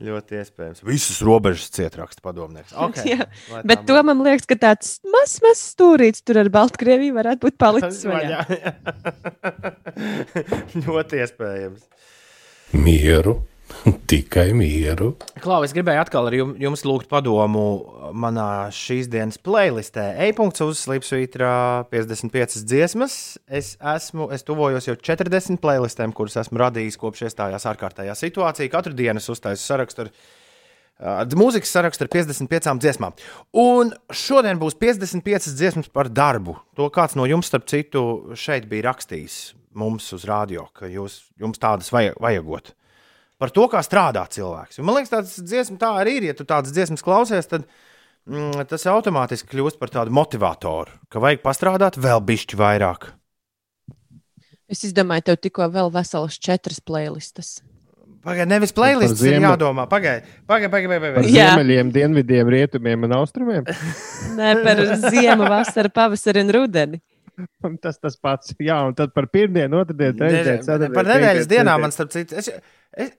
[0.00, 0.80] Ļoti iespējams.
[0.88, 2.72] Visas robežas ciet raksta padomnieks.
[2.88, 3.18] Okay.
[3.68, 7.58] Bet tā to man liekas, ka tāds mazs, mazs stūrītis tur ar Baltkrieviju varētu būt
[7.60, 8.40] palicis vaļā.
[10.86, 11.84] Ļoti iespējams.
[12.80, 13.42] Mieru,
[14.10, 15.12] tikai mieru.
[15.42, 17.64] Klau, es gribēju atkal ar jum- jums lūgt padomu
[18.16, 20.10] manā šīs dienas playlistē.
[20.28, 21.52] E-punkts uz Slipsvītra
[21.92, 23.14] 55 dziesmas.
[23.46, 28.72] Es esmu, es tuvojos jau 40 playlistēm, kuras esmu radījis kopš iestājās ārkārtējā situācija.
[28.72, 30.14] Katru dienu es uztaisu sarakstu ar,
[31.00, 33.14] Uh, mūzikas saraksts ar 55 dziesmām.
[33.56, 36.58] Un šodien būs 55 dziesmas par darbu.
[36.76, 38.02] To kāds no jums, starp citu,
[38.36, 39.38] šeit bija rakstījis
[39.80, 42.72] mums uz rādio, ka jūs, jums tādas vajag, vajagot.
[43.40, 44.80] Par to, kā strādā cilvēks.
[44.80, 46.26] Un man liekas, tas dziesmas tā arī ir.
[46.30, 47.64] Ja tu tādas dziesmas klausies, tad
[48.28, 53.08] mm, tas automātiski kļūst par tādu motivatoru, ka vajag pastrādāt vēl bišķi vairāk.
[54.70, 57.56] Es izdomāju, tev tikko vēl veselas četras playlistas.
[58.20, 59.86] Pagaidiet, nevis playlists ir ziemu- jādomā.
[59.88, 61.14] Pagaidiet, pagaidiet, pagaidiet.
[61.16, 61.30] Pagaid.
[61.32, 61.46] Jā.
[61.54, 63.64] ziemeļiem, dienvidiem, rietumiem un austrumiem.
[64.38, 67.00] Nē, par ziemu, vasaru, pavasari un rudeni.
[67.64, 68.52] Un tas tas pats.
[68.60, 70.90] Jā, un tad par pirmdienu, otrdienu, trešdienu.
[70.92, 72.36] Par nedēļas dienām man starp citu.
[72.36, 72.50] Es,
[72.92, 73.14] es,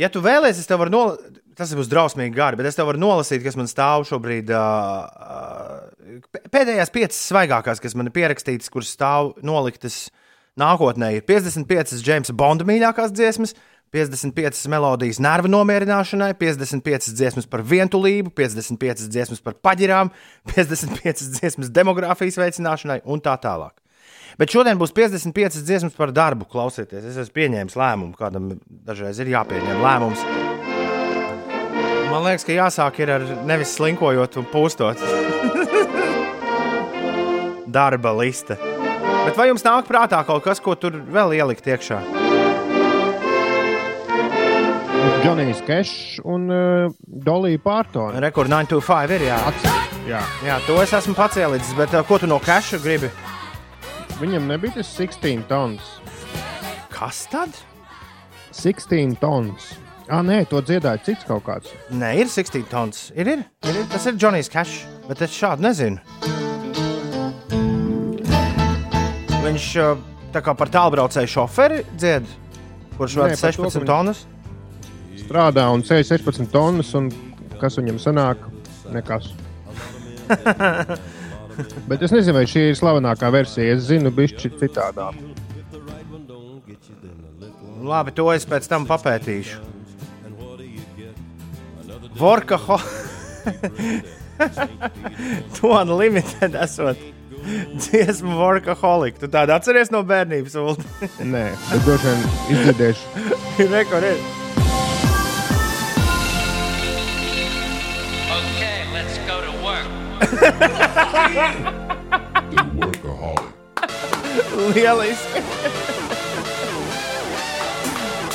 [0.00, 3.00] ja tu vēlēsies, es tev varu nolasīt, tas būs drausmīgi gari, bet es tev varu
[3.02, 4.52] nolasīt, kas man stāv šobrīd.
[4.54, 6.20] Uh,
[6.54, 10.06] pēdējās piecas svaigākās, kas man ir pierakstītas, kuras stāv noliktas
[10.58, 13.56] nākotnē, ir 55 Jamesa Bonda mīļākās dziesmas.
[13.88, 20.10] 55 melodijas nervu nomierināšanai, 55 dziesmas par vientulību, 55 dziesmas par paģirām,
[20.52, 23.72] 55 dziesmas demogrāfijas veicināšanai un tā tālāk.
[24.38, 26.46] Bet šodien būs 55 dziesmas par darbu.
[26.46, 30.22] Klausieties, es esmu pieņēmis lēmumu, kādam dažreiz ir jāpieņem lēmums.
[32.08, 35.02] Man liekas, ka jāsāk ir ar nevis slinkojot un pūstot.
[37.78, 38.54] Darba liste.
[39.26, 41.98] Bet vai jums nāk prātā kaut kas, ko tur vēl ielikt iekšā?
[45.18, 48.22] Džonijs Kešs un uh, Dolija Pārtona.
[48.22, 49.40] Rekords 925 ir jā.
[50.08, 50.22] Jā.
[50.46, 51.74] jā, to es esmu pacēlis.
[51.76, 53.10] Bet uh, ko tu no keša gribi?
[54.18, 55.82] Viņam nebija tas 16 tons.
[56.90, 57.54] Kas tad?
[58.58, 59.68] 16 tons.
[60.08, 61.70] Ah, nē, to dziedāja cits kaut kāds.
[61.94, 63.02] Nē, ir 16 tons.
[63.14, 63.86] Ir, ir, ir, ir.
[63.92, 66.00] Tas ir Džonijs Kešs, bet es šādu nezinu.
[69.44, 69.66] Viņš
[70.34, 72.26] tā kā par tālbraucēju šoferi dzied,
[72.96, 74.24] kurš ka 16 viņš- tonnas.
[75.20, 77.10] Strādā un ceļ 16 tonnas, un
[77.60, 78.42] kas viņam sanāk?
[78.90, 79.30] Nekas.
[81.88, 83.74] Bet es nezinu, vai šī ir slavenākā versija.
[83.74, 85.18] Es zinu, bišķi citādāk.
[87.88, 89.60] Labi, to es pēc tam papētīšu.
[92.18, 92.78] Vorka ho...
[95.58, 96.98] to unlimited esot.
[97.78, 99.20] Dziesmu workaholic.
[99.22, 100.74] Tu tādu atceries no bērnības, Ulu?
[101.22, 102.26] Nē, bet droši vien
[102.56, 103.24] izdzirdēšu.
[103.72, 104.47] Rekord
[114.74, 115.42] Lieliski!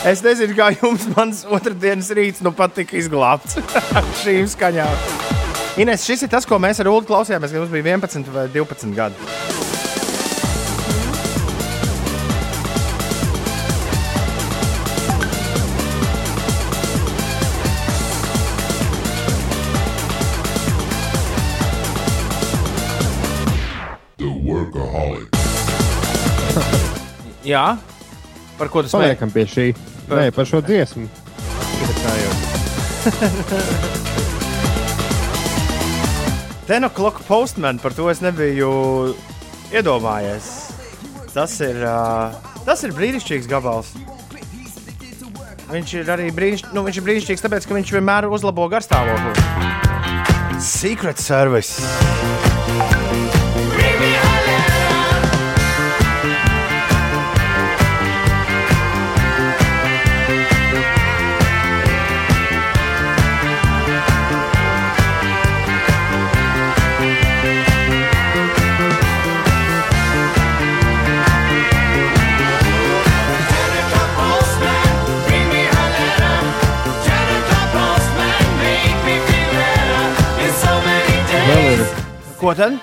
[0.03, 3.55] Es nezinu, kā jums mans otrdienas rīts nu pat tika izglābts
[3.95, 4.97] ar šīm skaņām.
[5.79, 8.93] Ines, šis ir tas, ko mēs ar Ulu klausījāmies, kad mums bija 11 vai 12
[8.97, 9.15] gadi.
[27.43, 27.77] Jā,
[28.57, 29.65] par ko tas Paliekam pie šī.
[30.07, 31.07] Par- Nē, par šo dziesmu.
[36.67, 38.69] Ten o'clock postman, par to es nebiju
[39.75, 40.47] iedomājies.
[41.33, 42.31] Tas ir, uh,
[42.63, 43.91] tas ir brīnišķīgs gabals.
[45.73, 46.71] Viņš ir arī brīnišķ...
[46.77, 49.33] nu, viņš ir brīnišķīgs, tāpēc ka viņš vienmēr uzlabo garstāvokli.
[50.63, 51.81] Secret Service.
[82.43, 82.75] Ko tad?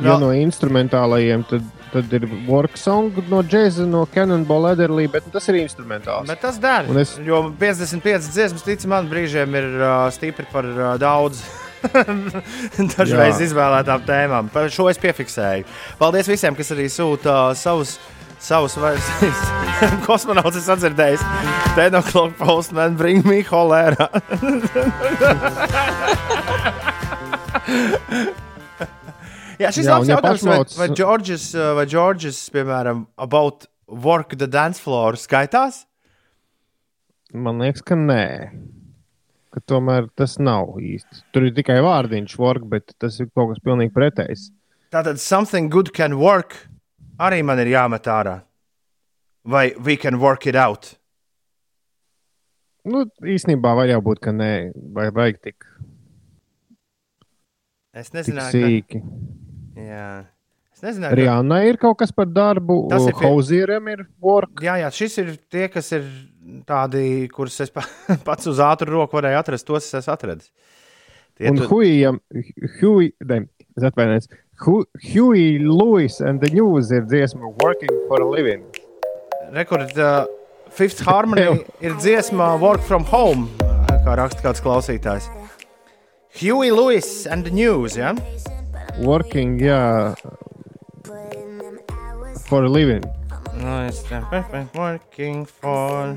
[0.00, 1.62] ja no instrumentālajiem, tad,
[1.92, 6.26] tad ir work song no džēza, no Cannonball Ederlī, bet tas ir instrumentāls.
[6.30, 6.88] Bet tas der.
[6.98, 11.42] Es- Jo 55 dziesmas, tic man, brīžiem ir uh, stipri par uh, daudz.
[12.96, 13.44] Dažreiz Jā.
[13.46, 14.48] izvēlētām tēmām.
[14.52, 15.64] Par šo es piefiksēju.
[16.00, 17.98] Paldies visiem, kas arī sūta uh, savus.
[18.40, 19.40] Savus versijas.
[20.06, 21.20] Kosmonauts ir sadzirdējis.
[21.76, 24.08] Ten o'clock postman bring me holēra.
[29.60, 30.44] Jā, šis ir labs jautājums.
[30.46, 35.84] Vai, pašmauc- vai Džordžs, uh, vai Džordžs, piemēram, about work the dance floor skaitās?
[37.34, 38.24] Man liekas, ka nē.
[39.52, 41.22] Ka tomēr tas nav īsti.
[41.34, 44.48] Tur ir tikai vārdiņš, work, bet tas ir kaut kas pilnīgi pretējs.
[44.90, 46.56] Tātad something good can work.
[47.20, 48.42] Arī man ir jāmet ārā.
[49.44, 50.94] Vai we can work it out?
[52.84, 55.66] Nu, īstenībā var jau būt, ka nē, vai vajag tik,
[57.92, 59.00] Es tik nezināju, sīki.
[59.86, 60.24] Jā.
[60.74, 62.86] Es nezināju, Arī Anna ir kaut kas par darbu.
[62.88, 64.62] Tas ir Hauzieram ir work.
[64.64, 66.06] Jā, jā, šis ir tie, kas ir
[66.68, 67.84] tādi, kurus es pa,
[68.26, 69.66] pats uz ātru roku varēju atrast.
[69.68, 70.48] Tos es esmu atradis.
[71.36, 72.20] Tie Un tu- Huijam,
[72.80, 73.42] Huij, ne,
[73.76, 74.28] es atvainojos,
[74.64, 78.64] Hu- Huey Lewis and the News ir dziesma Working for a Living.
[79.52, 80.24] Rekord, uh,
[80.70, 83.48] Fifth Harmony ir dziesma Work from Home,
[84.04, 85.28] kā raksta kāds klausītājs.
[86.40, 87.96] Huey Lewis and the News.
[87.96, 88.12] Ja?
[88.98, 90.14] Working, jā,
[92.48, 93.04] for a living.
[93.62, 94.20] No, it's the
[94.74, 96.16] working for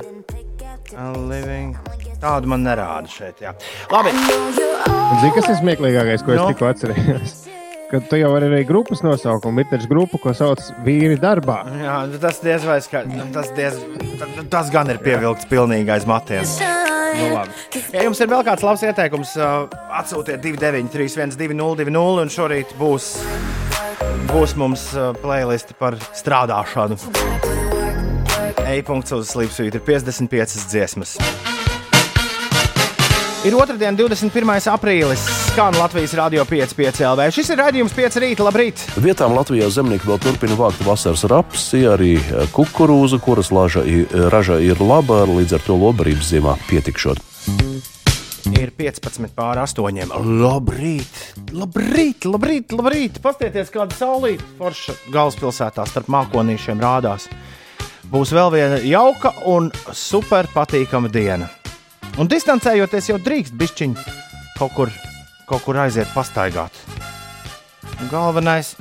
[0.98, 1.76] a living.
[2.24, 3.42] Tādu man nerāda šeit.
[3.44, 3.54] Jā.
[3.92, 4.14] Labi.
[4.14, 6.48] Zini, kas ir smieklīgākais, ko es No.
[6.52, 7.36] tikko atcerējos?
[7.94, 11.60] Kad tu jau vari arī grupas nosaukumu, ir taču grupa, ko sauc vīri darbā.
[11.78, 13.04] Jā, tas diez vai ska...
[13.36, 13.78] tas, diez...
[14.50, 16.42] tas gan ir pievilkts pilnīgi aiz matiem.
[17.14, 17.54] Nu, labi.
[17.94, 23.12] ja jums ir vēl kāds labs ieteikums, uh, atsūtiet 293, 1202, un šorīt būs,
[24.34, 26.98] būs mums uh, playlist par strādāšanu.
[28.74, 31.20] E-punkts uz slīpsvītra ir 55 dziesmas.
[33.46, 34.58] Ir otrdiena, 21.
[34.74, 35.43] aprīlis.
[35.54, 37.26] Skan Latvijas Rādio 5,5 LV.
[37.30, 38.42] Šis ir raidījums 5 rīta.
[38.42, 38.80] Labrīt!
[38.98, 43.84] Vietām Latvijā zemnieki vēl turpina vākt vasaras rapsi, arī eh, kukurūzu, kuras laža,
[44.34, 47.22] raža ir laba, līdz ar to lobarības ziemā pietikšot.
[48.50, 50.02] Ir 15 pār 8.
[50.42, 51.22] Labrīt!
[51.54, 52.26] Labrīt!
[52.26, 52.74] Labrīt!
[52.74, 53.22] labrīt.
[53.22, 57.30] Paskatieties, kāda saulīta forša galvaspilsētā starp mākonīšiem rādās.
[58.10, 61.54] Būs vēl viena jauka un super patīkama diena.
[62.18, 64.22] Un distancējoties jau drīkst bišķiņi
[64.58, 64.92] kaut kur,
[65.48, 66.76] kaut kur aiziet pastaigāt.
[68.12, 68.76] Galvenais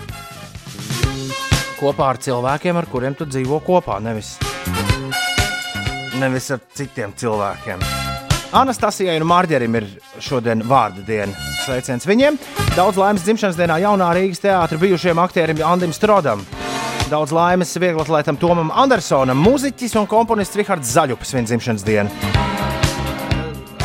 [1.81, 4.37] -kopā ar cilvēkiem, ar kuriem tu dzīvo kopā, nevis,
[6.19, 7.83] nevis ar citiem cilvēkiem.
[8.53, 9.87] Anastasijai un Mārģerim ir
[10.21, 11.33] šodien vārda diena.
[11.65, 12.37] Sveiciens viņiem!
[12.77, 16.45] Daudz laimes dzimšanas dienā jaunā Rīgas teātra bijušajam aktierim Andim Strodam.
[17.09, 22.62] Daudz laimes vieglatlētam Tomam Andersonam, mūziķis un komponists Rihards Zaļups viņa dzimšanas diena.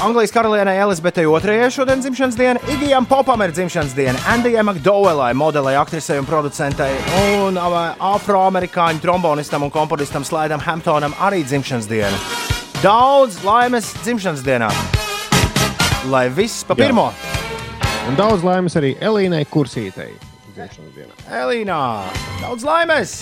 [0.03, 5.74] Anglijas karalienei Elizabetei II šodien dzimšanas diena, Igijam Popam ir dzimšanas diena, Andijai Makdowellai, modelei,
[5.76, 6.94] aktrisei un producentei,
[7.41, 12.14] un afroamerikāņu trombonistam un komponistam Slaidam Hamptonam arī dzimšanas diena.
[12.84, 14.69] Daudz laimes dzimšanas dienā!
[16.14, 17.10] Lai viss pa pirmo!
[18.07, 20.14] Un daudz laimes arī Elīnai Kursītei.
[20.53, 21.41] dzimšanas dienā.
[21.41, 21.82] Elīnā,
[22.45, 23.18] daudz laimes!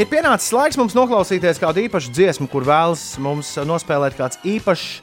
[0.00, 5.02] Ir pienācis laiks mums noklausīties kādu īpašu dziesmu, kur vēlas mums nospēlēt kāds īpašs,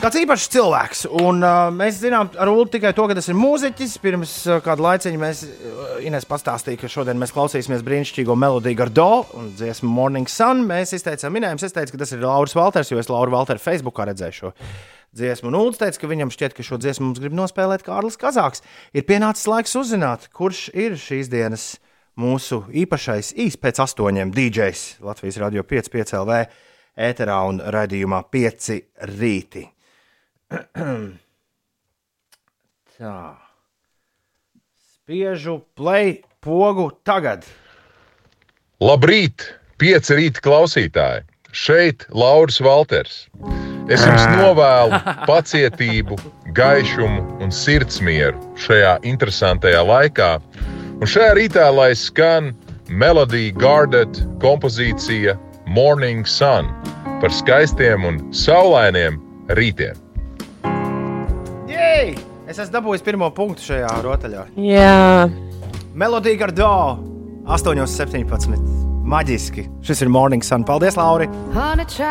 [0.00, 1.02] kāds īpašs cilvēks.
[1.20, 3.96] Un, uh, mēs zinām ar Ulu tikai to, ka tas ir mūziķis.
[4.00, 9.08] Pirms uh, kāda laiciņa mēs uh, Ines pastāstīja, ka šodien mēs klausīsimies brīnišķīgo melodiju Gardo
[9.36, 10.62] un dziesmu Morning Sun.
[10.68, 14.06] Mēs izteicām minējumus, es teicu, ka tas ir Lauris Valters, jo es Lauru Valteru Facebookā
[14.08, 14.52] redzēju šo
[15.20, 15.50] dziesmu.
[15.50, 18.64] Un Ulds teica, ka viņam šķiet, ka šo dziesmu mums grib nospēlēt Kārlis Kazāks.
[18.96, 21.74] Ir pienācis laiks uzzināt, kurš ir šīs dienas
[22.20, 26.40] mūsu īpašais īs pēc astoņiem DJs Latvijas Radio 5,5 LV
[27.10, 28.80] ēterā un raidījumā 5
[29.12, 29.66] rīti.
[32.98, 33.36] Tā.
[34.80, 37.46] Spiežu play pogu tagad.
[38.80, 39.46] Labrīt,
[39.80, 41.24] pieci rīta klausītāji!
[41.50, 43.26] Šeit Lauris Valters.
[43.90, 46.14] Es jums novēlu pacietību,
[46.54, 50.36] gaišumu un sirdsmieru šajā interesantajā laikā.
[51.00, 52.52] Un šajā rītā lai skan
[52.86, 55.34] melodija Gardet kompozīcija
[55.66, 56.70] Morning Sun
[57.18, 59.18] par skaistiem un saulainiem
[59.58, 59.98] rītiem.
[62.50, 64.40] Es esmu dabūjis pirmo punktu šajā rotaļā.
[64.58, 65.28] Jā,
[65.94, 66.70] Melodija Gardo
[67.46, 68.56] 8,17.
[69.06, 69.68] Maģiski.
[69.86, 70.64] Šis ir Morning Sun.
[70.66, 71.28] Paldies, Lauri!
[71.54, 72.10] Honey, child,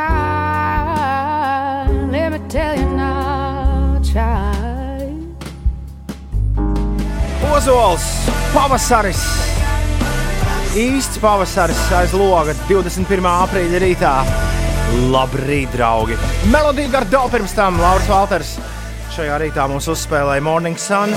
[2.13, 5.43] let me tell you now, child.
[7.51, 8.07] Ozols,
[8.55, 9.19] pavasaris!
[10.79, 13.27] Īsts pavasaris aiz loga 21.
[13.27, 14.15] aprīļa rītā.
[15.11, 16.15] Labrīt, draugi!
[16.47, 18.55] Melodija Gardo pirms tam Lauris Valters.
[19.19, 21.11] Šajā rītā mums uzspēlēja Morning Sun.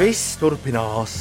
[0.00, 1.14] Viss turpinās.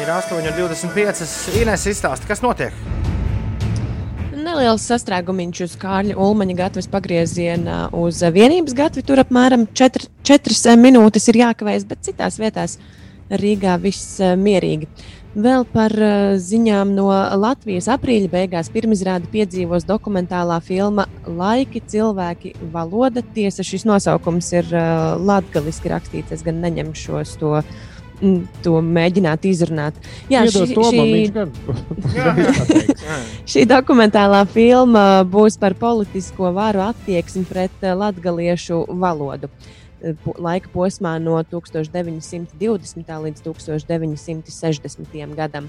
[0.00, 1.28] Ir 8,25.
[1.60, 2.72] Ines izstāsta, kas notiek.
[4.32, 9.04] neliels sastrēgumiņš uz Kārļa Ulmaņa gatavas pagrieziena uz vienības gatavu.
[9.12, 12.80] Tur apmēram 4, 4 minūtes ir jākavējas, bet citās vietās
[13.32, 14.88] Rīgā viss eh, mierīgi.
[15.32, 17.06] Vēl par uh, ziņām no
[17.40, 23.22] Latvijas aprīļa beigās pirmizrādi piedzīvos dokumentālā filma Laiki, cilvēki, valoda.
[23.32, 26.36] Tiesa, šis nosaukums ir uh, latgaliski rakstīts.
[26.36, 27.54] Es gan neņemšos to,
[28.20, 29.96] mm, to mēģināt izrunāt.
[30.28, 31.56] Jā, Tomam, viņš gan.
[33.54, 39.48] Šī dokumentālā filma būs par politisko varu attieksmi pret latgaliešu valodu.
[40.24, 43.18] Po- Laika posmā no 1920.
[43.26, 45.34] līdz 1960.
[45.36, 45.68] gadam.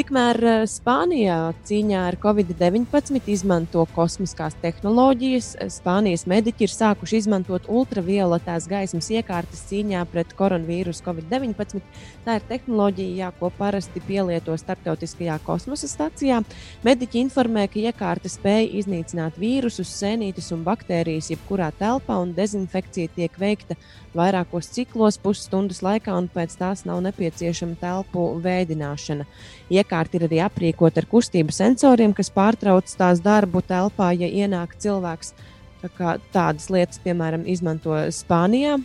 [0.00, 5.50] Tikmēr uh, Spānijā cīņā ar covid-19 izmanto kosmiskās tehnoloģijas.
[5.74, 11.84] Spānijas mediķi ir sākuši izmantot ultravioletās gaismas iekārtas cīņā pret koronavīrusu covid-19.
[12.24, 16.40] Tā ir tehnoloģija, ko parasti pielieto starptautiskajā kosmosa stacijā.
[16.86, 23.36] Mediķi informē, ka iekārta spēj iznīcināt vīrusus, sēnītes un baktērijas jebkurā telpā, un dezinfekcija tiek
[23.36, 23.76] veikta
[24.16, 29.26] vairākos ciklos, pusstundas laikā, un pēc tās nav nepieciešama telpu veidināšana.
[29.70, 35.34] Iekārta ir arī aprīkota ar kustību sensoriem, kas pārtrauc tās darbu telpā, ja ienāk cilvēks.
[35.80, 38.76] Tā tādas lietas, piemēram, izmanto Spānijā.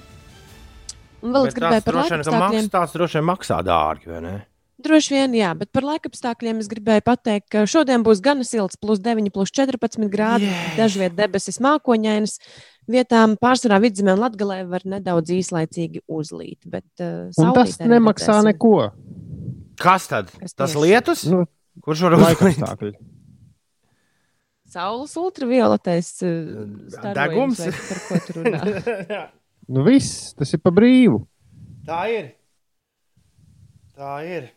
[1.26, 2.62] Un vēl es gribēju par laikapstākļiem.
[2.62, 4.36] maks- Tās droši vien maksā dārgi, vai ne?
[4.86, 9.00] Droši vien, jā, bet par laikapstākļiem es gribēju pateikt, ka šodien būs gan silts, plus
[9.00, 10.50] 9, plus 14 grādi.
[10.52, 10.76] Yeah.
[10.78, 12.38] Dažviet debesis mākoņainas.
[12.92, 16.60] Vietām pārsvarā vidzemē un latgalē var nedaudz īslaicīgi uzlīt.
[16.70, 18.92] Bet, uh, Un tas nemaksā neko.
[19.82, 20.30] Kas tad?
[20.40, 20.84] Kas Tas tieši?
[20.84, 21.24] lietus?
[21.32, 21.46] Nu,
[21.84, 22.96] Kurš var uzlīt?
[24.76, 26.30] Saules ultravioletais uh,
[27.16, 27.58] Degums?
[27.58, 29.26] starojums, vai Par ko tur runā?
[29.68, 31.24] Nu, viss, tas ir pa brīvu.
[31.88, 32.28] Tā ir.
[33.98, 34.52] Tā ir.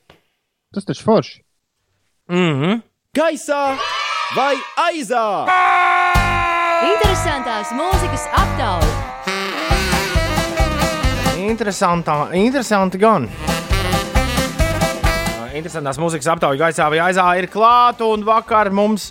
[0.75, 1.39] Tas taču forši.
[2.29, 2.83] Mm -hmm.
[3.17, 3.79] Gaisā
[4.37, 5.25] vai aizā?
[6.79, 8.91] Interesantās mūzikas aptauja.
[11.49, 13.27] Interesantā, interesanti gan.
[15.59, 19.09] Interesantās mūzikas aptaujas gaisā vai aizā ir klāta, un vakar mums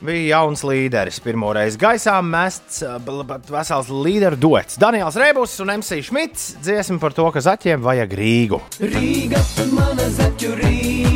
[0.00, 1.20] bija jauns līderis.
[1.20, 2.80] Pirmoreiz gaisā mests
[3.50, 4.80] vesels līderu duets.
[4.80, 8.62] Daniels Rebus un MC Šmits dziesma par to, ka zaķiem vajag Rīgu.
[8.80, 9.44] Rīga,
[9.76, 11.15] mana zaķu Rīga,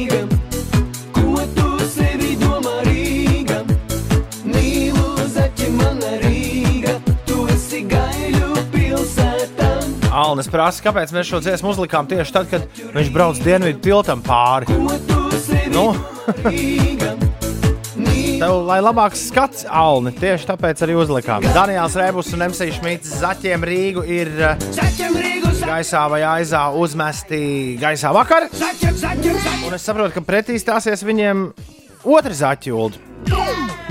[10.30, 12.62] Alnis prasa, kāpēc mēs šo dziesmu uzlikām tieši tad, kad
[12.94, 14.70] viņš brauc dienvidu tiltam pāri.
[15.74, 15.90] Nu,
[18.40, 21.44] Tev, lai labāks skats, Alni, tieši tāpēc arī uzlikām.
[21.52, 24.30] Daniels Rēbus un MC Šmits zaķiem Rīgu ir
[25.66, 27.42] gaisā vai aizā uzmesti
[27.82, 28.46] gaisā vakar.
[29.66, 31.48] Un es saprotu, ka pretī stāsies viņiem
[32.06, 33.06] otra zaķa ulu.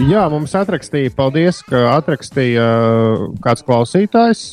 [0.08, 4.44] Jā, mums atrakstīja, paldies, ka atrakstīja uh, kāds klausītājs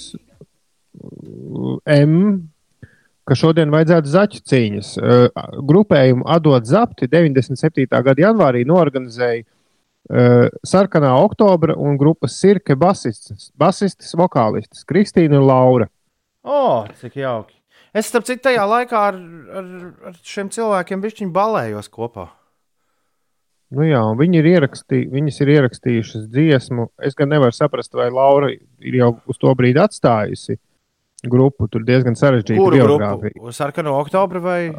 [1.87, 2.15] M.
[3.27, 4.93] Ka šodien vajadzētu zaķu cīņas.
[5.01, 5.27] Uh,
[5.66, 7.89] Grupējumu Adot Zapti 97.
[7.91, 15.91] gada janvārī norganizēja uh, Sarkanā oktobra un grupas Sirke basistis, basistis vokālistis Kristīna un Laura.
[16.47, 17.57] O, cik jauki.
[17.97, 19.19] Es starp citu tajā laikā ar,
[19.59, 19.70] ar,
[20.11, 22.28] ar šiem cilvēkiem bišķiņu balējos kopā.
[23.74, 26.87] Nu jā, viņi ir ierakstī, viņas ir ierakstījušas dziesmu.
[27.03, 30.61] Es gan nevaru saprast, vai Laura ir jau uz to brīdi atstājusi
[31.24, 31.68] grupu.
[31.68, 33.32] Tur diezgan sarežģīta Kuru biogrāfija.
[33.34, 33.52] grupu?
[33.52, 34.72] Sarkano oktobra vai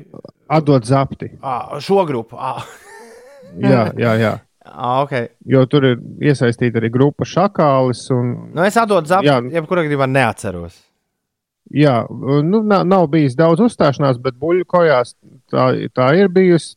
[0.48, 1.32] Atdot zapti.
[1.42, 2.38] à, šo grupu?
[3.62, 4.34] Jā, jā, jā.
[4.68, 5.30] À, okay.
[5.48, 8.02] Jo tur ir iesaistīta arī grupa Šakālis.
[8.12, 9.22] Un, Nu, es atdodu Jā.
[9.24, 10.76] zapti, jebkurā gadījumā neatceros.
[11.72, 12.06] jā,
[12.44, 15.16] nu, nav, nav bijis daudz uzstāšanās, bet buļbuļs kojās
[15.50, 16.76] tā, tā ir bijusi.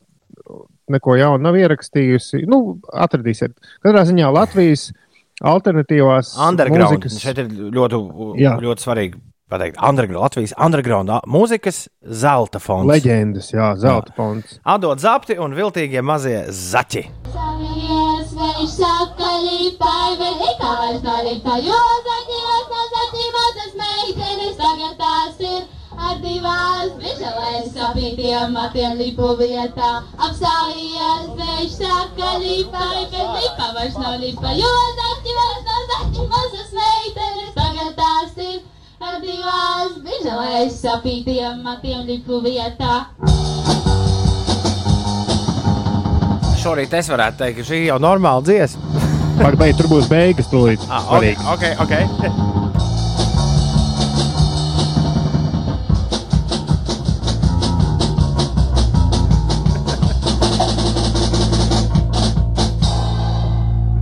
[0.91, 2.45] Neko jaunu nav ierakstījusi.
[2.47, 3.59] Nu, atradīsiet.
[3.83, 4.93] Katrā ziņā Latvijas
[5.43, 8.01] alternatīvās mūzikas Šeit ir ļoti,
[8.39, 8.55] Jā.
[8.63, 9.19] ļoti svarīgi
[9.51, 9.79] pateikt.
[9.83, 12.89] Underground, Latvijas underground mūzikas zelta fonds.
[12.91, 14.59] leģendas, jā, zelta fonds.
[14.65, 17.09] Atdod zapti un viltīgie mazie zaķi.
[26.01, 29.91] Ar divās biželēs sapītiem matiem lipu vietā.
[30.17, 37.93] Apstājies, viņš saka, līpai, bet likā vairs nav līpa, jo zaķījās no zaķībātas meitenes, tagad
[38.01, 38.59] tās ir
[39.01, 43.07] ar divās biželēs sapītiem matiem lipu vietā.
[46.61, 48.85] Šorīt es varētu teikt, ka šī jau ir normāla dziesma.
[49.41, 50.85] Pārbaudīt, tur būs beigas tūlīt.
[50.93, 51.65] Ah, ok, ok.
[51.81, 52.05] okay.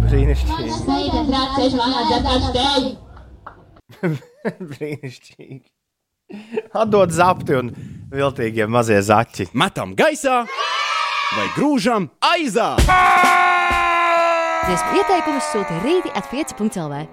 [0.08, 0.72] Brīnišķīgi.
[4.72, 5.66] Brīnišķīgi.
[6.76, 7.70] Atdod zapti un
[8.12, 9.48] viltīgie mazie zaķi.
[9.56, 10.42] Metam gaisā
[11.36, 12.74] vai grūžam aizā!
[14.68, 17.06] Dziesmu ieteikumus sūta rīti at 5.lv.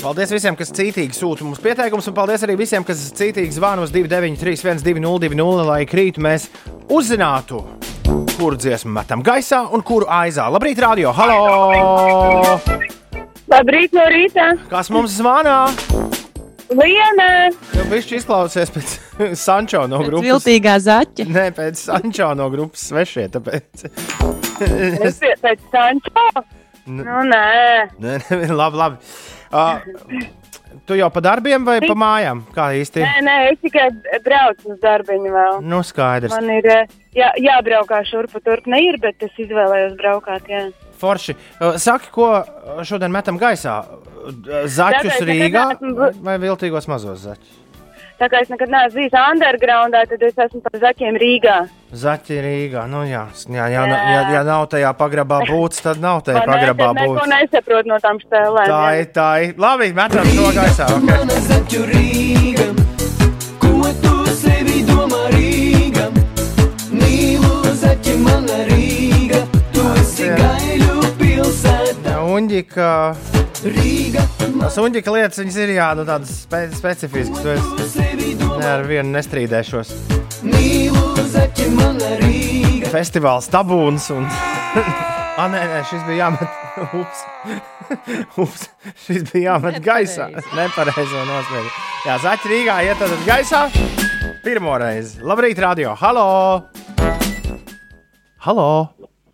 [0.00, 3.92] Paldies visiem, kas cītīgi sūta mums pieteikumus, un paldies arī visiem, kas cītīgi zvana uz
[3.94, 6.48] 293, 202, lai krītu mēs
[6.90, 7.62] uzzinātu,
[8.38, 10.48] kuru dziesmu metam gaisā un kuru aizā.
[10.50, 11.12] Labrīt, radio!
[11.14, 12.99] Halo!
[13.50, 14.52] Labrīt, no rīta!
[14.70, 15.56] Kas mums zvana?
[16.70, 17.28] Liena!
[17.74, 18.92] Jau bišķi izklausies pēc
[19.44, 20.26] Sančo no grupas.
[20.28, 21.26] viltīgā zaķa.
[21.34, 23.88] Nē, pēc Sančo no grupas svešie, tāpēc.
[25.08, 26.26] Es pēc Sančo?
[26.90, 27.88] Nu, nē.
[28.02, 29.00] Nē, nē, labi, labi.
[29.50, 29.80] Uh,
[30.86, 32.44] tu jau pa darbiem vai pa mājām?
[32.54, 33.02] Kā īsti?
[33.02, 33.88] Nē, nē, es tikai
[34.26, 35.58] braucu uz darbiņu vēl.
[35.66, 36.36] Nu, skaidrs.
[36.36, 38.70] Man ir eh, jā, jābraukā šurpu turp.
[38.70, 40.46] Ne ir, bet es izvēlējos braukāt.
[40.52, 40.68] Jā.
[41.00, 41.36] Forši.
[41.58, 42.32] Uh, Saki, ko
[42.86, 43.80] šodien metam gaisā?
[43.80, 45.66] Uh, Zaķus Rīgā
[46.20, 47.56] vai viltīgos mazos zaķus?
[48.20, 51.54] Tā kā es nekad neesmu bijis undergroundā, tad es esmu par zaķiem Rīgā.
[51.96, 52.82] Zaķi Rīgā.
[52.92, 57.00] Nu, jā, jā, jā, jā, ja nav tajā pagrabā būts, tad nav tajā pagrabā Tad
[57.00, 57.32] Neko būts.
[57.32, 58.68] nesaprotu no tām spēlēm.
[58.68, 58.92] Tā jā.
[59.00, 59.56] ir, tā ir.
[59.56, 60.92] Labi, metam to gaisā.
[61.00, 62.89] Okay.
[72.40, 72.84] Uņģika.
[73.68, 74.22] Rīga,
[74.62, 77.66] Tas uņģika lietas, viņas ir jā, nu, tādas spe specifiskas.
[77.84, 78.06] Esi
[78.40, 79.90] ne ar vienu nestrīdēšos.
[82.88, 84.28] Festivāls tabūns un.
[85.40, 86.56] Ah, nē, nē, šis bija jāmet.
[87.00, 87.20] Ups.
[88.42, 88.64] Ups.
[89.06, 90.26] Šis bija jāmet gaisā.
[90.52, 91.70] Nepareizo noslēgu.
[92.04, 93.62] Jā, Zaķi Rīgā iet tad gaisā.
[94.44, 95.22] Pirmo reizi.
[95.24, 95.94] Labrīt, radio.
[95.96, 96.26] Halo!
[98.44, 98.68] Halo!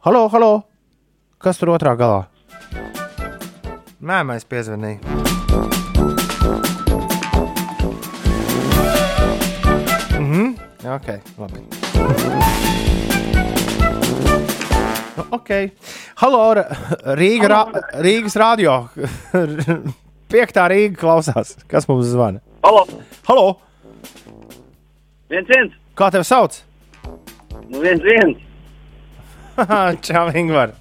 [0.07, 0.55] Halo, halo!
[1.43, 2.23] Kas tur otrā galā?
[3.97, 5.01] Nē, mēs piezvanījām.
[10.20, 10.51] Mhm,
[10.93, 11.06] ok,
[11.40, 11.62] labi.
[15.16, 15.52] Nu, ok.
[16.20, 16.43] Halo,
[17.16, 17.62] Rīga, ra
[18.05, 18.74] Rīgas radio.
[20.32, 21.55] Piektā Rīga klausās.
[21.70, 22.43] Kas mums zvana?
[22.66, 22.85] Halo!
[23.31, 23.47] Halo!
[25.32, 25.73] Viens, viens!
[25.97, 26.60] Kā tevi sauc?
[27.70, 28.44] Nu, viens, viens!
[30.05, 30.77] Čau, Ingūna!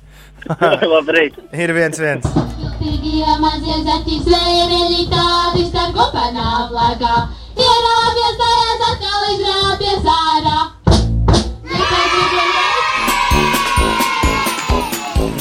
[0.92, 1.40] Labrīt!
[1.56, 2.55] Ir viens, viens.
[2.86, 7.14] Viltīgie mazie zaķi zvērēļi tādi starp kopanām plakā.
[7.58, 10.60] Ierāpjas tajās atkal izrāpjas ārā.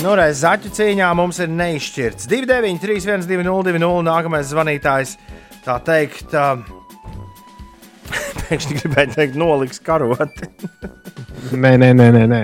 [0.00, 2.30] Nu, reiz zaķu cīņā mums ir neizšķirts.
[2.32, 5.16] 293, 1202, nākamais zvanītājs.
[5.66, 6.64] Tā teikt, uh,
[8.40, 10.48] pēkšņi gribēju teikt, noliks karoti.
[11.52, 12.24] Nē, nē, nē, nē.
[12.32, 12.42] nē.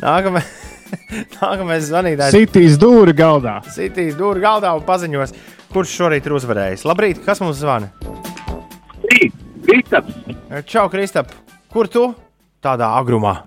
[0.00, 0.57] Nākamais,
[1.38, 2.34] nākamais zvanītājs.
[2.34, 3.58] Sitīs dūri galdā.
[3.74, 5.34] Sitīs dūri galdā un paziņos,
[5.72, 6.86] kurš šorīt ir uzvarējis.
[6.88, 7.92] Labrīt, kas mums zvana?
[9.68, 10.16] Kristaps!
[10.68, 11.32] Čau, Kristap!
[11.72, 12.08] Kur tu?
[12.64, 13.42] Tādā agrumā.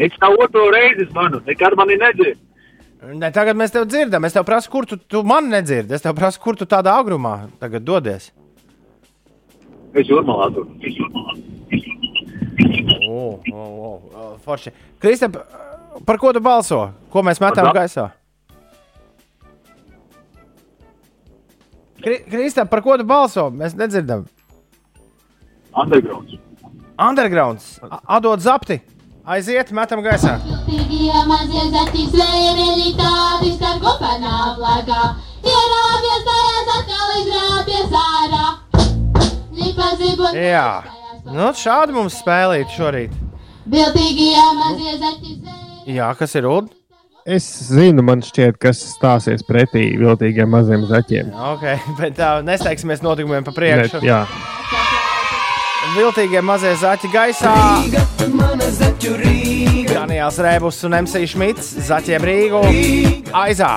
[0.00, 2.40] Es jau otro reizi zvanu, nekad mani nedzird.
[3.02, 4.22] Ne, tagad mēs tevi dzirdam.
[4.28, 5.96] Es tev prasu, kur tu, tu man nedzirdi.
[5.96, 8.30] Es tev prasu, kur tu tādā agrumā tagad dodies.
[9.98, 10.68] Es jūrmalā tur.
[10.86, 11.34] Es jūrmalā.
[13.08, 14.70] O, o, o, o, forši.
[15.02, 15.40] Kristap,
[16.06, 16.90] par ko tu balso?
[17.12, 18.10] Ko mēs metam Par za- gaisā?
[22.02, 23.50] Kri- Kristap, par ko tu balso?
[23.50, 24.24] Mēs nedzirdam.
[25.74, 26.32] Undergrounds.
[26.98, 27.78] Undergrounds.
[27.90, 28.80] A- Atdod zapti.
[29.24, 30.34] Aiziet, metam gaisā.
[30.42, 35.02] Viltīgie mazie zaķi zvērēļi tādi starp kopanām plakā.
[35.46, 38.46] Ierāpjas tajās atkal izrāpjas ārā.
[39.52, 40.42] Lipa zibuļi.
[40.42, 40.66] Jā.
[41.24, 43.14] Nu, šādi mums spēlīt šorīt.
[43.70, 45.38] Viltīgie mazie zvērēļi.
[45.88, 46.70] Jā, kas ir Ulu?
[47.22, 51.30] Es zinu, man šķiet, kas stāsies pretī viltīgiem maziem zaķiem.
[51.52, 51.68] Ok,
[52.00, 54.00] bet tā nesteigsimies notikumiem pa priekšu.
[54.02, 54.24] Bet, jā,
[55.92, 57.52] Viltīgie mazie zaķi gaisā.
[59.92, 62.62] Daniels Rēbus un MC Šmits, Zaķiem Rīgu.
[63.36, 63.72] Aizā!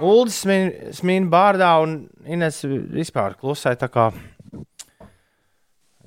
[0.00, 1.94] Uldis smin, smin bārdā un
[2.26, 4.08] Ines vispār klusē tā kā.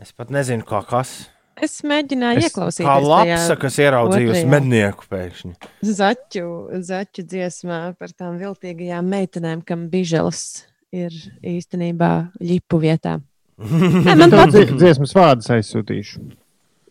[0.04, 1.14] Es pat nezinu, kā kas.
[1.64, 2.88] Es mēģināju Es, ieklausīties.
[2.90, 5.52] kā lapsa, kas ieraudzījusi mednieku pēkšņi.
[5.86, 6.46] Zaķu,
[6.90, 11.14] zaķu dziesmā par tām viltīgajām meitenēm, kam bižels ir
[11.46, 12.10] īstenībā
[12.42, 13.20] ļipu vietā.
[13.62, 14.74] Nē, man patīk.
[14.74, 16.24] dzi- dziesmas vārdus aizsūtīšu.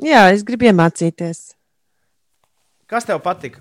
[0.07, 1.43] Jā, es gribu iemācīties.
[2.91, 3.61] Kas tev patika?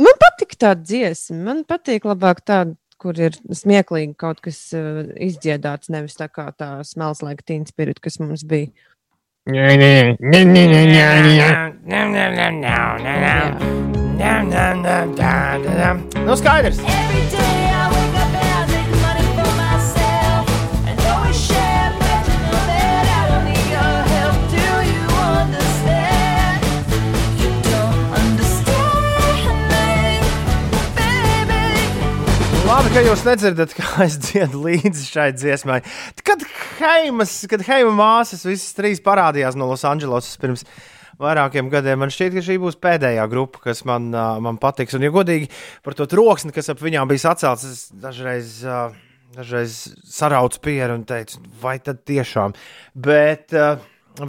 [0.00, 1.36] Man patīk tāda dziesma.
[1.50, 6.80] Man patīk labāk tāda, kur ir smieklīgi kaut kas uh, izdziedāts, nevis tā kā tā
[6.86, 8.68] smelts like teen spirit, kas mums bija.
[9.50, 10.62] Nē, nē, nē, nē,
[32.90, 33.06] skaidrs.
[33.06, 35.80] ka jūs nedzirdat, kā es dziedu līdzi šai dziesmai.
[36.26, 36.42] Kad
[36.80, 40.64] Heimas, kad Heima māsas visas trīs parādījās no Losandželosas pirms
[41.20, 44.96] vairākiem gadiem, man šķiet, ka šī būs pēdējā grupa, kas man, ā, man patiks.
[44.96, 45.50] Un, ja godīgi
[45.84, 48.58] par to troksni, kas ap viņām bija sacelts, es dažreiz.
[48.64, 48.88] ā,
[49.30, 49.76] Dažreiz
[50.10, 52.50] saraucu pieru un teicu, vai tad tiešām.
[52.98, 53.76] Bet uh,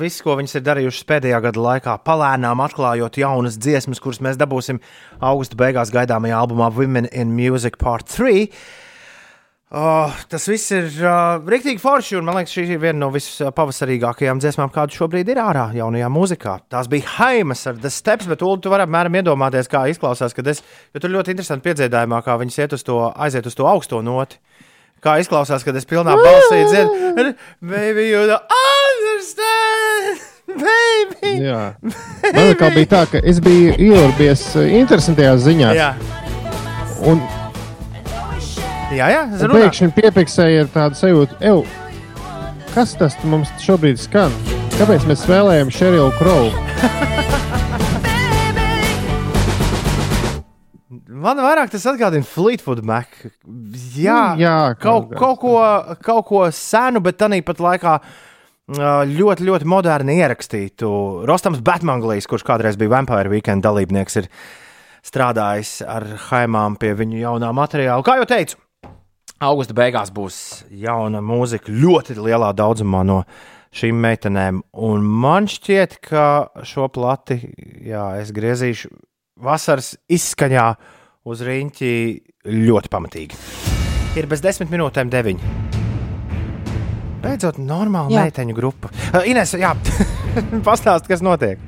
[0.02, 4.82] viss, ko viņas ir darījušas pēdējā gada laikā, palēnām atklājot jaunas dziesmas, kuras mēs dabūsim
[5.20, 8.48] augusta beigās gaidāmajā albumā Women in Music Part 3.
[9.72, 14.42] Oh, tas viss ir uh, rīktīgi forši, un man liekas, šī ir viena no vispavasarīgākajām
[14.44, 16.58] dziesmām, kāda šobrīd ir ārā jaunajā mūzikā.
[16.74, 20.52] Tās bija Haimas ar The Steps, bet Ulu, tu vari apmēram iedomāties, kā izklausās, kad
[20.52, 20.60] es,
[20.92, 24.44] jo tur ļoti interesanti piedzīvājumā, kā viņas iet uz to, aiziet uz to augsto noti.
[25.02, 27.32] Kā izklausās, kad es pilnā balsī dziedu,
[27.64, 29.51] baby, you don't understand,
[30.60, 31.34] baby.
[31.46, 31.62] Jā.
[32.36, 35.78] Man kā bija tā, ka es biju ieurbies eh, interesantajās ziņās.
[35.78, 35.92] Jā.
[37.08, 37.22] Un,
[38.92, 39.70] Jā, jā, es un runāju.
[39.70, 41.62] pēkšņi piepiksēja ar tādu sajūtu, Ew,
[42.76, 44.34] kas tas mums šobrīd skan?
[44.76, 46.52] Kāpēc mēs spēlējam Šerilu Krovu?
[51.22, 53.12] Man vairāk tas atgādina Fleetwood Mac.
[53.94, 55.54] Jā, jā, kaut, kaut, ko,
[56.02, 58.02] kaut ko senu, bet tāpat laikā ā,
[58.78, 60.90] ļoti, ļoti moderni ierakstītu.
[61.28, 64.30] Rostams Batmanglīs, kurš kādreiz bija Vampire Weekend dalībnieks, ir
[65.06, 68.06] strādājis ar Haimām pie viņu jaunā materiāla.
[68.06, 68.60] Kā jau teicu,
[69.42, 70.38] augusta beigās būs
[70.70, 73.22] jauna mūzika ļoti lielā daudzumā no
[73.76, 74.64] šīm meitenēm.
[74.74, 76.26] Un man šķiet, ka
[76.68, 77.40] šo plati
[77.88, 78.92] jā, es griezīšu
[79.42, 80.68] vasaras izskaņā
[81.26, 81.94] uz rīņķi
[82.52, 83.44] ļoti pamatīgi.
[84.20, 85.81] Ir bez desmit minūtēm deviņi.
[87.22, 88.26] Beidzot, normāla Jā.
[88.26, 88.90] meiteņu grupa.
[89.12, 89.76] Uh, Ines, jā,
[90.68, 91.62] pastāst, kas notiek.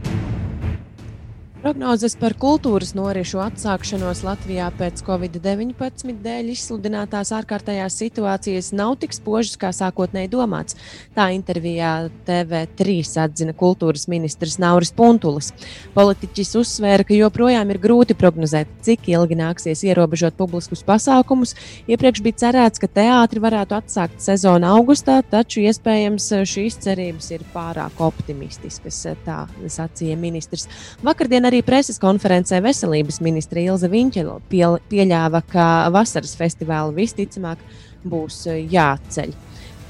[1.64, 9.56] Prognozes par kultūras norisu atsākšanos Latvijā pēc Covid-19 dēļ izsludinātās ārkārtējās situācijas nav tik spožas,
[9.62, 10.76] kā sākotnēji domāts.
[11.16, 15.54] Tā intervijā TV3 atzina kultūras ministrs Nauris Puntulis.
[15.96, 21.56] Politiķis uzsvēra, ka joprojām ir grūti prognozēt, cik ilgi nāksies ierobežot publiskus pasākumus.
[21.88, 28.04] Iepriekš bija cerēts, ka teātri varētu atsākt sezonu augustā, taču iespējams šīs cerības ir pārāk
[28.04, 30.68] optimistiskas, tā sacīja ministrs.
[31.08, 37.62] Vakardien arī preses konferencē veselības ministra Ilza Viņķela pieļāva, ka vasaras festivāli visticamāk
[38.10, 39.36] būs eh, jāceļ.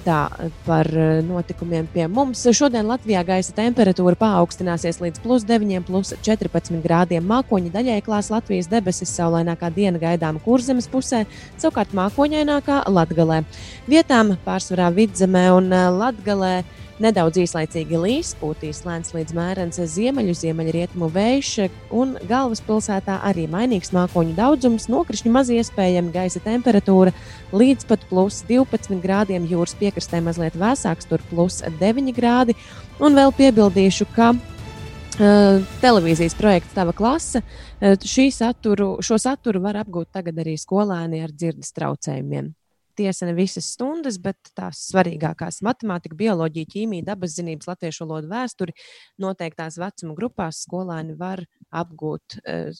[0.03, 0.17] Tā
[0.65, 2.41] par eh, notikumiem pie mums.
[2.51, 7.23] Šodien Latvijā gaisa temperatūra paaugstināsies līdz plus 9, plus 14 grādiem.
[7.31, 11.23] Mākoņa daļai klās Latvijas debesis, saulainākā diena gaidāma kurzemes pusē,
[11.55, 13.45] savukārt mākoņainākā Latgalē.
[13.87, 15.71] Vietām pārsvarā vidzemē un
[16.03, 16.57] Latgalē.
[17.01, 21.49] Nedaudz īslaicīgi līs, pūtīs lēns līdz mērens ziemeļu, ziemeļrietumu vējš,
[21.89, 27.15] un galvaspilsētā arī mainīgs mākoņu daudzums, nokrišņi maz iespējami, gaisa temperatūra
[27.49, 32.53] līdz pat plus 12 grādiem, jūras piekrastē mazliet vēsāks, tur plus 9 grādi.
[33.01, 37.41] Un vēl piebildīšu, ka uh, televīzijas projekts Tava klase.
[37.81, 37.97] Uh,
[38.29, 42.53] saturu, šo saturu var apgūt tagad arī skolēni ar dzirdes traucējumiem.
[42.95, 48.75] Tiesa ne visas stundas, bet tās svarīgākās- matemātika, bioloģija, ķīmija, dabas zinības, latviešu valodu vēsturi
[49.19, 51.41] noteiktās vecuma grupās skolēni var
[51.73, 52.71] apgūt uh,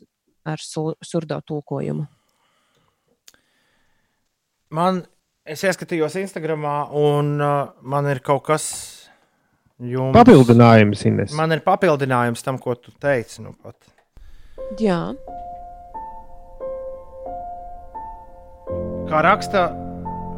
[0.46, 2.08] ar su- surdo tulkojumu.
[4.70, 5.04] Man,
[5.46, 9.10] es ieskatījos Instagram, un uh, man ir kaut kas
[9.80, 10.14] jums.
[10.16, 11.34] Papildinājums, Ines.
[11.38, 13.42] Man ir papildinājums tam, ko tu teici.
[13.42, 13.76] Nu pat.
[14.80, 15.14] Jā,
[19.14, 19.68] Kā raksta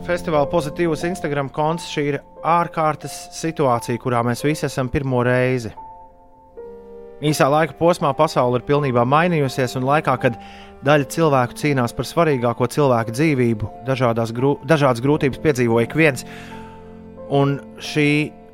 [0.03, 5.71] festivāla pozitīvs Instagram konts, šī ir ārkārtas situācija, kurā mēs visi esam pirmo reizi.
[7.23, 10.35] Īsā laika posmā pasaule ir pilnībā mainījusies, un laikā, kad
[10.85, 16.25] daļa cilvēku cīnās par svarīgāko cilvēku dzīvību, grū, dažādas grūtības piedzīvo ik viens.
[17.31, 18.09] Un šī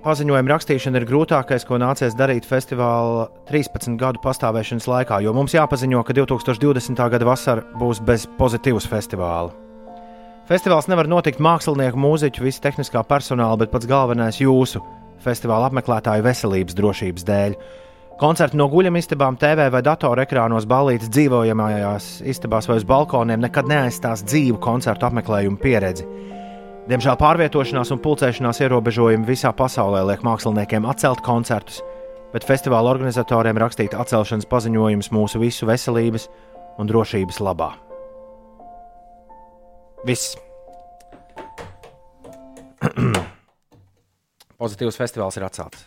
[0.05, 6.05] paziņojuma rakstīšana ir grūtākais, ko nācies darīt festivāla 13 gadu pastāvēšanas laikā, jo mums jāpaziņo,
[6.05, 7.03] ka 2020.
[7.17, 9.70] gada vasara būs bez pozitīvas festivāla.
[10.51, 14.81] Festivāls nevar notikt mākslinieku, mūziķu, visu tehniskā personāla, bet pats galvenais jūsu
[15.23, 17.53] festivāla apmeklētāju veselības drošības dēļ.
[18.19, 24.25] Koncerti no guļamistabām, TV vai datora ekrānos, ballītes dzīvojamajās istabās vai uz balkoniem nekad neaizstās
[24.27, 26.03] dzīvu koncertu apmeklējumu pieredzi.
[26.91, 31.79] Diemžēl pārvietošanās un pulcēšanās ierobežojumi visā pasaulē liek māksliniekiem atcelt koncertus,
[32.35, 36.27] bet festivāla organizatoriem rakstīt atcelšanas paziņojumus mūsu visu veselības
[36.75, 37.71] un drošības labā.
[40.07, 40.33] Viss.
[44.61, 45.83] Pozitīvs festivāls ir atcelts.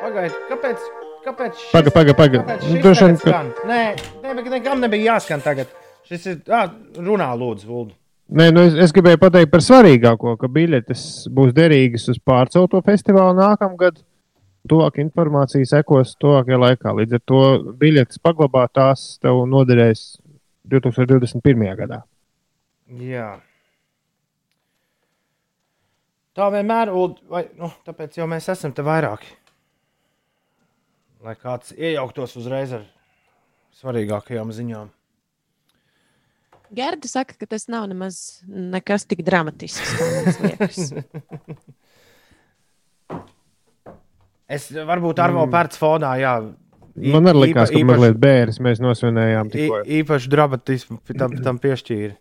[0.00, 0.86] Pagaidiet, kāpēc?
[1.24, 2.40] Kāpēc šis, Paga, paga, paga.
[2.42, 3.68] kāpēc Nu, šis droši vien, ka-?
[3.68, 3.82] Nē,
[4.24, 5.70] bet nekam nebija jāskan tagad.
[6.08, 6.40] Šis ir.
[6.52, 6.66] Ah,
[7.00, 7.92] runā, lūdzu, Vulu.
[8.36, 13.36] Nē, nu es, es gribēju pateikt par svarīgāko, ka biļetes būs derīgas uz pārcelto festivālu
[13.40, 14.00] nākamgad.
[14.68, 16.92] Tuvāk informācija sekos tuvākajā laikā.
[17.00, 17.40] Līdz ar to
[17.80, 20.06] biļetes paglabāt tās tev noderēs
[20.72, 21.68] 2021.
[21.84, 22.00] gadā.
[22.88, 23.40] Jā.
[26.34, 27.14] Tā vienmēr ir.
[27.56, 29.30] Nu, tāpēc jau mēs esam te vairāki.
[31.24, 32.82] Lai kāds iejauktos uzreiz ar
[33.78, 34.90] svarīgākajām ziņām.
[36.74, 40.78] Gerda saka, ka tas nav nemaz nekas tik dramatisks, kā mums liekas.
[44.54, 45.52] Es varbūt ar vēl Mm.
[45.54, 46.34] pērts fonā, jā.
[47.00, 49.78] Ī- Man arī likās, īpa- ka mazliet bērns mēs nosvinējām tikko.
[49.82, 52.16] ī- īpašu dramatismu tam, tam piešķīra.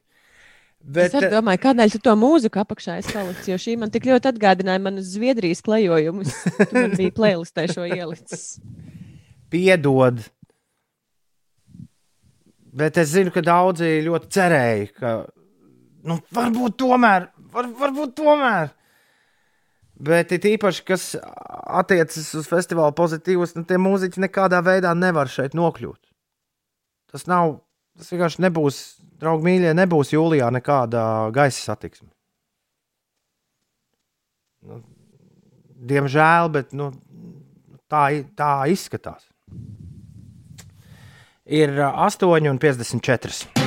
[0.83, 4.33] Bet, es arī domāju, kādēļ tu to mūziku apakšā palicis, jo šī man tik ļoti
[4.33, 6.33] atgādināja manas Zviedrijas klejojumus.
[6.59, 8.57] Tu man bija playlistē šo ielicis.
[9.53, 10.19] Piedod.
[12.73, 15.13] Bet es zinu, ka daudzi ļoti cerēja, ka
[16.09, 18.73] nu, varbūt tomēr, var, varbūt tomēr.
[20.03, 25.55] Bet it īpaši, kas attiecas uz festivāla pozitīvus, nu, tie mūziķi nekādā veidā nevar šeit
[25.55, 25.99] nokļūt.
[27.13, 27.61] Tas nav,
[27.97, 28.79] tas vienkārši nebūs,
[29.21, 31.03] draugi mīļie, nebūs jūlijā nekāda
[31.35, 32.09] gaisa satiksme.
[34.63, 34.79] Nu,
[35.89, 36.93] diemžēl, bet nu,
[37.91, 38.05] tā,
[38.37, 39.27] tā izskatās.
[41.43, 43.63] Ir ā, 8,54.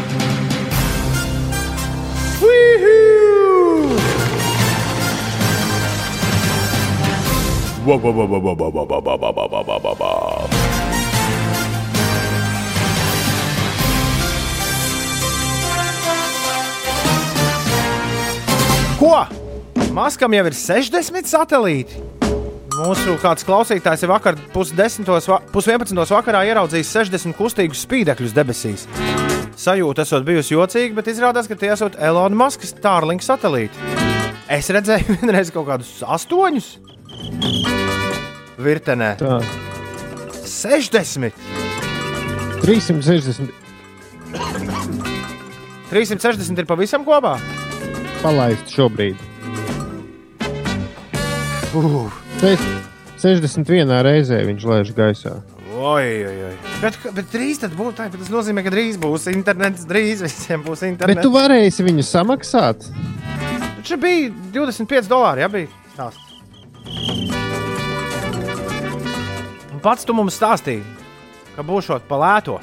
[18.97, 19.27] Ko?
[19.93, 21.99] Maskam jau ir 60 satelīti.
[22.77, 28.87] Mūsu kāds klausītājs ir vakar pusdesmitos, pusvienpadsmitos vakarā ieraudzījis 60 kustīgus spīdekļus debesīs.
[29.57, 33.77] Sajūta esot bijusi jocīga, bet izrādās, ka tie esot Elonas Maskas Starlink satelīti.
[34.53, 36.73] Es redzēju vienreiz kaut kādus astoņus
[38.61, 39.13] virtenē.
[39.21, 39.41] Tā.
[40.47, 41.37] 60!
[42.65, 43.53] 360
[45.93, 47.37] 360 ir pavisam kopā.
[48.23, 49.21] Palaist šobrīd.
[51.77, 52.13] Uh.
[52.41, 52.57] Te-
[53.21, 55.39] 61 reizē viņš lēš gaisā.
[55.77, 56.55] Oi, oi, oi.
[56.81, 61.21] Bet, bet drīz būs tā, tas nozīmē, ka drīz būs internets, drīz visiem būs internets.
[61.21, 62.89] Bet tu varēsi viņu samaksāt.
[63.87, 65.45] Šis bija 25 dolāri.
[65.45, 66.25] Jā, bija stāsts.
[69.85, 70.83] Pats tu mums stāstīji,
[71.55, 72.57] ka būšot pa lēto.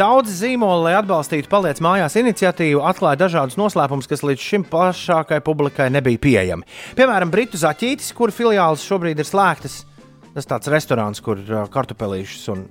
[0.00, 5.90] Daudz zīmolu, lai atbalstītu paliec mājās iniciatīvu, atklāja dažādus noslēpumus, kas līdz šim plašākai publikai
[5.92, 6.64] nebija pieejami.
[6.96, 9.82] Piemēram, Britu zaķītis, kur filiālis šobrīd ir slēgtas.
[10.32, 12.64] Tas tāds restorāns, kur uh, kartupelīšus un,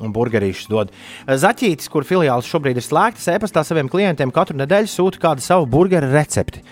[0.00, 0.94] un burgerīšus dod.
[1.28, 6.08] Zaķītis, kur filiālis šobrīd ir slēgtas, e-pastā saviem klientiem katru nedēļu sūta kādu savu burgeru
[6.14, 6.64] recepti.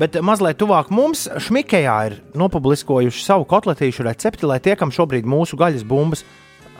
[0.00, 5.60] Bet mazliet tuvāk mums, Šmikējā ir nopubliskojuši savu kotletīšu recepti, lai tie, kam šobrīd mūsu
[5.60, 6.24] gaļas bumbas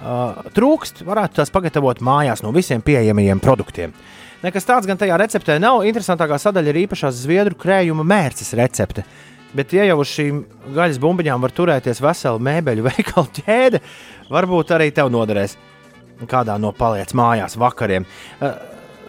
[0.01, 3.94] uh, trūkst, varētu tās pagatavot mājās no visiem pieejamajiem produktiem.
[4.40, 5.82] Nekas tāds gan tajā receptē nav.
[5.89, 9.05] Interesantākā sadaļa ir īpašā zviedru krējuma mērces recepte.
[9.52, 10.44] Bet, ja jau uz šīm
[10.77, 13.82] gaļas bumbiņām var turēties vesela mēbeļu veikala ķēde,
[14.31, 15.59] varbūt arī tev noderēs
[16.31, 18.06] kādā no paliec mājās vakariem.
[18.40, 18.55] Uh,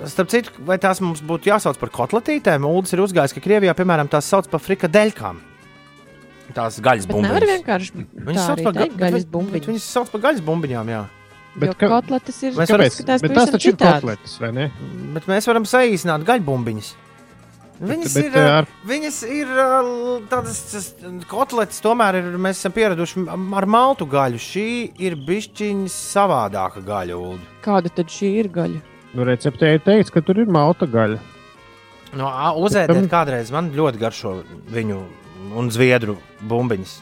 [0.09, 2.63] Starp citu, vai tās mums būtu jāsauc par kotletītēm?
[2.65, 5.37] Uldis ir uzgājis, ka Krievijā, piemēram, tās sauc par frikadeļkām.
[6.53, 7.31] Tās gaļas Bet bumbiņas.
[7.31, 7.91] nevar vienkārši
[8.27, 11.03] Viņas sauc par ga- gaļas bet- bet Viņas sauc par gaļas bumbiņām, jā.
[11.61, 14.71] Jo kotletes ir Mēs varam- izskatās Bet tas taču ir kotletes, vai ne?
[15.13, 16.93] Bet mēs varam saīsināt gaļbumbiņas.
[17.81, 20.93] Viņas bet, ir, eh, ar- viņas ir ā, tādas
[21.27, 23.25] kotletes, tomēr ir, mēs esam pieraduši
[23.57, 24.37] ar maltu gaļu.
[24.37, 27.17] Šī ir bišķiņa savādāka gaļa.
[27.17, 27.39] Ulu.
[27.63, 28.81] Kāda tad šī ir gaļa?
[29.15, 31.19] Nu, receptē ir teikts, ka tur ir malta gaļa.
[32.13, 35.01] No, ā, uzēdiet kādreiz, man ļoti garšo viņu
[35.57, 36.17] un zviedru
[36.47, 36.99] bumbiņas.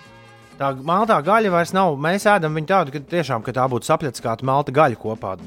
[0.59, 1.93] Tā maltā gaļa vairs nav.
[2.03, 5.37] Mēs ēdam viņu tādu, ka tiešām ka tā būtu sapļackāta malta gaļa kopā.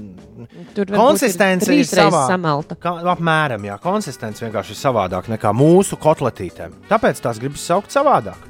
[0.73, 2.23] Tur Konsistence ir ir trīs reizes savā.
[2.31, 2.79] samalta.
[2.81, 6.79] Kā, apmēram, jā, konsistence vienkārši ir savādāka nekā mūsu kotletītēm.
[6.89, 8.41] Tāpēc tās gribas saukt savādāk.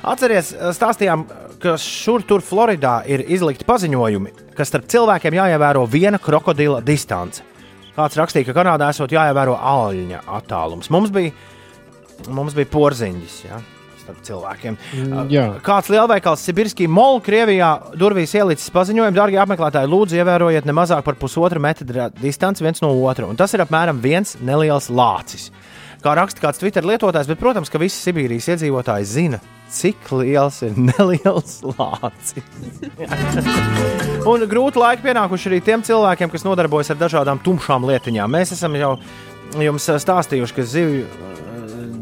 [0.00, 1.26] Atcerieties, stāstījām,
[1.60, 7.44] ka šur tur Floridā ir izlikti paziņojumi, ka starp cilvēkiem jāievēro viena krokodila distance.
[7.92, 10.88] Kāds rakstīja, ka Kanādā esot jāievēro aļņa attālums.
[10.88, 11.34] Mums bija,
[12.32, 13.36] mums bija porziņģis.
[13.50, 13.60] Ja?
[14.26, 14.78] Cilvēkiem.
[14.96, 15.44] Mm, jā.
[15.64, 21.18] Kāds lielveikals Sibirskī Molu Krievijā durvīs ielicis paziņojumu, darbie apmeklētāji, lūdzu, ievērojiet ne mazāk par
[21.20, 23.28] pusotra metra distanci viens no otra.
[23.30, 25.50] Un tas ir apmēram viens neliels lācis.
[26.00, 30.78] kā raksta kāds Twitter lietotājs, bet, protams, ka visi Sibīrijas iedzīvotāji zina, cik liels ir
[30.90, 32.44] neliels lācis.
[34.28, 38.32] Un grūti laiki pienākuši arī tiem cilvēkiem, kas nodarbojas ar dažādām tumšām lietiņām.
[38.32, 38.94] Mēs esam jau
[39.60, 41.29] jums stāstījuši, ka zivju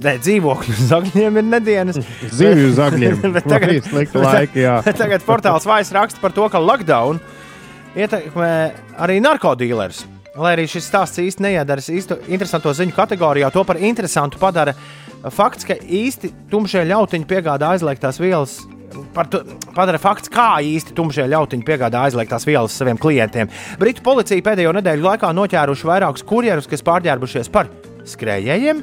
[0.04, 1.98] ne, dzīvokļu zagļiem ir nedēļas.
[2.34, 3.24] Zivju zagļiem.
[3.52, 4.78] Tagad, laiki, jā.
[5.00, 7.20] tagad portāls Vairs raksta par to, ka lockdown
[7.98, 8.52] ietekmē
[9.00, 10.04] arī narkotīlers.
[10.38, 14.76] Lai arī šis stāsts īsti neiedaras īstu interesanto ziņu kategorijā, to par interesantu padara
[15.34, 18.60] fakts, ka īsti tumšie ļautiņi piegādā aizliegtās vielas.
[18.88, 19.40] To
[19.74, 23.50] padara fakts, kā īsti tumšie ļautiņi piegādā aizliegtās vielas saviem klientiem.
[23.80, 27.68] Britu policija pēdējo nedēļu laikā noķēruši vairākus kurjerus, kas pārģērbušies par
[28.08, 28.80] skrējējiem,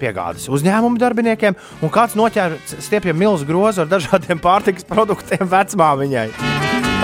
[0.00, 6.30] piegādes uzņēmumu darbiniekiem, un kāds noķēra stiepjam milzu grozu ar dažādiem pārtikas produktiem vecmāmiņai.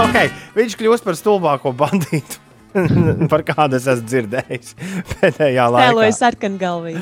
[0.09, 2.41] Okay, viņš kļūst par stulbāko bandītu.
[3.33, 4.73] par kādu es esmu dzirdējis
[5.13, 5.91] pēdējā laikā.
[5.91, 6.95] Tēloja sarkangalvī.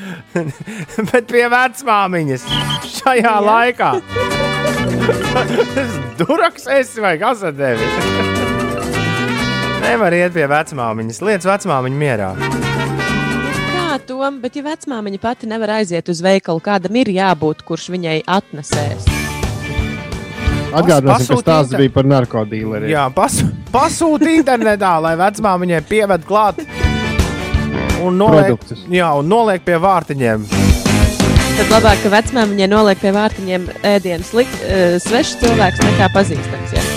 [1.11, 2.45] Bet pie vecmāmiņas
[2.99, 3.93] šajā laikā.
[6.21, 7.89] Duraks esi vai kas ar tevi?
[9.83, 11.25] Nevar iet pie vecmāmiņas.
[11.27, 12.35] Liec vecmāmiņu mierā.
[13.93, 18.23] Kā tom, bet ja vecmāmiņa pati nevar aiziet uz veikalu, kādam ir jābūt, kurš viņai
[18.25, 19.05] atnesēs.
[20.73, 22.89] Atgādāsim, ka pasūtīt- stāsts bija par narkotīleriem.
[22.89, 23.37] Jā, pas,
[23.77, 26.63] pasūti internetā, lai vecmāmiņai pieved klāt
[28.01, 28.81] un noliek, Produktus.
[28.89, 30.49] jā, un noliek pie vārtiņiem.
[31.61, 36.73] Tad labāk, ka vecmāmiņai noliek pie vārtiņiem ēdienas likt, uh, svešs cilvēks nekā pazīstams.
[36.73, 36.89] Ja?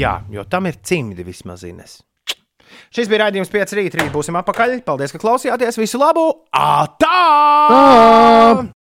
[0.00, 2.00] Jā, jo tam ir cimdi vismaz ines.
[2.94, 4.80] Šis bija raidījums 5 rīt, rīt būsim apakaļ.
[4.86, 5.80] Paldies, ka klausījāties.
[5.80, 6.28] Visu labu!
[6.54, 7.14] Ātā!
[7.70, 8.77] Tā!